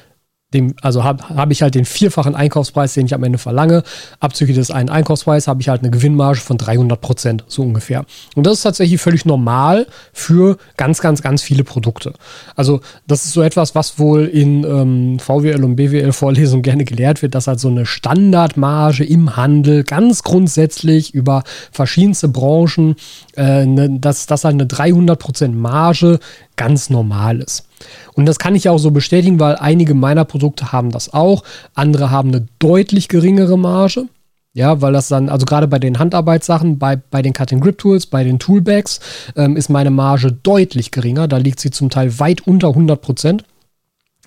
dem, 0.54 0.76
also 0.82 1.04
habe 1.04 1.28
hab 1.28 1.52
ich 1.52 1.62
halt 1.62 1.76
den 1.76 1.84
vierfachen 1.84 2.34
Einkaufspreis, 2.34 2.94
den 2.94 3.06
ich 3.06 3.14
am 3.14 3.24
Ende 3.24 3.38
verlange. 3.38 3.84
Abzüglich 4.22 4.56
des 4.56 4.72
einen 4.72 4.88
Einkaufspreises 4.88 5.48
habe 5.50 5.60
ich 5.60 5.68
halt 5.68 5.82
eine 5.82 5.92
Gewinnmarge 5.92 6.40
von 6.40 6.58
300 6.58 7.02
Prozent, 7.02 7.44
so 7.48 7.64
ungefähr. 7.64 8.06
Und 8.34 8.48
das 8.48 8.54
ist 8.54 8.62
tatsächlich 8.62 9.02
völlig 9.02 9.26
normal 9.26 9.88
für 10.14 10.58
ganz, 10.78 11.02
ganz, 11.02 11.22
ganz 11.22 11.42
viele 11.42 11.66
Produkte. 11.66 12.14
Also 12.56 12.80
das 13.08 13.26
ist 13.26 13.34
so 13.34 13.42
etwas, 13.42 13.76
was 13.76 14.00
wohl 14.00 14.24
in 14.26 14.64
ähm, 14.64 15.20
VWL 15.20 15.66
und 15.66 15.76
BWL-Vorlesungen 15.76 16.64
gerne 16.64 16.86
gelehrt 16.86 17.22
wird, 17.22 17.36
dass 17.36 17.48
halt 17.48 17.60
so 17.60 17.68
eine 17.68 17.86
Standardmarge 17.86 19.04
im 19.04 19.36
Handel 19.36 19.84
ganz 19.84 20.24
grundsätzlich 20.24 21.14
über 21.14 21.44
verschiedenste 21.74 22.30
Branchen, 22.30 22.96
äh, 23.38 23.66
ne, 23.66 24.00
dass 24.00 24.26
das 24.26 24.44
halt 24.44 24.56
eine 24.56 24.66
300 24.66 25.18
Prozent 25.18 25.56
Marge 25.56 26.20
ganz 26.56 26.90
normal 26.90 27.40
ist. 27.40 27.68
Und 28.14 28.26
das 28.26 28.40
kann 28.40 28.56
ich 28.56 28.68
auch 28.68 28.80
so 28.80 28.92
bestätigen, 28.92 29.40
weil 29.40 29.56
einige 29.56 29.94
meiner 29.94 30.26
Produkte 30.26 30.72
haben 30.72 30.92
das 30.92 31.14
auch. 31.14 31.44
Andere 31.76 32.12
haben 32.12 32.30
eine 32.30 32.48
deutlich 32.60 33.08
geringere 33.08 33.58
Marge. 33.58 34.06
Ja, 34.54 34.82
weil 34.82 34.92
das 34.92 35.08
dann, 35.08 35.30
also 35.30 35.46
gerade 35.46 35.68
bei 35.68 35.78
den 35.78 36.00
Handarbeitssachen, 36.00 36.80
bei, 36.80 36.96
bei 36.96 37.22
den 37.22 37.34
Cutting 37.34 37.60
Grip 37.60 37.78
Tools, 37.78 38.08
bei 38.08 38.24
den 38.24 38.40
Toolbags, 38.40 39.00
ähm, 39.36 39.56
ist 39.56 39.70
meine 39.70 39.92
Marge 39.92 40.32
deutlich 40.32 40.90
geringer. 40.90 41.28
Da 41.28 41.38
liegt 41.38 41.60
sie 41.60 41.70
zum 41.70 41.92
Teil 41.92 42.20
weit 42.20 42.48
unter 42.48 42.70
100 42.70 43.00
Prozent. 43.00 43.44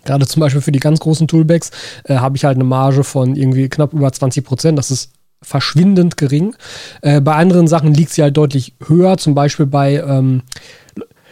Gerade 0.05 0.29
zum 0.29 0.39
Beispiel 0.39 0.63
für 0.63 0.71
die 0.71 0.79
ganz 0.79 1.01
großen 1.01 1.27
Toolbags 1.27 1.73
äh, 2.05 2.15
habe 2.15 2.37
ich 2.37 2.45
halt 2.45 2.57
eine 2.57 2.65
Marge 2.65 3.03
von 3.03 3.35
irgendwie 3.35 3.69
knapp 3.69 3.93
über 3.93 4.13
20 4.13 4.45
Prozent. 4.45 4.79
Das 4.79 4.93
ist 4.93 5.11
verschwindend 5.43 6.17
gering. 6.17 6.55
Äh, 7.03 7.21
bei 7.21 7.35
anderen 7.35 7.67
Sachen 7.67 7.95
liegt 7.95 8.11
sie 8.11 8.23
halt 8.23 8.37
deutlich 8.37 8.75
höher, 8.87 9.17
zum 9.19 9.35
Beispiel 9.35 9.67
bei, 9.67 9.97
ähm, 9.97 10.43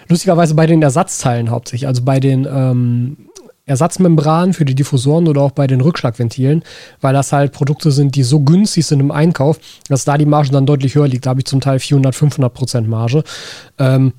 lustigerweise 0.09 0.55
bei 0.55 0.66
den 0.66 0.83
Ersatzteilen 0.83 1.51
hauptsächlich, 1.51 1.87
also 1.87 2.03
bei 2.03 2.21
den 2.21 2.47
ähm, 2.51 3.29
Ersatzmembranen 3.68 4.55
für 4.55 4.64
die 4.64 4.75
Diffusoren 4.75 5.29
oder 5.29 5.42
auch 5.42 5.51
bei 5.51 5.66
den 5.66 5.81
Rückschlagventilen, 5.81 6.64
weil 7.01 7.12
das 7.12 7.33
halt 7.33 7.53
Produkte 7.53 7.90
sind, 7.90 8.16
die 8.16 8.23
so 8.23 8.40
günstig 8.40 8.87
sind 8.87 9.01
im 9.01 9.11
Einkauf, 9.11 9.61
dass 9.88 10.05
da 10.05 10.16
die 10.16 10.27
Marge 10.27 10.51
dann 10.51 10.66
deutlich 10.66 10.94
höher 10.94 11.07
liegt. 11.07 11.27
Da 11.27 11.31
habe 11.31 11.40
ich 11.40 11.47
zum 11.47 11.61
Teil 11.61 11.79
400, 11.79 12.14
500 12.14 12.53
Prozent 12.53 12.88
Marge. 12.88 13.23
Ähm, 13.79 14.14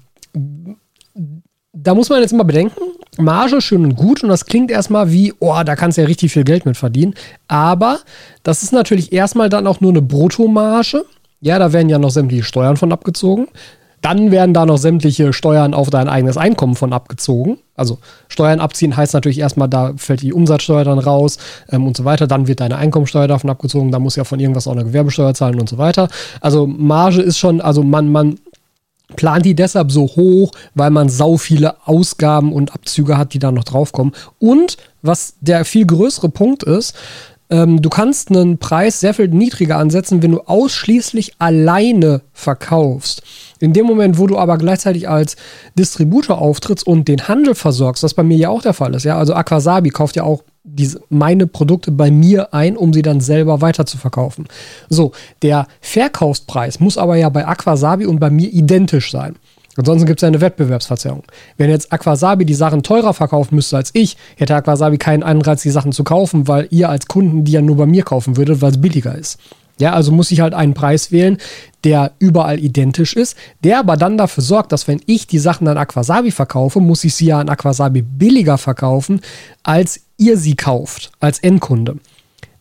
da 1.74 1.96
muss 1.96 2.10
man 2.10 2.22
jetzt 2.22 2.32
immer 2.32 2.44
bedenken, 2.44 2.82
Marge 3.20 3.62
schön 3.62 3.84
und 3.84 3.96
gut 3.96 4.24
und 4.24 4.30
das 4.30 4.46
klingt 4.46 4.72
erstmal 4.72 5.12
wie, 5.12 5.34
oh, 5.40 5.62
da 5.66 5.76
kannst 5.76 5.98
du 5.98 6.02
ja 6.02 6.08
richtig 6.08 6.32
viel 6.32 6.44
Geld 6.44 6.66
mit 6.66 6.78
verdienen. 6.78 7.14
Aber 7.48 8.00
das 8.44 8.64
ist 8.64 8.74
natürlich 8.74 9.12
erstmal 9.12 9.50
dann 9.50 9.68
auch 9.68 9.82
nur 9.82 9.92
eine 9.92 10.02
Bruttomarge. 10.02 11.06
Ja, 11.42 11.60
da 11.60 11.72
werden 11.72 11.90
ja 11.90 12.00
noch 12.00 12.12
sämtliche 12.12 12.44
Steuern 12.44 12.78
von 12.78 12.92
abgezogen. 12.92 13.48
Dann 14.02 14.32
werden 14.32 14.54
da 14.54 14.66
noch 14.66 14.78
sämtliche 14.78 15.34
Steuern 15.34 15.74
auf 15.74 15.90
dein 15.90 16.08
eigenes 16.08 16.38
Einkommen 16.38 16.76
von 16.76 16.94
abgezogen. 16.94 17.58
Also 17.76 17.98
Steuern 18.30 18.62
abziehen 18.62 18.96
heißt 18.96 19.14
natürlich 19.14 19.40
erstmal, 19.40 19.68
da 19.68 19.94
fällt 19.98 20.22
die 20.22 20.32
Umsatzsteuer 20.32 20.86
dann 20.86 21.00
raus 21.00 21.38
ähm, 21.70 21.86
und 21.86 21.98
so 21.98 22.06
weiter. 22.06 22.26
Dann 22.28 22.48
wird 22.48 22.62
deine 22.62 22.78
Einkommensteuer 22.78 23.28
davon 23.28 23.50
abgezogen. 23.50 23.92
Da 23.92 24.00
muss 24.00 24.16
ja 24.16 24.24
von 24.24 24.40
irgendwas 24.40 24.68
auch 24.68 24.72
eine 24.72 24.86
Gewerbesteuer 24.86 25.34
zahlen 25.34 25.60
und 25.60 25.68
so 25.68 25.78
weiter. 25.78 26.08
Also 26.40 26.66
Marge 26.66 27.22
ist 27.22 27.38
schon, 27.38 27.60
also 27.60 27.84
man, 27.84 28.10
man 28.10 28.40
plant 29.16 29.46
die 29.46 29.56
deshalb 29.56 29.92
so 29.92 30.04
hoch, 30.04 30.52
weil 30.76 30.92
man 30.92 31.10
sau 31.10 31.38
viele 31.38 31.76
Ausgaben 31.88 32.54
und 32.54 32.74
Abzüge 32.74 33.18
hat, 33.18 33.34
die 33.34 33.40
da 33.40 33.52
noch 33.52 33.64
draufkommen. 33.64 34.14
Und 34.38 34.78
was 35.02 35.36
der 35.42 35.66
viel 35.66 35.86
größere 35.86 36.30
Punkt 36.30 36.64
ist, 36.64 36.96
ähm, 37.50 37.82
du 37.82 37.90
kannst 37.90 38.30
einen 38.30 38.60
Preis 38.60 39.00
sehr 39.00 39.14
viel 39.14 39.28
niedriger 39.28 39.78
ansetzen, 39.78 40.22
wenn 40.22 40.32
du 40.32 40.42
ausschließlich 40.42 41.34
alleine 41.40 42.22
verkaufst. 42.32 43.24
In 43.60 43.74
dem 43.74 43.86
Moment, 43.86 44.20
wo 44.20 44.28
du 44.28 44.38
aber 44.38 44.58
gleichzeitig 44.58 45.10
als 45.10 45.36
Distributor 45.78 46.40
auftrittst 46.40 46.86
und 46.86 47.08
den 47.08 47.28
Handel 47.28 47.56
versorgst, 47.56 48.04
was 48.04 48.14
bei 48.14 48.24
mir 48.24 48.38
ja 48.38 48.50
auch 48.50 48.62
der 48.62 48.74
Fall 48.74 48.94
ist, 48.94 49.04
ja, 49.04 49.18
also 49.18 49.34
Aquasabi 49.34 49.90
kauft 49.90 50.16
ja 50.16 50.24
auch 50.24 50.44
diese, 50.64 51.02
meine 51.10 51.48
Produkte 51.48 51.92
bei 51.92 52.12
mir 52.12 52.54
ein, 52.54 52.78
um 52.78 52.94
sie 52.94 53.02
dann 53.02 53.22
selber 53.22 53.62
weiter. 53.62 53.86
So, 54.90 55.12
der 55.42 55.68
Verkaufspreis 55.82 56.80
muss 56.80 56.98
aber 56.98 57.16
ja 57.16 57.30
bei 57.30 57.48
Aquasabi 57.48 58.06
und 58.06 58.20
bei 58.20 58.30
mir 58.30 58.52
identisch 58.52 59.12
sein. 59.12 59.36
Ansonsten 59.78 60.06
gibt 60.08 60.20
es 60.20 60.24
ja 60.24 60.28
eine 60.28 60.42
Wettbewerbsverzerrung. 60.42 61.24
Wenn 61.56 61.70
jetzt 61.70 61.94
Aquasabi 61.94 62.44
die 62.44 62.54
Sachen 62.54 62.84
teurer 62.84 63.14
verkaufen 63.14 63.56
müsste 63.56 63.78
als 63.78 63.92
ich, 63.94 64.18
hätte 64.36 64.56
Aquasabi 64.56 64.98
keinen 64.98 65.24
Anreiz, 65.24 65.62
die 65.62 65.70
Sachen 65.70 65.94
zu 65.94 66.04
kaufen, 66.04 66.50
weil 66.50 66.68
ihr 66.70 66.90
als 66.90 67.08
Kunden 67.08 67.46
die 67.46 67.54
ja 67.54 67.62
nur 67.62 67.78
bei 67.78 67.86
mir 67.86 68.04
kaufen 68.04 68.36
würdet, 68.36 68.62
weil 68.62 68.72
es 68.72 68.82
billiger 68.82 69.16
ist. 69.16 69.40
Ja, 69.80 69.94
also 69.94 70.12
muss 70.12 70.32
ich 70.32 70.42
halt 70.42 70.54
einen 70.54 70.74
Preis 70.74 71.12
wählen, 71.12 71.38
der 71.86 72.12
überall 72.20 72.60
identisch 72.60 73.16
ist, 73.16 73.38
der 73.64 73.80
aber 73.80 73.96
dann 73.96 74.18
dafür 74.18 74.44
sorgt, 74.44 74.72
dass 74.72 74.88
wenn 74.88 75.02
ich 75.06 75.26
die 75.26 75.40
Sachen 75.40 75.68
an 75.68 75.78
Aquasabi 75.78 76.32
verkaufe, 76.32 76.82
muss 76.82 77.04
ich 77.06 77.16
sie 77.16 77.28
ja 77.28 77.40
an 77.40 77.50
Aquasabi 77.50 78.02
billiger 78.02 78.58
verkaufen, 78.58 79.22
als 79.64 80.02
ihr 80.18 80.38
sie 80.38 80.56
kauft, 80.56 81.12
als 81.22 81.40
Endkunde. 81.40 81.96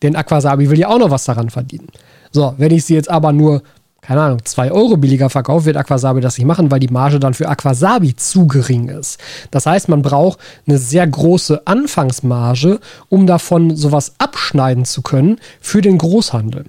Denn 0.01 0.15
Aquasabi 0.15 0.69
will 0.69 0.79
ja 0.79 0.87
auch 0.87 0.99
noch 0.99 1.11
was 1.11 1.25
daran 1.25 1.49
verdienen. 1.49 1.89
So, 2.31 2.53
wenn 2.57 2.71
ich 2.71 2.85
sie 2.85 2.93
jetzt 2.93 3.09
aber 3.09 3.33
nur 3.33 3.63
keine 4.01 4.21
Ahnung, 4.21 4.39
2 4.43 4.71
Euro 4.71 4.97
billiger 4.97 5.29
verkauft, 5.29 5.65
wird 5.65 5.77
Aquasabi 5.77 6.21
das 6.21 6.37
nicht 6.37 6.47
machen, 6.47 6.71
weil 6.71 6.79
die 6.79 6.87
Marge 6.87 7.19
dann 7.19 7.33
für 7.33 7.49
Aquasabi 7.49 8.15
zu 8.15 8.47
gering 8.47 8.87
ist. 8.87 9.19
Das 9.51 9.65
heißt, 9.65 9.89
man 9.89 10.01
braucht 10.01 10.39
eine 10.65 10.77
sehr 10.77 11.05
große 11.05 11.67
Anfangsmarge, 11.67 12.79
um 13.09 13.27
davon 13.27 13.75
sowas 13.75 14.13
abschneiden 14.17 14.85
zu 14.85 15.01
können 15.01 15.37
für 15.59 15.81
den 15.81 15.97
Großhandel. 15.97 16.65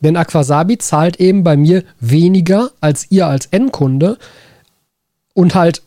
Denn 0.00 0.16
Aquasabi 0.16 0.78
zahlt 0.78 1.20
eben 1.20 1.42
bei 1.44 1.56
mir 1.56 1.84
weniger 2.00 2.70
als 2.80 3.06
ihr 3.10 3.26
als 3.26 3.46
Endkunde 3.46 4.18
und 5.34 5.54
halt 5.54 5.82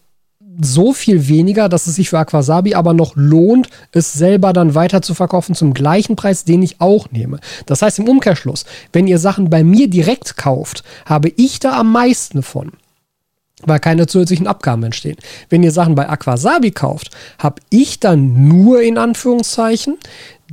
so 0.60 0.94
viel 0.94 1.28
weniger, 1.28 1.70
dass 1.70 1.88
es 1.88 1.96
sich 1.96 2.10
für 2.10 2.20
Aquasabi 2.20 2.76
aber 2.76 2.94
noch 2.94 3.14
lohnt, 3.16 3.70
es 3.92 4.14
selber 4.14 4.54
dann 4.54 4.76
weiter 4.76 5.02
zu 5.02 5.14
verkaufen 5.14 5.56
zum 5.56 5.74
gleichen 5.74 6.16
Preis, 6.16 6.44
den 6.44 6.62
ich 6.62 6.82
auch 6.82 7.10
nehme. 7.12 7.40
Das 7.66 7.82
heißt 7.82 8.00
im 8.00 8.10
Umkehrschluss, 8.10 8.66
wenn 8.92 9.08
ihr 9.08 9.20
Sachen 9.20 9.50
bei 9.50 9.64
mir 9.64 9.90
direkt 9.90 10.38
kauft, 10.38 10.84
habe 11.06 11.30
ich 11.36 11.60
da 11.60 11.80
am 11.80 11.92
meisten 11.92 12.44
von 12.44 12.74
weil 13.66 13.80
keine 13.80 14.08
zusätzlichen 14.08 14.48
Abgaben 14.48 14.84
entstehen. 14.84 15.18
Wenn 15.50 15.64
ihr 15.64 15.72
Sachen 15.72 15.96
bei 15.96 16.10
Aquasabi 16.10 16.72
kauft, 16.72 17.12
habe 17.40 17.62
ich 17.70 18.00
dann 18.00 18.48
nur 18.48 18.82
in 18.82 18.98
Anführungszeichen 18.98 19.98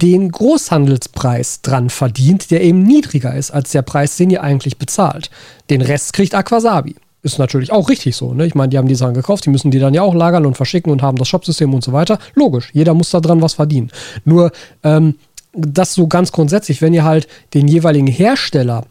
den 0.00 0.30
Großhandelspreis 0.30 1.62
dran 1.62 1.90
verdient, 1.90 2.50
der 2.50 2.62
eben 2.62 2.82
niedriger 2.82 3.34
ist 3.34 3.50
als 3.50 3.72
der 3.72 3.82
Preis, 3.82 4.16
den 4.16 4.30
ihr 4.30 4.42
eigentlich 4.42 4.78
bezahlt. 4.78 5.30
Den 5.70 5.82
Rest 5.82 6.12
kriegt 6.12 6.34
Aquasabi. 6.34 6.96
Ist 7.22 7.38
natürlich 7.38 7.72
auch 7.72 7.88
richtig 7.88 8.14
so. 8.14 8.32
Ne? 8.32 8.46
Ich 8.46 8.54
meine, 8.54 8.68
die 8.68 8.78
haben 8.78 8.86
die 8.86 8.94
Sachen 8.94 9.14
gekauft, 9.14 9.44
die 9.44 9.50
müssen 9.50 9.72
die 9.72 9.80
dann 9.80 9.92
ja 9.92 10.02
auch 10.02 10.14
lagern 10.14 10.46
und 10.46 10.56
verschicken 10.56 10.92
und 10.92 11.02
haben 11.02 11.18
das 11.18 11.28
Shopsystem 11.28 11.74
und 11.74 11.82
so 11.82 11.92
weiter. 11.92 12.18
Logisch, 12.34 12.70
jeder 12.72 12.94
muss 12.94 13.10
da 13.10 13.18
dran 13.20 13.42
was 13.42 13.54
verdienen. 13.54 13.90
Nur 14.24 14.52
ähm, 14.84 15.16
das 15.52 15.94
so 15.94 16.06
ganz 16.06 16.30
grundsätzlich, 16.30 16.80
wenn 16.80 16.94
ihr 16.94 17.04
halt 17.04 17.26
den 17.54 17.66
jeweiligen 17.66 18.06
Hersteller 18.06 18.84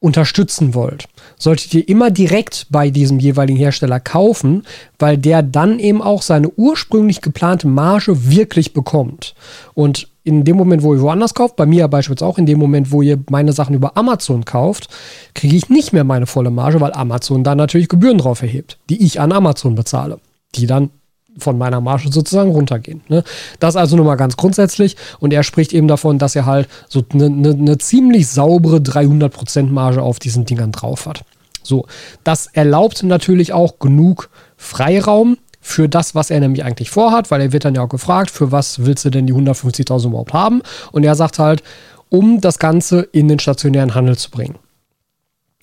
unterstützen 0.00 0.74
wollt, 0.74 1.08
solltet 1.38 1.74
ihr 1.74 1.88
immer 1.88 2.10
direkt 2.10 2.66
bei 2.70 2.90
diesem 2.90 3.18
jeweiligen 3.18 3.58
Hersteller 3.58 3.98
kaufen, 3.98 4.64
weil 4.98 5.18
der 5.18 5.42
dann 5.42 5.80
eben 5.80 6.02
auch 6.02 6.22
seine 6.22 6.50
ursprünglich 6.50 7.20
geplante 7.20 7.66
Marge 7.66 8.30
wirklich 8.30 8.72
bekommt. 8.72 9.34
Und 9.74 10.08
in 10.22 10.44
dem 10.44 10.56
Moment, 10.56 10.82
wo 10.82 10.94
ihr 10.94 11.00
woanders 11.00 11.34
kauft, 11.34 11.56
bei 11.56 11.66
mir 11.66 11.88
beispielsweise 11.88 12.28
auch 12.28 12.38
in 12.38 12.46
dem 12.46 12.58
Moment, 12.58 12.92
wo 12.92 13.02
ihr 13.02 13.18
meine 13.30 13.52
Sachen 13.52 13.74
über 13.74 13.96
Amazon 13.96 14.44
kauft, 14.44 14.88
kriege 15.34 15.56
ich 15.56 15.68
nicht 15.68 15.92
mehr 15.92 16.04
meine 16.04 16.26
volle 16.26 16.50
Marge, 16.50 16.80
weil 16.80 16.92
Amazon 16.92 17.42
da 17.42 17.54
natürlich 17.54 17.88
Gebühren 17.88 18.18
drauf 18.18 18.42
erhebt, 18.42 18.78
die 18.90 19.04
ich 19.04 19.20
an 19.20 19.32
Amazon 19.32 19.74
bezahle, 19.74 20.20
die 20.54 20.66
dann 20.66 20.90
von 21.38 21.58
meiner 21.58 21.80
Marge 21.80 22.10
sozusagen 22.10 22.50
runtergehen. 22.50 23.02
Ne? 23.08 23.24
Das 23.60 23.76
also 23.76 23.96
nur 23.96 24.04
mal 24.04 24.16
ganz 24.16 24.36
grundsätzlich. 24.36 24.96
Und 25.20 25.32
er 25.32 25.42
spricht 25.42 25.72
eben 25.72 25.88
davon, 25.88 26.18
dass 26.18 26.36
er 26.36 26.46
halt 26.46 26.68
so 26.88 27.02
eine 27.12 27.30
ne, 27.30 27.54
ne 27.54 27.78
ziemlich 27.78 28.28
saubere 28.28 28.76
300% 28.78 29.70
Marge 29.70 30.02
auf 30.02 30.18
diesen 30.18 30.44
Dingern 30.44 30.72
drauf 30.72 31.06
hat. 31.06 31.24
So, 31.62 31.86
das 32.24 32.46
erlaubt 32.46 33.02
natürlich 33.02 33.52
auch 33.52 33.78
genug 33.78 34.30
Freiraum 34.56 35.36
für 35.60 35.88
das, 35.88 36.14
was 36.14 36.30
er 36.30 36.40
nämlich 36.40 36.64
eigentlich 36.64 36.90
vorhat, 36.90 37.30
weil 37.30 37.42
er 37.42 37.52
wird 37.52 37.64
dann 37.64 37.74
ja 37.74 37.82
auch 37.82 37.88
gefragt, 37.88 38.30
für 38.30 38.52
was 38.52 38.86
willst 38.86 39.04
du 39.04 39.10
denn 39.10 39.26
die 39.26 39.34
150.000 39.34 40.06
überhaupt 40.06 40.32
haben? 40.32 40.62
Und 40.92 41.04
er 41.04 41.14
sagt 41.14 41.38
halt, 41.38 41.62
um 42.08 42.40
das 42.40 42.58
Ganze 42.58 43.00
in 43.00 43.28
den 43.28 43.38
stationären 43.38 43.94
Handel 43.94 44.16
zu 44.16 44.30
bringen. 44.30 44.56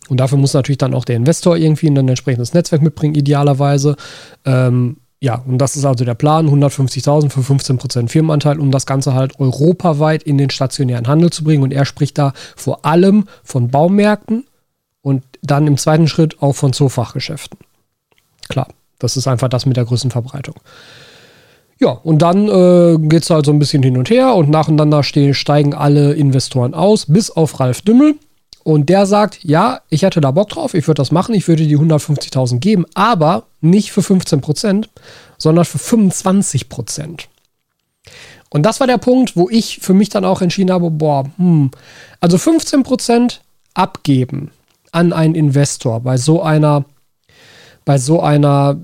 Und 0.10 0.20
dafür 0.20 0.38
muss 0.38 0.54
natürlich 0.54 0.78
dann 0.78 0.94
auch 0.94 1.06
der 1.06 1.16
Investor 1.16 1.58
irgendwie 1.58 1.88
ein 1.88 2.08
entsprechendes 2.08 2.54
Netzwerk 2.54 2.82
mitbringen, 2.82 3.16
idealerweise. 3.16 3.96
Ähm, 4.46 4.98
ja, 5.21 5.41
und 5.47 5.58
das 5.58 5.75
ist 5.75 5.86
also 5.86 6.06
der 6.06 6.13
Plan, 6.13 6.47
150.000 6.47 7.30
für 7.30 7.39
15% 7.39 8.10
Firmenanteil, 8.10 8.60
um 8.60 8.71
das 8.71 8.86
Ganze 8.86 9.13
halt 9.13 9.39
europaweit 9.39 10.23
in 10.23 10.38
den 10.38 10.49
stationären 10.49 11.08
Handel 11.08 11.32
zu 11.32 11.43
bringen. 11.43 11.63
Und 11.63 11.71
er 11.71 11.86
spricht 11.86 12.17
da 12.17 12.34
vor 12.56 12.86
allem 12.86 13.28
von 13.43 13.69
Baumärkten 13.69 14.45
und 15.01 15.23
dann 15.41 15.67
im 15.67 15.78
zweiten 15.78 16.08
Schritt 16.08 16.41
auch 16.41 16.54
von 16.54 16.73
Zoofachgeschäften. 16.73 17.58
Klar, 18.49 18.67
das 18.99 19.17
ist 19.17 19.28
einfach 19.28 19.49
das 19.49 19.65
mit 19.65 19.78
der 19.78 19.86
größten 19.86 20.12
Verbreitung. 20.12 20.56
Ja, 21.80 21.89
und 21.89 22.21
dann 22.21 22.47
äh, 22.47 22.97
geht 22.99 23.23
es 23.23 23.30
halt 23.30 23.45
so 23.45 23.51
ein 23.51 23.60
bisschen 23.60 23.84
hin 23.84 23.97
und 23.97 24.10
her 24.10 24.36
und 24.36 24.49
nacheinander 24.49 25.04
stehen, 25.04 25.34
steigen 25.34 25.73
alle 25.73 26.13
Investoren 26.13 26.73
aus, 26.73 27.06
bis 27.08 27.32
auf 27.32 27.60
Ralf 27.60 27.82
Dümmel. 27.82 28.15
Und 28.65 28.89
der 28.89 29.06
sagt, 29.06 29.43
ja, 29.43 29.82
ich 29.91 30.01
hätte 30.01 30.21
da 30.21 30.32
Bock 30.32 30.49
drauf, 30.49 30.73
ich 30.73 30.88
würde 30.88 30.97
das 30.97 31.12
machen, 31.12 31.36
ich 31.36 31.47
würde 31.47 31.67
die 31.67 31.78
150.000 31.78 32.58
geben, 32.58 32.88
aber 32.95 33.43
nicht 33.62 33.91
für 33.91 34.01
15 34.01 34.41
Prozent, 34.41 34.89
sondern 35.38 35.65
für 35.65 35.78
25 35.78 36.67
Prozent. 36.67 37.30
Und 38.49 38.63
das 38.63 38.80
war 38.80 38.88
der 38.88 38.97
Punkt, 38.97 39.36
wo 39.36 39.51
ich 39.51 39.78
für 39.82 39.93
mich 39.93 40.10
dann 40.10 40.25
auch 40.25 40.41
entschieden 40.41 40.71
habe, 40.71 40.89
boah, 40.89 41.25
hm, 41.38 41.69
also 42.19 42.39
15 42.39 42.82
Prozent 42.82 43.41
abgeben 43.75 44.49
an 44.91 45.13
einen 45.13 45.36
Investor 45.36 45.99
bei 45.99 46.17
so 46.17 46.41
einer, 46.41 46.86
bei 47.86 47.99
so 47.99 48.19
einer 48.21 48.80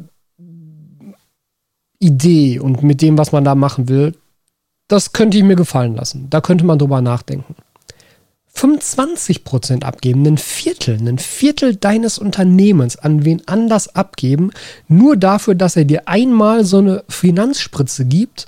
Idee 1.97 2.59
und 2.59 2.83
mit 2.83 3.01
dem, 3.01 3.17
was 3.17 3.31
man 3.31 3.43
da 3.43 3.55
machen 3.55 3.89
will, 3.89 4.13
das 4.87 5.11
könnte 5.11 5.39
ich 5.39 5.43
mir 5.43 5.55
gefallen 5.55 5.95
lassen. 5.95 6.29
Da 6.29 6.39
könnte 6.39 6.65
man 6.65 6.77
drüber 6.77 7.01
nachdenken. 7.01 7.55
25% 8.55 9.83
abgeben, 9.83 10.25
ein 10.25 10.37
Viertel, 10.37 10.97
ein 11.07 11.17
Viertel 11.19 11.75
deines 11.75 12.17
Unternehmens 12.17 12.97
an 12.97 13.25
wen 13.25 13.41
anders 13.47 13.95
abgeben, 13.95 14.51
nur 14.87 15.17
dafür, 15.17 15.55
dass 15.55 15.75
er 15.75 15.85
dir 15.85 16.07
einmal 16.07 16.65
so 16.65 16.79
eine 16.79 17.03
Finanzspritze 17.07 18.05
gibt, 18.05 18.47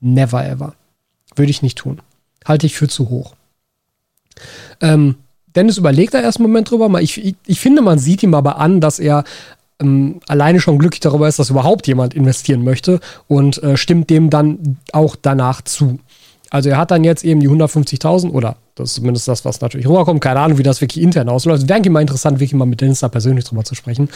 never 0.00 0.44
ever. 0.44 0.74
Würde 1.36 1.50
ich 1.50 1.62
nicht 1.62 1.78
tun. 1.78 2.00
Halte 2.44 2.66
ich 2.66 2.74
für 2.74 2.88
zu 2.88 3.10
hoch. 3.10 3.34
Ähm, 4.80 5.16
Dennis 5.54 5.78
überlegt 5.78 6.14
da 6.14 6.20
erst 6.20 6.38
einen 6.38 6.48
Moment 6.48 6.70
drüber. 6.70 7.00
Ich, 7.00 7.24
ich, 7.24 7.34
ich, 7.46 7.60
finde, 7.60 7.82
man 7.82 7.98
sieht 7.98 8.22
ihm 8.22 8.34
aber 8.34 8.58
an, 8.58 8.80
dass 8.80 8.98
er 8.98 9.24
ähm, 9.80 10.20
alleine 10.28 10.60
schon 10.60 10.78
glücklich 10.78 11.00
darüber 11.00 11.28
ist, 11.28 11.38
dass 11.38 11.50
überhaupt 11.50 11.86
jemand 11.86 12.14
investieren 12.14 12.64
möchte 12.64 13.00
und 13.26 13.62
äh, 13.62 13.76
stimmt 13.76 14.10
dem 14.10 14.30
dann 14.30 14.78
auch 14.92 15.16
danach 15.16 15.62
zu. 15.62 15.98
Also 16.50 16.70
er 16.70 16.78
hat 16.78 16.90
dann 16.90 17.04
jetzt 17.04 17.24
eben 17.24 17.40
die 17.40 17.48
150.000 17.48 18.30
oder 18.30 18.56
das 18.78 18.90
ist 18.90 18.94
zumindest 18.96 19.28
das, 19.28 19.44
was 19.44 19.60
natürlich 19.60 19.88
rüberkommt. 19.88 20.20
Keine 20.20 20.40
Ahnung, 20.40 20.58
wie 20.58 20.62
das 20.62 20.80
wirklich 20.80 21.02
intern 21.02 21.28
ausläuft. 21.28 21.68
Wäre 21.68 21.76
eigentlich 21.76 21.92
mal 21.92 22.00
interessant, 22.00 22.40
wirklich 22.40 22.54
mal 22.54 22.66
mit 22.66 22.80
Dennis 22.80 23.00
da 23.00 23.08
persönlich 23.08 23.44
drüber 23.44 23.64
zu 23.64 23.74
sprechen. 23.74 24.08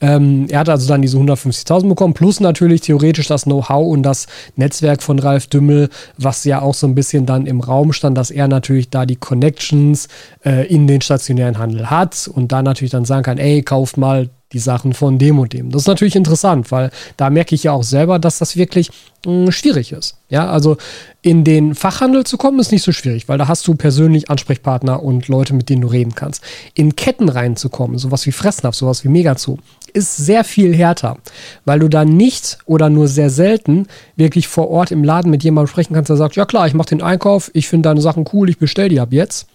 Ähm, 0.00 0.46
er 0.48 0.60
hat 0.60 0.68
also 0.68 0.88
dann 0.88 1.02
diese 1.02 1.18
150.000 1.18 1.88
bekommen, 1.88 2.14
plus 2.14 2.40
natürlich 2.40 2.82
theoretisch 2.82 3.28
das 3.28 3.44
Know-how 3.44 3.86
und 3.86 4.02
das 4.02 4.26
Netzwerk 4.56 5.02
von 5.02 5.18
Ralf 5.18 5.46
Dümmel, 5.46 5.88
was 6.18 6.44
ja 6.44 6.62
auch 6.62 6.74
so 6.74 6.86
ein 6.86 6.94
bisschen 6.94 7.26
dann 7.26 7.46
im 7.46 7.60
Raum 7.60 7.92
stand, 7.92 8.16
dass 8.16 8.30
er 8.30 8.48
natürlich 8.48 8.90
da 8.90 9.06
die 9.06 9.16
Connections 9.16 10.08
äh, 10.44 10.66
in 10.66 10.86
den 10.86 11.00
stationären 11.00 11.58
Handel 11.58 11.90
hat 11.90 12.28
und 12.32 12.52
da 12.52 12.62
natürlich 12.62 12.92
dann 12.92 13.04
sagen 13.04 13.22
kann, 13.22 13.38
ey, 13.38 13.62
kauft 13.62 13.96
mal 13.96 14.30
die 14.52 14.58
Sachen 14.58 14.94
von 14.94 15.18
dem 15.18 15.38
und 15.38 15.52
dem. 15.52 15.70
Das 15.70 15.82
ist 15.82 15.88
natürlich 15.88 16.16
interessant, 16.16 16.72
weil 16.72 16.90
da 17.16 17.30
merke 17.30 17.54
ich 17.54 17.64
ja 17.64 17.72
auch 17.72 17.84
selber, 17.84 18.18
dass 18.18 18.38
das 18.38 18.56
wirklich 18.56 18.90
mh, 19.24 19.46
hm, 19.46 19.52
schwierig 19.52 19.92
ist. 19.92 20.16
Ja, 20.28 20.50
also 20.50 20.76
in 21.22 21.44
den 21.44 21.74
Fachhandel 21.74 22.24
zu 22.24 22.36
kommen 22.36 22.58
ist 22.58 22.72
nicht 22.72 22.82
so 22.82 22.92
schwierig, 22.92 23.28
weil 23.28 23.38
da 23.38 23.46
hast 23.46 23.66
du 23.68 23.74
persönlich 23.74 24.28
Ansprechpartner 24.28 25.02
und 25.02 25.28
Leute, 25.28 25.54
mit 25.54 25.68
denen 25.68 25.82
du 25.82 25.88
reden 25.88 26.14
kannst. 26.14 26.42
In 26.74 26.96
Ketten 26.96 27.28
reinzukommen, 27.28 27.98
sowas 27.98 28.26
wie 28.26 28.32
Fressnapf, 28.32 28.74
sowas 28.74 29.04
wie 29.04 29.08
Megazoo, 29.08 29.58
ist 29.92 30.16
sehr 30.16 30.44
viel 30.44 30.74
härter, 30.74 31.18
weil 31.64 31.78
du 31.78 31.88
da 31.88 32.04
nicht 32.04 32.58
oder 32.64 32.90
nur 32.90 33.08
sehr 33.08 33.30
selten 33.30 33.86
wirklich 34.16 34.48
vor 34.48 34.68
Ort 34.68 34.90
im 34.90 35.04
Laden 35.04 35.30
mit 35.30 35.44
jemandem 35.44 35.68
sprechen 35.68 35.94
kannst, 35.94 36.10
der 36.10 36.16
sagt, 36.16 36.36
ja 36.36 36.44
klar, 36.44 36.66
ich 36.66 36.74
mache 36.74 36.90
den 36.90 37.02
Einkauf, 37.02 37.50
ich 37.54 37.68
finde 37.68 37.88
deine 37.88 38.00
Sachen 38.00 38.24
cool, 38.32 38.48
ich 38.48 38.58
bestelle 38.58 38.88
die 38.88 39.00
ab 39.00 39.12
jetzt 39.12 39.46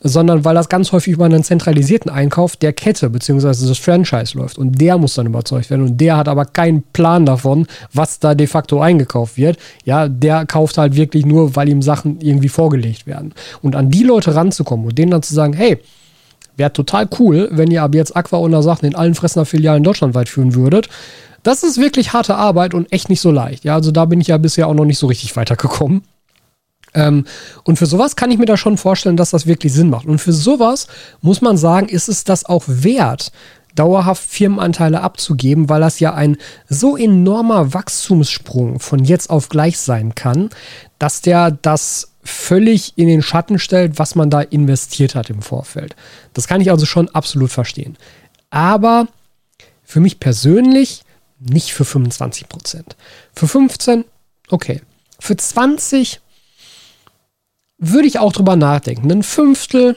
sondern 0.00 0.44
weil 0.44 0.54
das 0.54 0.68
ganz 0.68 0.92
häufig 0.92 1.14
über 1.14 1.24
einen 1.24 1.44
zentralisierten 1.44 2.10
Einkauf 2.10 2.56
der 2.56 2.72
Kette 2.72 3.10
bzw. 3.10 3.48
des 3.48 3.78
Franchise 3.78 4.36
läuft. 4.36 4.58
Und 4.58 4.80
der 4.80 4.98
muss 4.98 5.14
dann 5.14 5.26
überzeugt 5.26 5.70
werden. 5.70 5.86
Und 5.86 6.00
der 6.00 6.16
hat 6.16 6.28
aber 6.28 6.44
keinen 6.44 6.82
Plan 6.92 7.26
davon, 7.26 7.66
was 7.92 8.18
da 8.18 8.34
de 8.34 8.46
facto 8.46 8.80
eingekauft 8.80 9.36
wird. 9.36 9.58
Ja, 9.84 10.08
der 10.08 10.46
kauft 10.46 10.78
halt 10.78 10.96
wirklich 10.96 11.26
nur, 11.26 11.56
weil 11.56 11.68
ihm 11.68 11.82
Sachen 11.82 12.20
irgendwie 12.20 12.48
vorgelegt 12.48 13.06
werden. 13.06 13.34
Und 13.62 13.76
an 13.76 13.90
die 13.90 14.04
Leute 14.04 14.34
ranzukommen 14.34 14.86
und 14.86 14.98
denen 14.98 15.10
dann 15.10 15.22
zu 15.22 15.34
sagen, 15.34 15.52
hey, 15.52 15.78
wäre 16.56 16.72
total 16.72 17.08
cool, 17.18 17.48
wenn 17.52 17.70
ihr 17.70 17.82
ab 17.82 17.94
jetzt 17.94 18.16
Aqua 18.16 18.38
unter 18.38 18.62
Sachen 18.62 18.86
in 18.86 18.94
allen 18.94 19.14
Fressner 19.14 19.44
Filialen 19.44 19.82
deutschlandweit 19.82 20.28
führen 20.28 20.54
würdet. 20.54 20.88
Das 21.42 21.62
ist 21.62 21.78
wirklich 21.78 22.12
harte 22.12 22.36
Arbeit 22.36 22.72
und 22.72 22.90
echt 22.90 23.10
nicht 23.10 23.20
so 23.20 23.30
leicht. 23.30 23.64
Ja, 23.64 23.74
also 23.74 23.90
da 23.90 24.06
bin 24.06 24.20
ich 24.20 24.28
ja 24.28 24.38
bisher 24.38 24.66
auch 24.66 24.74
noch 24.74 24.86
nicht 24.86 24.98
so 24.98 25.06
richtig 25.06 25.36
weitergekommen. 25.36 26.02
Ähm, 26.94 27.26
und 27.64 27.76
für 27.76 27.86
sowas 27.86 28.16
kann 28.16 28.30
ich 28.30 28.38
mir 28.38 28.46
da 28.46 28.56
schon 28.56 28.78
vorstellen, 28.78 29.16
dass 29.16 29.30
das 29.30 29.46
wirklich 29.46 29.72
Sinn 29.72 29.90
macht. 29.90 30.06
Und 30.06 30.18
für 30.18 30.32
sowas 30.32 30.86
muss 31.20 31.40
man 31.40 31.56
sagen, 31.56 31.88
ist 31.88 32.08
es 32.08 32.24
das 32.24 32.44
auch 32.44 32.64
wert, 32.66 33.32
dauerhaft 33.74 34.22
Firmenanteile 34.28 35.00
abzugeben, 35.00 35.68
weil 35.68 35.80
das 35.80 36.00
ja 36.00 36.14
ein 36.14 36.36
so 36.68 36.96
enormer 36.96 37.74
Wachstumssprung 37.74 38.78
von 38.78 39.04
jetzt 39.04 39.30
auf 39.30 39.48
gleich 39.48 39.78
sein 39.78 40.14
kann, 40.14 40.50
dass 40.98 41.20
der 41.20 41.50
das 41.50 42.12
völlig 42.22 42.96
in 42.96 43.08
den 43.08 43.22
Schatten 43.22 43.58
stellt, 43.58 43.98
was 43.98 44.14
man 44.14 44.30
da 44.30 44.40
investiert 44.40 45.14
hat 45.14 45.28
im 45.28 45.42
Vorfeld. 45.42 45.94
Das 46.32 46.48
kann 46.48 46.60
ich 46.60 46.70
also 46.70 46.86
schon 46.86 47.08
absolut 47.10 47.50
verstehen. 47.50 47.96
Aber 48.50 49.08
für 49.82 50.00
mich 50.00 50.20
persönlich 50.20 51.02
nicht 51.38 51.74
für 51.74 51.84
25 51.84 52.48
Prozent. 52.48 52.96
Für 53.34 53.46
15, 53.46 54.04
okay. 54.48 54.80
Für 55.20 55.36
20 55.36 56.20
würde 57.92 58.08
ich 58.08 58.18
auch 58.18 58.32
drüber 58.32 58.56
nachdenken. 58.56 59.10
Ein 59.10 59.22
Fünftel 59.22 59.96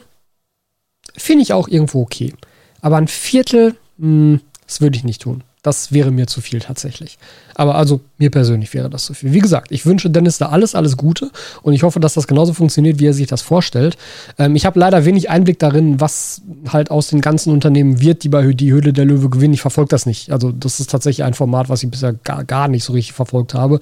finde 1.15 1.43
ich 1.43 1.53
auch 1.53 1.67
irgendwo 1.67 2.01
okay. 2.01 2.33
Aber 2.81 2.97
ein 2.97 3.07
Viertel, 3.07 3.75
mh, 3.97 4.05
hm, 4.05 4.41
das 4.65 4.81
würde 4.81 4.97
ich 4.97 5.03
nicht 5.03 5.21
tun. 5.21 5.43
Das 5.63 5.91
wäre 5.91 6.11
mir 6.11 6.27
zu 6.27 6.41
viel 6.41 6.59
tatsächlich. 6.59 7.17
Aber 7.57 7.73
also 7.73 8.01
mir 8.19 8.29
persönlich 8.29 8.71
wäre 8.75 8.87
das 8.87 9.05
zu 9.05 9.15
viel. 9.15 9.33
Wie 9.33 9.39
gesagt, 9.39 9.71
ich 9.71 9.85
wünsche 9.87 10.11
Dennis 10.11 10.37
da 10.37 10.49
alles, 10.49 10.75
alles 10.75 10.95
Gute 10.95 11.31
und 11.63 11.73
ich 11.73 11.81
hoffe, 11.81 11.99
dass 11.99 12.13
das 12.13 12.27
genauso 12.27 12.53
funktioniert, 12.53 12.99
wie 12.99 13.07
er 13.07 13.13
sich 13.13 13.25
das 13.25 13.41
vorstellt. 13.41 13.97
Ähm, 14.37 14.55
ich 14.55 14.67
habe 14.67 14.79
leider 14.79 15.05
wenig 15.05 15.31
Einblick 15.31 15.57
darin, 15.57 15.99
was 15.99 16.41
halt 16.71 16.91
aus 16.91 17.07
den 17.07 17.19
ganzen 17.19 17.51
Unternehmen 17.51 17.99
wird, 17.99 18.23
die 18.23 18.29
bei 18.29 18.53
die 18.53 18.71
Höhle 18.71 18.93
der 18.93 19.05
Löwe 19.05 19.29
gewinnen. 19.29 19.55
Ich 19.55 19.61
verfolge 19.61 19.89
das 19.89 20.05
nicht. 20.05 20.31
Also 20.31 20.51
das 20.51 20.79
ist 20.79 20.91
tatsächlich 20.91 21.25
ein 21.25 21.33
Format, 21.33 21.67
was 21.67 21.81
ich 21.81 21.89
bisher 21.89 22.13
gar, 22.13 22.43
gar 22.43 22.67
nicht 22.67 22.83
so 22.83 22.93
richtig 22.93 23.13
verfolgt 23.13 23.55
habe. 23.55 23.79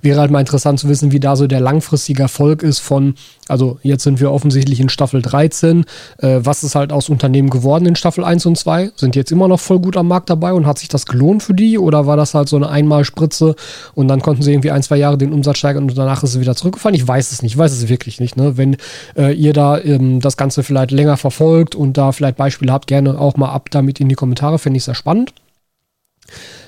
Wäre 0.00 0.20
halt 0.20 0.30
mal 0.30 0.40
interessant 0.40 0.80
zu 0.80 0.88
wissen, 0.88 1.12
wie 1.12 1.20
da 1.20 1.36
so 1.36 1.46
der 1.46 1.60
langfristige 1.60 2.22
Erfolg 2.22 2.62
ist 2.62 2.78
von, 2.78 3.14
also 3.46 3.78
jetzt 3.82 4.04
sind 4.04 4.20
wir 4.20 4.32
offensichtlich 4.32 4.80
in 4.80 4.88
Staffel 4.88 5.20
13. 5.20 5.84
Äh, 6.16 6.40
was 6.40 6.64
ist 6.64 6.74
halt 6.74 6.92
aus 6.92 7.10
Unternehmen 7.10 7.50
geworden 7.50 7.84
in 7.84 7.94
Staffel 7.94 8.24
1 8.24 8.46
und 8.46 8.56
2? 8.56 8.92
Sind 8.96 9.16
jetzt 9.16 9.32
immer 9.32 9.48
noch 9.48 9.60
voll 9.60 9.80
gut 9.80 9.98
am 9.98 10.08
Markt 10.08 10.30
dabei 10.30 10.54
und 10.54 10.66
hat 10.66 10.78
sich 10.78 10.88
das 10.88 11.04
gelohnt 11.04 11.42
für 11.42 11.54
die? 11.54 11.78
Oder 11.78 12.06
war 12.06 12.16
das 12.16 12.32
halt 12.32 12.48
so 12.48 12.56
eine 12.56 12.70
Einmalspritze 13.18 13.54
und 13.94 14.08
dann 14.08 14.22
konnten 14.22 14.42
sie 14.42 14.52
irgendwie 14.52 14.70
ein, 14.70 14.82
zwei 14.82 14.96
Jahre 14.96 15.18
den 15.18 15.32
Umsatz 15.32 15.58
steigern 15.58 15.84
und 15.84 15.96
danach 15.96 16.22
ist 16.22 16.30
es 16.30 16.40
wieder 16.40 16.54
zurückgefallen? 16.54 16.94
Ich 16.94 17.06
weiß 17.06 17.32
es 17.32 17.42
nicht, 17.42 17.52
ich 17.52 17.58
weiß 17.58 17.72
es 17.72 17.88
wirklich 17.88 18.20
nicht. 18.20 18.36
Ne? 18.36 18.56
Wenn 18.56 18.76
äh, 19.16 19.32
ihr 19.32 19.52
da 19.52 19.78
ähm, 19.78 20.20
das 20.20 20.36
Ganze 20.36 20.62
vielleicht 20.62 20.90
länger 20.90 21.16
verfolgt 21.16 21.74
und 21.74 21.96
da 21.96 22.12
vielleicht 22.12 22.36
Beispiele 22.36 22.72
habt, 22.72 22.86
gerne 22.86 23.18
auch 23.18 23.36
mal 23.36 23.50
ab 23.50 23.70
damit 23.70 24.00
in 24.00 24.08
die 24.08 24.14
Kommentare, 24.14 24.58
finde 24.58 24.78
ich 24.78 24.84
sehr 24.84 24.94
spannend. 24.94 25.32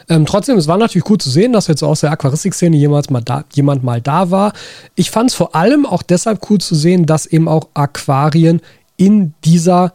Ähm, 0.08 0.26
trotzdem, 0.26 0.56
es 0.56 0.66
war 0.66 0.78
natürlich 0.78 1.04
gut 1.04 1.22
zu 1.22 1.30
sehen, 1.30 1.52
dass 1.52 1.68
jetzt 1.68 1.84
aus 1.84 2.00
der 2.00 2.10
Aquaristik-Szene 2.10 2.76
jemand 2.76 3.10
mal 3.10 3.20
da, 3.20 3.44
jemand 3.52 3.84
mal 3.84 4.00
da 4.00 4.30
war. 4.30 4.52
Ich 4.96 5.10
fand 5.10 5.30
es 5.30 5.36
vor 5.36 5.54
allem 5.54 5.86
auch 5.86 6.02
deshalb 6.02 6.50
cool 6.50 6.58
zu 6.58 6.74
sehen, 6.74 7.06
dass 7.06 7.26
eben 7.26 7.46
auch 7.46 7.68
Aquarien 7.74 8.60
in 8.96 9.34
dieser 9.44 9.92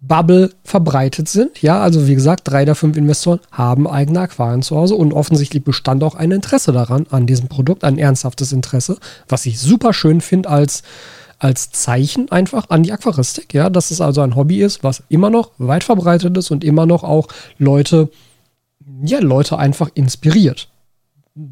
Bubble 0.00 0.50
verbreitet 0.62 1.28
sind. 1.28 1.60
Ja, 1.60 1.80
also 1.80 2.06
wie 2.06 2.14
gesagt, 2.14 2.42
drei 2.44 2.64
der 2.64 2.74
fünf 2.74 2.96
Investoren 2.96 3.40
haben 3.50 3.88
eigene 3.88 4.20
Aquarien 4.20 4.62
zu 4.62 4.76
Hause 4.76 4.94
und 4.94 5.12
offensichtlich 5.12 5.64
bestand 5.64 6.04
auch 6.04 6.14
ein 6.14 6.30
Interesse 6.30 6.72
daran, 6.72 7.06
an 7.10 7.26
diesem 7.26 7.48
Produkt, 7.48 7.84
ein 7.84 7.98
ernsthaftes 7.98 8.52
Interesse, 8.52 8.98
was 9.28 9.46
ich 9.46 9.58
super 9.58 9.92
schön 9.92 10.20
finde 10.20 10.50
als, 10.50 10.82
als 11.38 11.70
Zeichen 11.72 12.30
einfach 12.30 12.70
an 12.70 12.84
die 12.84 12.92
Aquaristik. 12.92 13.52
Ja, 13.54 13.70
dass 13.70 13.90
es 13.90 14.00
also 14.00 14.20
ein 14.20 14.36
Hobby 14.36 14.62
ist, 14.62 14.84
was 14.84 15.02
immer 15.08 15.30
noch 15.30 15.50
weit 15.58 15.84
verbreitet 15.84 16.36
ist 16.36 16.50
und 16.50 16.62
immer 16.62 16.86
noch 16.86 17.02
auch 17.02 17.26
Leute, 17.58 18.08
ja, 19.02 19.18
Leute 19.18 19.58
einfach 19.58 19.90
inspiriert 19.94 20.68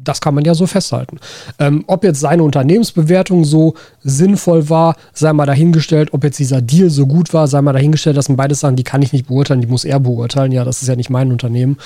das 0.03 0.19
kann 0.19 0.35
man 0.35 0.43
ja 0.43 0.53
so 0.53 0.67
festhalten. 0.67 1.19
Ähm, 1.59 1.83
ob 1.87 2.03
jetzt 2.03 2.19
seine 2.19 2.43
Unternehmensbewertung 2.43 3.45
so 3.45 3.75
sinnvoll 4.03 4.69
war, 4.69 4.95
sei 5.13 5.31
mal 5.33 5.45
dahingestellt. 5.45 6.13
Ob 6.13 6.23
jetzt 6.23 6.39
dieser 6.39 6.61
Deal 6.61 6.89
so 6.89 7.07
gut 7.07 7.33
war, 7.33 7.47
sei 7.47 7.61
mal 7.61 7.73
dahingestellt. 7.73 8.17
Das 8.17 8.25
sind 8.25 8.35
beides 8.35 8.59
Sachen, 8.59 8.75
die 8.75 8.83
kann 8.83 9.01
ich 9.01 9.13
nicht 9.13 9.27
beurteilen, 9.27 9.61
die 9.61 9.67
muss 9.67 9.85
er 9.85 9.99
beurteilen. 9.99 10.51
Ja, 10.51 10.65
das 10.65 10.81
ist 10.81 10.87
ja 10.87 10.95
nicht 10.95 11.09
mein 11.09 11.31
Unternehmen. 11.31 11.77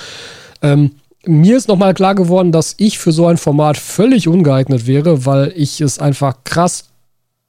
Ähm, 0.62 0.92
mir 1.24 1.56
ist 1.56 1.68
nochmal 1.68 1.94
klar 1.94 2.16
geworden, 2.16 2.50
dass 2.50 2.74
ich 2.78 2.98
für 2.98 3.12
so 3.12 3.26
ein 3.26 3.36
Format 3.36 3.76
völlig 3.76 4.26
ungeeignet 4.26 4.86
wäre, 4.86 5.24
weil 5.24 5.52
ich 5.54 5.80
es 5.80 6.00
einfach 6.00 6.38
krass 6.44 6.91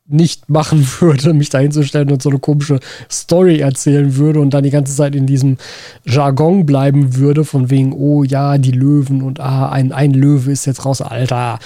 nicht 0.06 0.50
machen 0.50 0.88
würde, 1.00 1.34
mich 1.34 1.50
da 1.50 1.60
hinzustellen 1.60 2.12
und 2.12 2.22
so 2.22 2.30
eine 2.30 2.40
komische 2.40 2.80
Story 3.12 3.60
erzählen 3.60 4.16
würde 4.16 4.40
und 4.40 4.54
dann 4.54 4.64
die 4.64 4.70
ganze 4.70 4.96
Zeit 4.96 5.16
in 5.16 5.26
diesem 5.26 5.58
Jargon 6.06 6.66
bleiben 6.66 7.16
würde, 7.16 7.46
von 7.46 7.70
wegen, 7.70 7.94
oh 7.94 8.24
ja, 8.24 8.58
die 8.58 8.72
Löwen 8.72 9.22
und 9.22 9.40
ah, 9.40 9.70
ein, 9.70 9.92
ein 9.92 10.12
Löwe 10.12 10.52
ist 10.52 10.66
jetzt 10.66 10.86
raus, 10.86 11.02
Alter. 11.02 11.60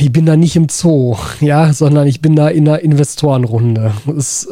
Ich 0.00 0.12
bin 0.12 0.26
da 0.26 0.36
nicht 0.36 0.56
im 0.56 0.68
Zoo, 0.68 1.16
ja, 1.40 1.72
sondern 1.72 2.06
ich 2.06 2.20
bin 2.20 2.36
da 2.36 2.48
in 2.48 2.68
einer 2.68 2.80
Investorenrunde. 2.80 3.92
Das, 4.06 4.48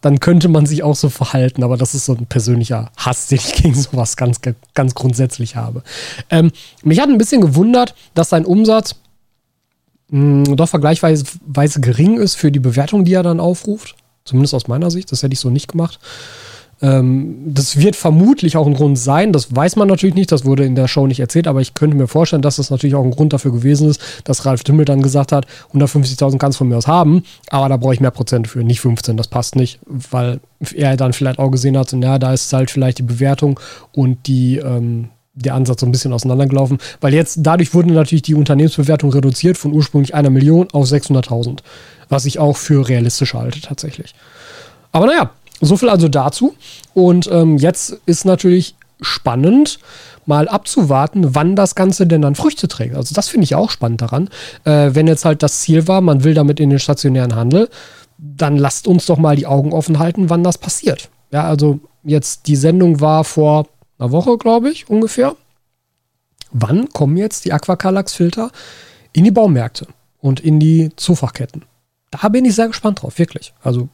dann 0.00 0.20
könnte 0.20 0.48
man 0.48 0.66
sich 0.66 0.82
auch 0.82 0.94
so 0.94 1.08
verhalten, 1.08 1.64
aber 1.64 1.78
das 1.78 1.94
ist 1.94 2.04
so 2.04 2.14
ein 2.14 2.26
persönlicher 2.26 2.90
Hass, 2.96 3.28
den 3.28 3.38
ich 3.38 3.54
gegen 3.54 3.74
sowas 3.74 4.16
ganz, 4.16 4.40
ganz 4.74 4.94
grundsätzlich 4.94 5.56
habe. 5.56 5.82
Ähm, 6.28 6.52
mich 6.82 7.00
hat 7.00 7.08
ein 7.08 7.16
bisschen 7.16 7.40
gewundert, 7.40 7.94
dass 8.14 8.28
sein 8.28 8.44
Umsatz 8.44 8.96
mh, 10.08 10.54
doch 10.56 10.68
vergleichsweise 10.68 11.80
gering 11.80 12.18
ist 12.18 12.34
für 12.34 12.52
die 12.52 12.60
Bewertung, 12.60 13.04
die 13.04 13.14
er 13.14 13.22
dann 13.22 13.40
aufruft. 13.40 13.96
Zumindest 14.24 14.54
aus 14.54 14.68
meiner 14.68 14.90
Sicht. 14.90 15.12
Das 15.12 15.22
hätte 15.22 15.34
ich 15.34 15.40
so 15.40 15.50
nicht 15.50 15.68
gemacht. 15.68 15.98
Ähm, 16.80 17.36
das 17.46 17.78
wird 17.78 17.94
vermutlich 17.94 18.56
auch 18.56 18.66
ein 18.66 18.74
Grund 18.74 18.98
sein. 18.98 19.32
Das 19.32 19.54
weiß 19.54 19.76
man 19.76 19.88
natürlich 19.88 20.14
nicht. 20.14 20.32
Das 20.32 20.44
wurde 20.44 20.64
in 20.64 20.74
der 20.74 20.88
Show 20.88 21.06
nicht 21.06 21.20
erzählt. 21.20 21.46
Aber 21.46 21.60
ich 21.60 21.74
könnte 21.74 21.96
mir 21.96 22.08
vorstellen, 22.08 22.42
dass 22.42 22.56
das 22.56 22.70
natürlich 22.70 22.94
auch 22.94 23.04
ein 23.04 23.10
Grund 23.10 23.32
dafür 23.32 23.52
gewesen 23.52 23.88
ist, 23.88 24.00
dass 24.24 24.44
Ralf 24.46 24.64
Dümmel 24.64 24.84
dann 24.84 25.02
gesagt 25.02 25.32
hat, 25.32 25.46
150.000 25.72 26.38
kannst 26.38 26.56
du 26.56 26.60
von 26.60 26.68
mir 26.68 26.76
aus 26.76 26.86
haben. 26.86 27.22
Aber 27.50 27.68
da 27.68 27.76
brauche 27.76 27.94
ich 27.94 28.00
mehr 28.00 28.10
Prozent 28.10 28.48
für. 28.48 28.64
Nicht 28.64 28.80
15. 28.80 29.16
Das 29.16 29.28
passt 29.28 29.56
nicht. 29.56 29.78
Weil 29.86 30.40
er 30.74 30.96
dann 30.96 31.12
vielleicht 31.12 31.38
auch 31.38 31.50
gesehen 31.50 31.76
hat, 31.76 31.92
ja, 31.92 32.18
da 32.18 32.32
ist 32.32 32.52
halt 32.52 32.70
vielleicht 32.70 32.98
die 32.98 33.02
Bewertung 33.02 33.60
und 33.92 34.26
die, 34.26 34.56
ähm, 34.56 35.08
der 35.34 35.54
Ansatz 35.54 35.80
so 35.80 35.86
ein 35.86 35.92
bisschen 35.92 36.12
auseinandergelaufen, 36.12 36.78
weil 37.00 37.12
jetzt 37.12 37.38
dadurch 37.42 37.74
wurde 37.74 37.92
natürlich 37.92 38.22
die 38.22 38.34
Unternehmensbewertung 38.34 39.10
reduziert 39.10 39.58
von 39.58 39.72
ursprünglich 39.72 40.14
einer 40.14 40.30
Million 40.30 40.68
auf 40.72 40.86
600.000, 40.86 41.58
was 42.08 42.24
ich 42.24 42.38
auch 42.38 42.56
für 42.56 42.88
realistisch 42.88 43.34
halte 43.34 43.60
tatsächlich. 43.60 44.14
Aber 44.92 45.06
naja, 45.06 45.30
so 45.60 45.76
viel 45.76 45.88
also 45.88 46.08
dazu. 46.08 46.54
Und 46.94 47.28
ähm, 47.32 47.58
jetzt 47.58 47.98
ist 48.06 48.24
natürlich 48.24 48.76
spannend, 49.00 49.78
mal 50.26 50.48
abzuwarten, 50.48 51.34
wann 51.34 51.56
das 51.56 51.74
Ganze 51.74 52.06
denn 52.06 52.22
dann 52.22 52.34
Früchte 52.34 52.68
trägt. 52.68 52.94
Also 52.94 53.14
das 53.14 53.28
finde 53.28 53.44
ich 53.44 53.54
auch 53.54 53.70
spannend 53.70 54.00
daran. 54.00 54.28
Äh, 54.64 54.90
wenn 54.92 55.06
jetzt 55.06 55.24
halt 55.24 55.42
das 55.42 55.60
Ziel 55.60 55.86
war, 55.88 56.00
man 56.00 56.24
will 56.24 56.34
damit 56.34 56.60
in 56.60 56.70
den 56.70 56.78
stationären 56.78 57.34
Handel, 57.34 57.68
dann 58.16 58.56
lasst 58.56 58.86
uns 58.86 59.06
doch 59.06 59.18
mal 59.18 59.36
die 59.36 59.46
Augen 59.46 59.72
offen 59.72 59.98
halten, 59.98 60.30
wann 60.30 60.44
das 60.44 60.58
passiert. 60.58 61.10
Ja, 61.30 61.44
also 61.44 61.80
jetzt 62.04 62.46
die 62.46 62.56
Sendung 62.56 63.00
war 63.00 63.24
vor 63.24 63.66
einer 63.98 64.12
Woche, 64.12 64.36
glaube 64.38 64.70
ich, 64.70 64.88
ungefähr. 64.88 65.36
Wann 66.50 66.88
kommen 66.90 67.16
jetzt 67.16 67.44
die 67.44 67.52
Aquacalax-Filter 67.52 68.50
in 69.12 69.24
die 69.24 69.30
Baumärkte 69.30 69.88
und 70.20 70.40
in 70.40 70.60
die 70.60 70.90
Zufachketten? 70.96 71.64
Da 72.10 72.28
bin 72.28 72.44
ich 72.44 72.54
sehr 72.54 72.68
gespannt 72.68 73.02
drauf, 73.02 73.18
wirklich. 73.18 73.52
Also 73.62 73.88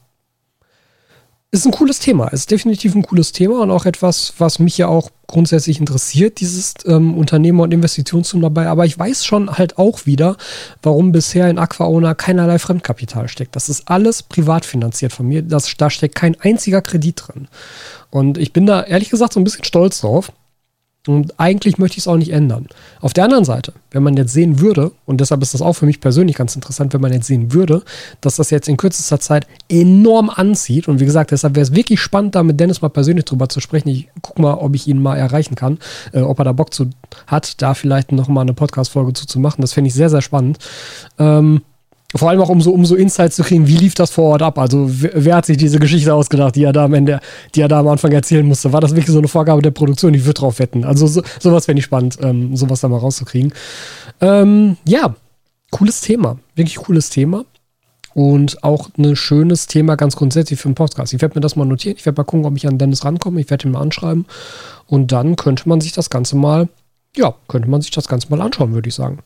ist 1.52 1.66
ein 1.66 1.72
cooles 1.72 1.98
Thema. 1.98 2.28
Ist 2.28 2.50
definitiv 2.50 2.94
ein 2.94 3.02
cooles 3.02 3.32
Thema 3.32 3.62
und 3.62 3.70
auch 3.72 3.84
etwas, 3.84 4.34
was 4.38 4.60
mich 4.60 4.78
ja 4.78 4.86
auch 4.86 5.10
grundsätzlich 5.26 5.80
interessiert, 5.80 6.38
dieses 6.40 6.74
ähm, 6.86 7.16
Unternehmer- 7.16 7.64
und 7.64 7.74
Investitionstum 7.74 8.40
dabei. 8.40 8.68
Aber 8.68 8.86
ich 8.86 8.96
weiß 8.96 9.24
schon 9.24 9.58
halt 9.58 9.76
auch 9.76 10.06
wieder, 10.06 10.36
warum 10.82 11.10
bisher 11.10 11.50
in 11.50 11.58
Aquaona 11.58 12.14
keinerlei 12.14 12.60
Fremdkapital 12.60 13.28
steckt. 13.28 13.56
Das 13.56 13.68
ist 13.68 13.88
alles 13.88 14.22
privat 14.22 14.64
finanziert 14.64 15.12
von 15.12 15.26
mir. 15.26 15.42
Das, 15.42 15.76
da 15.76 15.90
steckt 15.90 16.14
kein 16.14 16.40
einziger 16.40 16.82
Kredit 16.82 17.22
drin. 17.26 17.48
Und 18.10 18.38
ich 18.38 18.52
bin 18.52 18.66
da 18.66 18.82
ehrlich 18.82 19.10
gesagt 19.10 19.32
so 19.32 19.40
ein 19.40 19.44
bisschen 19.44 19.64
stolz 19.64 20.00
drauf. 20.00 20.32
Und 21.06 21.40
eigentlich 21.40 21.78
möchte 21.78 21.96
ich 21.96 22.04
es 22.04 22.08
auch 22.08 22.18
nicht 22.18 22.30
ändern. 22.30 22.66
Auf 23.00 23.14
der 23.14 23.24
anderen 23.24 23.46
Seite, 23.46 23.72
wenn 23.90 24.02
man 24.02 24.18
jetzt 24.18 24.34
sehen 24.34 24.60
würde, 24.60 24.92
und 25.06 25.18
deshalb 25.18 25.40
ist 25.40 25.54
das 25.54 25.62
auch 25.62 25.72
für 25.72 25.86
mich 25.86 25.98
persönlich 25.98 26.36
ganz 26.36 26.54
interessant, 26.54 26.92
wenn 26.92 27.00
man 27.00 27.12
jetzt 27.12 27.26
sehen 27.26 27.54
würde, 27.54 27.82
dass 28.20 28.36
das 28.36 28.50
jetzt 28.50 28.68
in 28.68 28.76
kürzester 28.76 29.18
Zeit 29.18 29.46
enorm 29.70 30.28
anzieht. 30.28 30.88
Und 30.88 31.00
wie 31.00 31.06
gesagt, 31.06 31.30
deshalb 31.30 31.54
wäre 31.56 31.62
es 31.62 31.74
wirklich 31.74 32.00
spannend, 32.00 32.34
da 32.34 32.42
mit 32.42 32.60
Dennis 32.60 32.82
mal 32.82 32.90
persönlich 32.90 33.24
drüber 33.24 33.48
zu 33.48 33.60
sprechen. 33.60 33.88
Ich 33.88 34.08
gucke 34.20 34.42
mal, 34.42 34.54
ob 34.54 34.74
ich 34.74 34.86
ihn 34.88 35.00
mal 35.00 35.16
erreichen 35.16 35.54
kann, 35.54 35.78
äh, 36.12 36.20
ob 36.20 36.38
er 36.38 36.44
da 36.44 36.52
Bock 36.52 36.74
zu 36.74 36.90
hat, 37.26 37.62
da 37.62 37.72
vielleicht 37.72 38.12
noch 38.12 38.28
mal 38.28 38.42
eine 38.42 38.52
Podcast-Folge 38.52 39.14
zu, 39.14 39.26
zu 39.26 39.40
machen. 39.40 39.62
Das 39.62 39.72
fände 39.72 39.88
ich 39.88 39.94
sehr, 39.94 40.10
sehr 40.10 40.22
spannend. 40.22 40.58
Ähm, 41.18 41.62
vor 42.14 42.28
allem 42.28 42.40
auch 42.40 42.48
um 42.48 42.60
so, 42.60 42.72
um 42.72 42.84
so 42.84 42.96
Insights 42.96 43.36
zu 43.36 43.44
kriegen, 43.44 43.68
wie 43.68 43.76
lief 43.76 43.94
das 43.94 44.10
vor 44.10 44.30
Ort 44.30 44.42
ab? 44.42 44.58
Also 44.58 44.86
wer, 44.88 45.12
wer, 45.14 45.36
hat 45.36 45.46
sich 45.46 45.56
diese 45.56 45.78
Geschichte 45.78 46.12
ausgedacht, 46.12 46.56
die 46.56 46.64
er 46.64 46.72
da 46.72 46.84
am 46.84 46.94
Ende, 46.94 47.20
die 47.54 47.60
er 47.60 47.68
da 47.68 47.78
am 47.78 47.88
Anfang 47.88 48.10
erzählen 48.10 48.44
musste? 48.44 48.72
War 48.72 48.80
das 48.80 48.96
wirklich 48.96 49.12
so 49.12 49.18
eine 49.18 49.28
Vorgabe 49.28 49.62
der 49.62 49.70
Produktion? 49.70 50.14
Ich 50.14 50.24
würde 50.24 50.40
drauf 50.40 50.58
wetten. 50.58 50.84
Also 50.84 51.06
so, 51.06 51.22
sowas 51.38 51.66
fände 51.66 51.78
ich 51.78 51.84
spannend, 51.84 52.18
ähm, 52.20 52.56
sowas 52.56 52.80
da 52.80 52.88
mal 52.88 52.98
rauszukriegen. 52.98 53.52
Ähm, 54.20 54.76
ja, 54.84 55.14
cooles 55.70 56.00
Thema. 56.00 56.38
Wirklich 56.56 56.76
cooles 56.76 57.10
Thema. 57.10 57.44
Und 58.12 58.64
auch 58.64 58.88
ein 58.98 59.14
schönes 59.14 59.68
Thema 59.68 59.94
ganz 59.94 60.16
grundsätzlich 60.16 60.58
für 60.58 60.66
einen 60.66 60.74
Podcast. 60.74 61.12
Ich 61.12 61.22
werde 61.22 61.36
mir 61.36 61.42
das 61.42 61.54
mal 61.54 61.64
notieren. 61.64 61.96
Ich 61.96 62.06
werde 62.06 62.20
mal 62.20 62.24
gucken, 62.24 62.44
ob 62.44 62.56
ich 62.56 62.66
an 62.66 62.76
Dennis 62.76 63.04
rankomme. 63.04 63.40
Ich 63.40 63.50
werde 63.50 63.68
ihn 63.68 63.72
mal 63.72 63.82
anschreiben. 63.82 64.26
Und 64.86 65.12
dann 65.12 65.36
könnte 65.36 65.68
man 65.68 65.80
sich 65.80 65.92
das 65.92 66.10
Ganze 66.10 66.34
mal, 66.34 66.68
ja, 67.16 67.34
könnte 67.46 67.70
man 67.70 67.82
sich 67.82 67.92
das 67.92 68.08
Ganze 68.08 68.30
mal 68.30 68.40
anschauen, 68.40 68.74
würde 68.74 68.88
ich 68.88 68.96
sagen. 68.96 69.20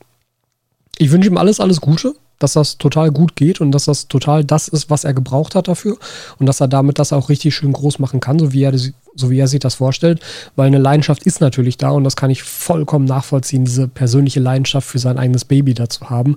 Ich 0.99 1.11
wünsche 1.11 1.29
ihm 1.29 1.37
alles, 1.37 1.59
alles 1.59 1.81
Gute 1.81 2.13
dass 2.39 2.53
das 2.53 2.77
total 2.77 3.11
gut 3.11 3.35
geht 3.35 3.61
und 3.61 3.71
dass 3.71 3.85
das 3.85 4.07
total 4.07 4.43
das 4.43 4.67
ist, 4.67 4.89
was 4.89 5.03
er 5.03 5.13
gebraucht 5.13 5.55
hat 5.55 5.67
dafür 5.67 5.97
und 6.39 6.45
dass 6.45 6.61
er 6.61 6.67
damit 6.67 6.99
das 6.99 7.13
auch 7.13 7.29
richtig 7.29 7.55
schön 7.55 7.73
groß 7.73 7.99
machen 7.99 8.19
kann, 8.19 8.39
so 8.39 8.53
wie 8.53 8.63
er, 8.63 8.77
so 8.77 9.29
wie 9.29 9.39
er 9.39 9.47
sich 9.47 9.59
das 9.59 9.75
vorstellt, 9.75 10.19
weil 10.55 10.67
eine 10.67 10.77
Leidenschaft 10.77 11.23
ist 11.23 11.41
natürlich 11.41 11.77
da 11.77 11.89
und 11.89 12.03
das 12.03 12.15
kann 12.15 12.29
ich 12.29 12.43
vollkommen 12.43 13.05
nachvollziehen, 13.05 13.65
diese 13.65 13.87
persönliche 13.87 14.39
Leidenschaft 14.39 14.87
für 14.87 14.99
sein 14.99 15.17
eigenes 15.17 15.45
Baby 15.45 15.73
dazu 15.73 16.09
haben. 16.09 16.35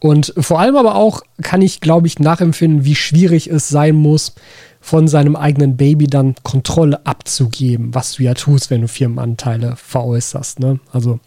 Und 0.00 0.32
vor 0.38 0.60
allem 0.60 0.76
aber 0.76 0.94
auch 0.94 1.22
kann 1.42 1.60
ich, 1.60 1.80
glaube 1.80 2.06
ich, 2.06 2.20
nachempfinden, 2.20 2.84
wie 2.84 2.94
schwierig 2.94 3.48
es 3.48 3.68
sein 3.68 3.96
muss, 3.96 4.34
von 4.80 5.08
seinem 5.08 5.34
eigenen 5.34 5.76
Baby 5.76 6.06
dann 6.06 6.36
Kontrolle 6.44 7.04
abzugeben, 7.04 7.94
was 7.94 8.12
du 8.12 8.22
ja 8.22 8.34
tust, 8.34 8.70
wenn 8.70 8.82
du 8.82 8.88
Firmenanteile 8.88 9.74
veräußerst. 9.76 10.60
Ne? 10.60 10.78
Also 10.92 11.18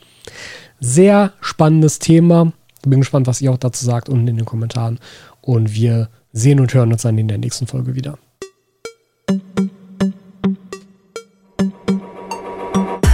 sehr 0.79 1.33
spannendes 1.41 1.99
Thema 1.99 2.53
bin 2.89 3.01
gespannt, 3.01 3.27
was 3.27 3.41
ihr 3.41 3.51
auch 3.51 3.57
dazu 3.57 3.85
sagt 3.85 4.09
unten 4.09 4.27
in 4.27 4.37
den 4.37 4.45
Kommentaren. 4.45 4.99
Und 5.41 5.73
wir 5.73 6.09
sehen 6.33 6.59
und 6.59 6.73
hören 6.73 6.91
uns 6.91 7.03
dann 7.03 7.17
in 7.17 7.27
der 7.27 7.37
nächsten 7.37 7.67
Folge 7.67 7.95
wieder. 7.95 8.17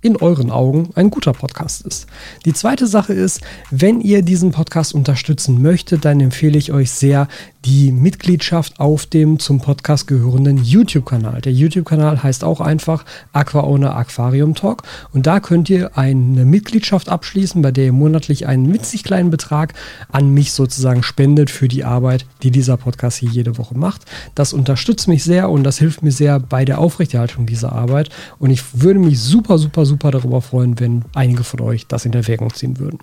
in 0.00 0.16
euren 0.16 0.50
Augen 0.50 0.90
ein 0.94 1.10
guter 1.10 1.32
Podcast 1.32 1.82
ist. 1.82 2.06
Die 2.44 2.54
zweite 2.54 2.86
Sache 2.86 3.12
ist, 3.12 3.42
wenn 3.70 4.00
ihr 4.00 4.22
diesen 4.22 4.50
Podcast 4.52 4.94
unterstützen 4.94 5.60
möchtet, 5.60 6.04
dann 6.04 6.20
empfehle 6.20 6.56
ich 6.56 6.72
euch 6.72 6.90
sehr, 6.90 7.28
die 7.66 7.92
Mitgliedschaft 7.92 8.80
auf 8.80 9.04
dem 9.04 9.38
zum 9.38 9.60
Podcast 9.60 10.06
gehörenden 10.06 10.56
YouTube-Kanal. 10.64 11.42
Der 11.42 11.52
YouTube-Kanal 11.52 12.22
heißt 12.22 12.42
auch 12.42 12.62
einfach 12.62 13.04
Aqua 13.34 13.60
Owner 13.60 13.94
Aquarium 13.94 14.54
Talk 14.54 14.84
und 15.12 15.26
da 15.26 15.40
könnt 15.40 15.68
ihr 15.68 15.98
eine 15.98 16.46
Mitgliedschaft 16.46 17.10
abschließen, 17.10 17.60
bei 17.60 17.70
der 17.70 17.84
ihr 17.84 17.92
monatlich 17.92 18.46
einen 18.46 18.72
witzig 18.72 19.04
kleinen 19.04 19.30
Betrag 19.30 19.74
an 20.10 20.32
mich 20.32 20.52
sozusagen 20.52 21.02
spendet 21.02 21.50
für 21.50 21.68
die 21.68 21.84
Arbeit, 21.84 22.24
die 22.42 22.50
dieser 22.50 22.76
Podcast 22.76 23.18
hier 23.18 23.30
jede 23.30 23.58
Woche 23.58 23.76
macht. 23.76 24.06
Das 24.34 24.52
unterstützt 24.52 25.08
mich 25.08 25.24
sehr 25.24 25.50
und 25.50 25.64
das 25.64 25.78
hilft 25.78 26.02
mir 26.02 26.12
sehr 26.12 26.40
bei 26.40 26.64
der 26.64 26.78
Aufrechterhaltung 26.78 27.46
dieser 27.46 27.72
Arbeit 27.72 28.08
und 28.38 28.50
ich 28.50 28.62
würde 28.80 29.00
mich 29.00 29.20
super, 29.20 29.58
super, 29.58 29.84
super 29.90 30.10
darüber 30.10 30.40
freuen, 30.40 30.80
wenn 30.80 31.04
einige 31.14 31.44
von 31.44 31.60
euch 31.60 31.86
das 31.86 32.06
in 32.06 32.12
Erwägung 32.12 32.54
ziehen 32.54 32.78
würden. 32.78 32.98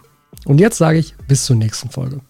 Und 0.45 0.59
jetzt 0.59 0.77
sage 0.77 0.97
ich 0.97 1.15
bis 1.27 1.45
zur 1.45 1.55
nächsten 1.55 1.89
Folge. 1.89 2.21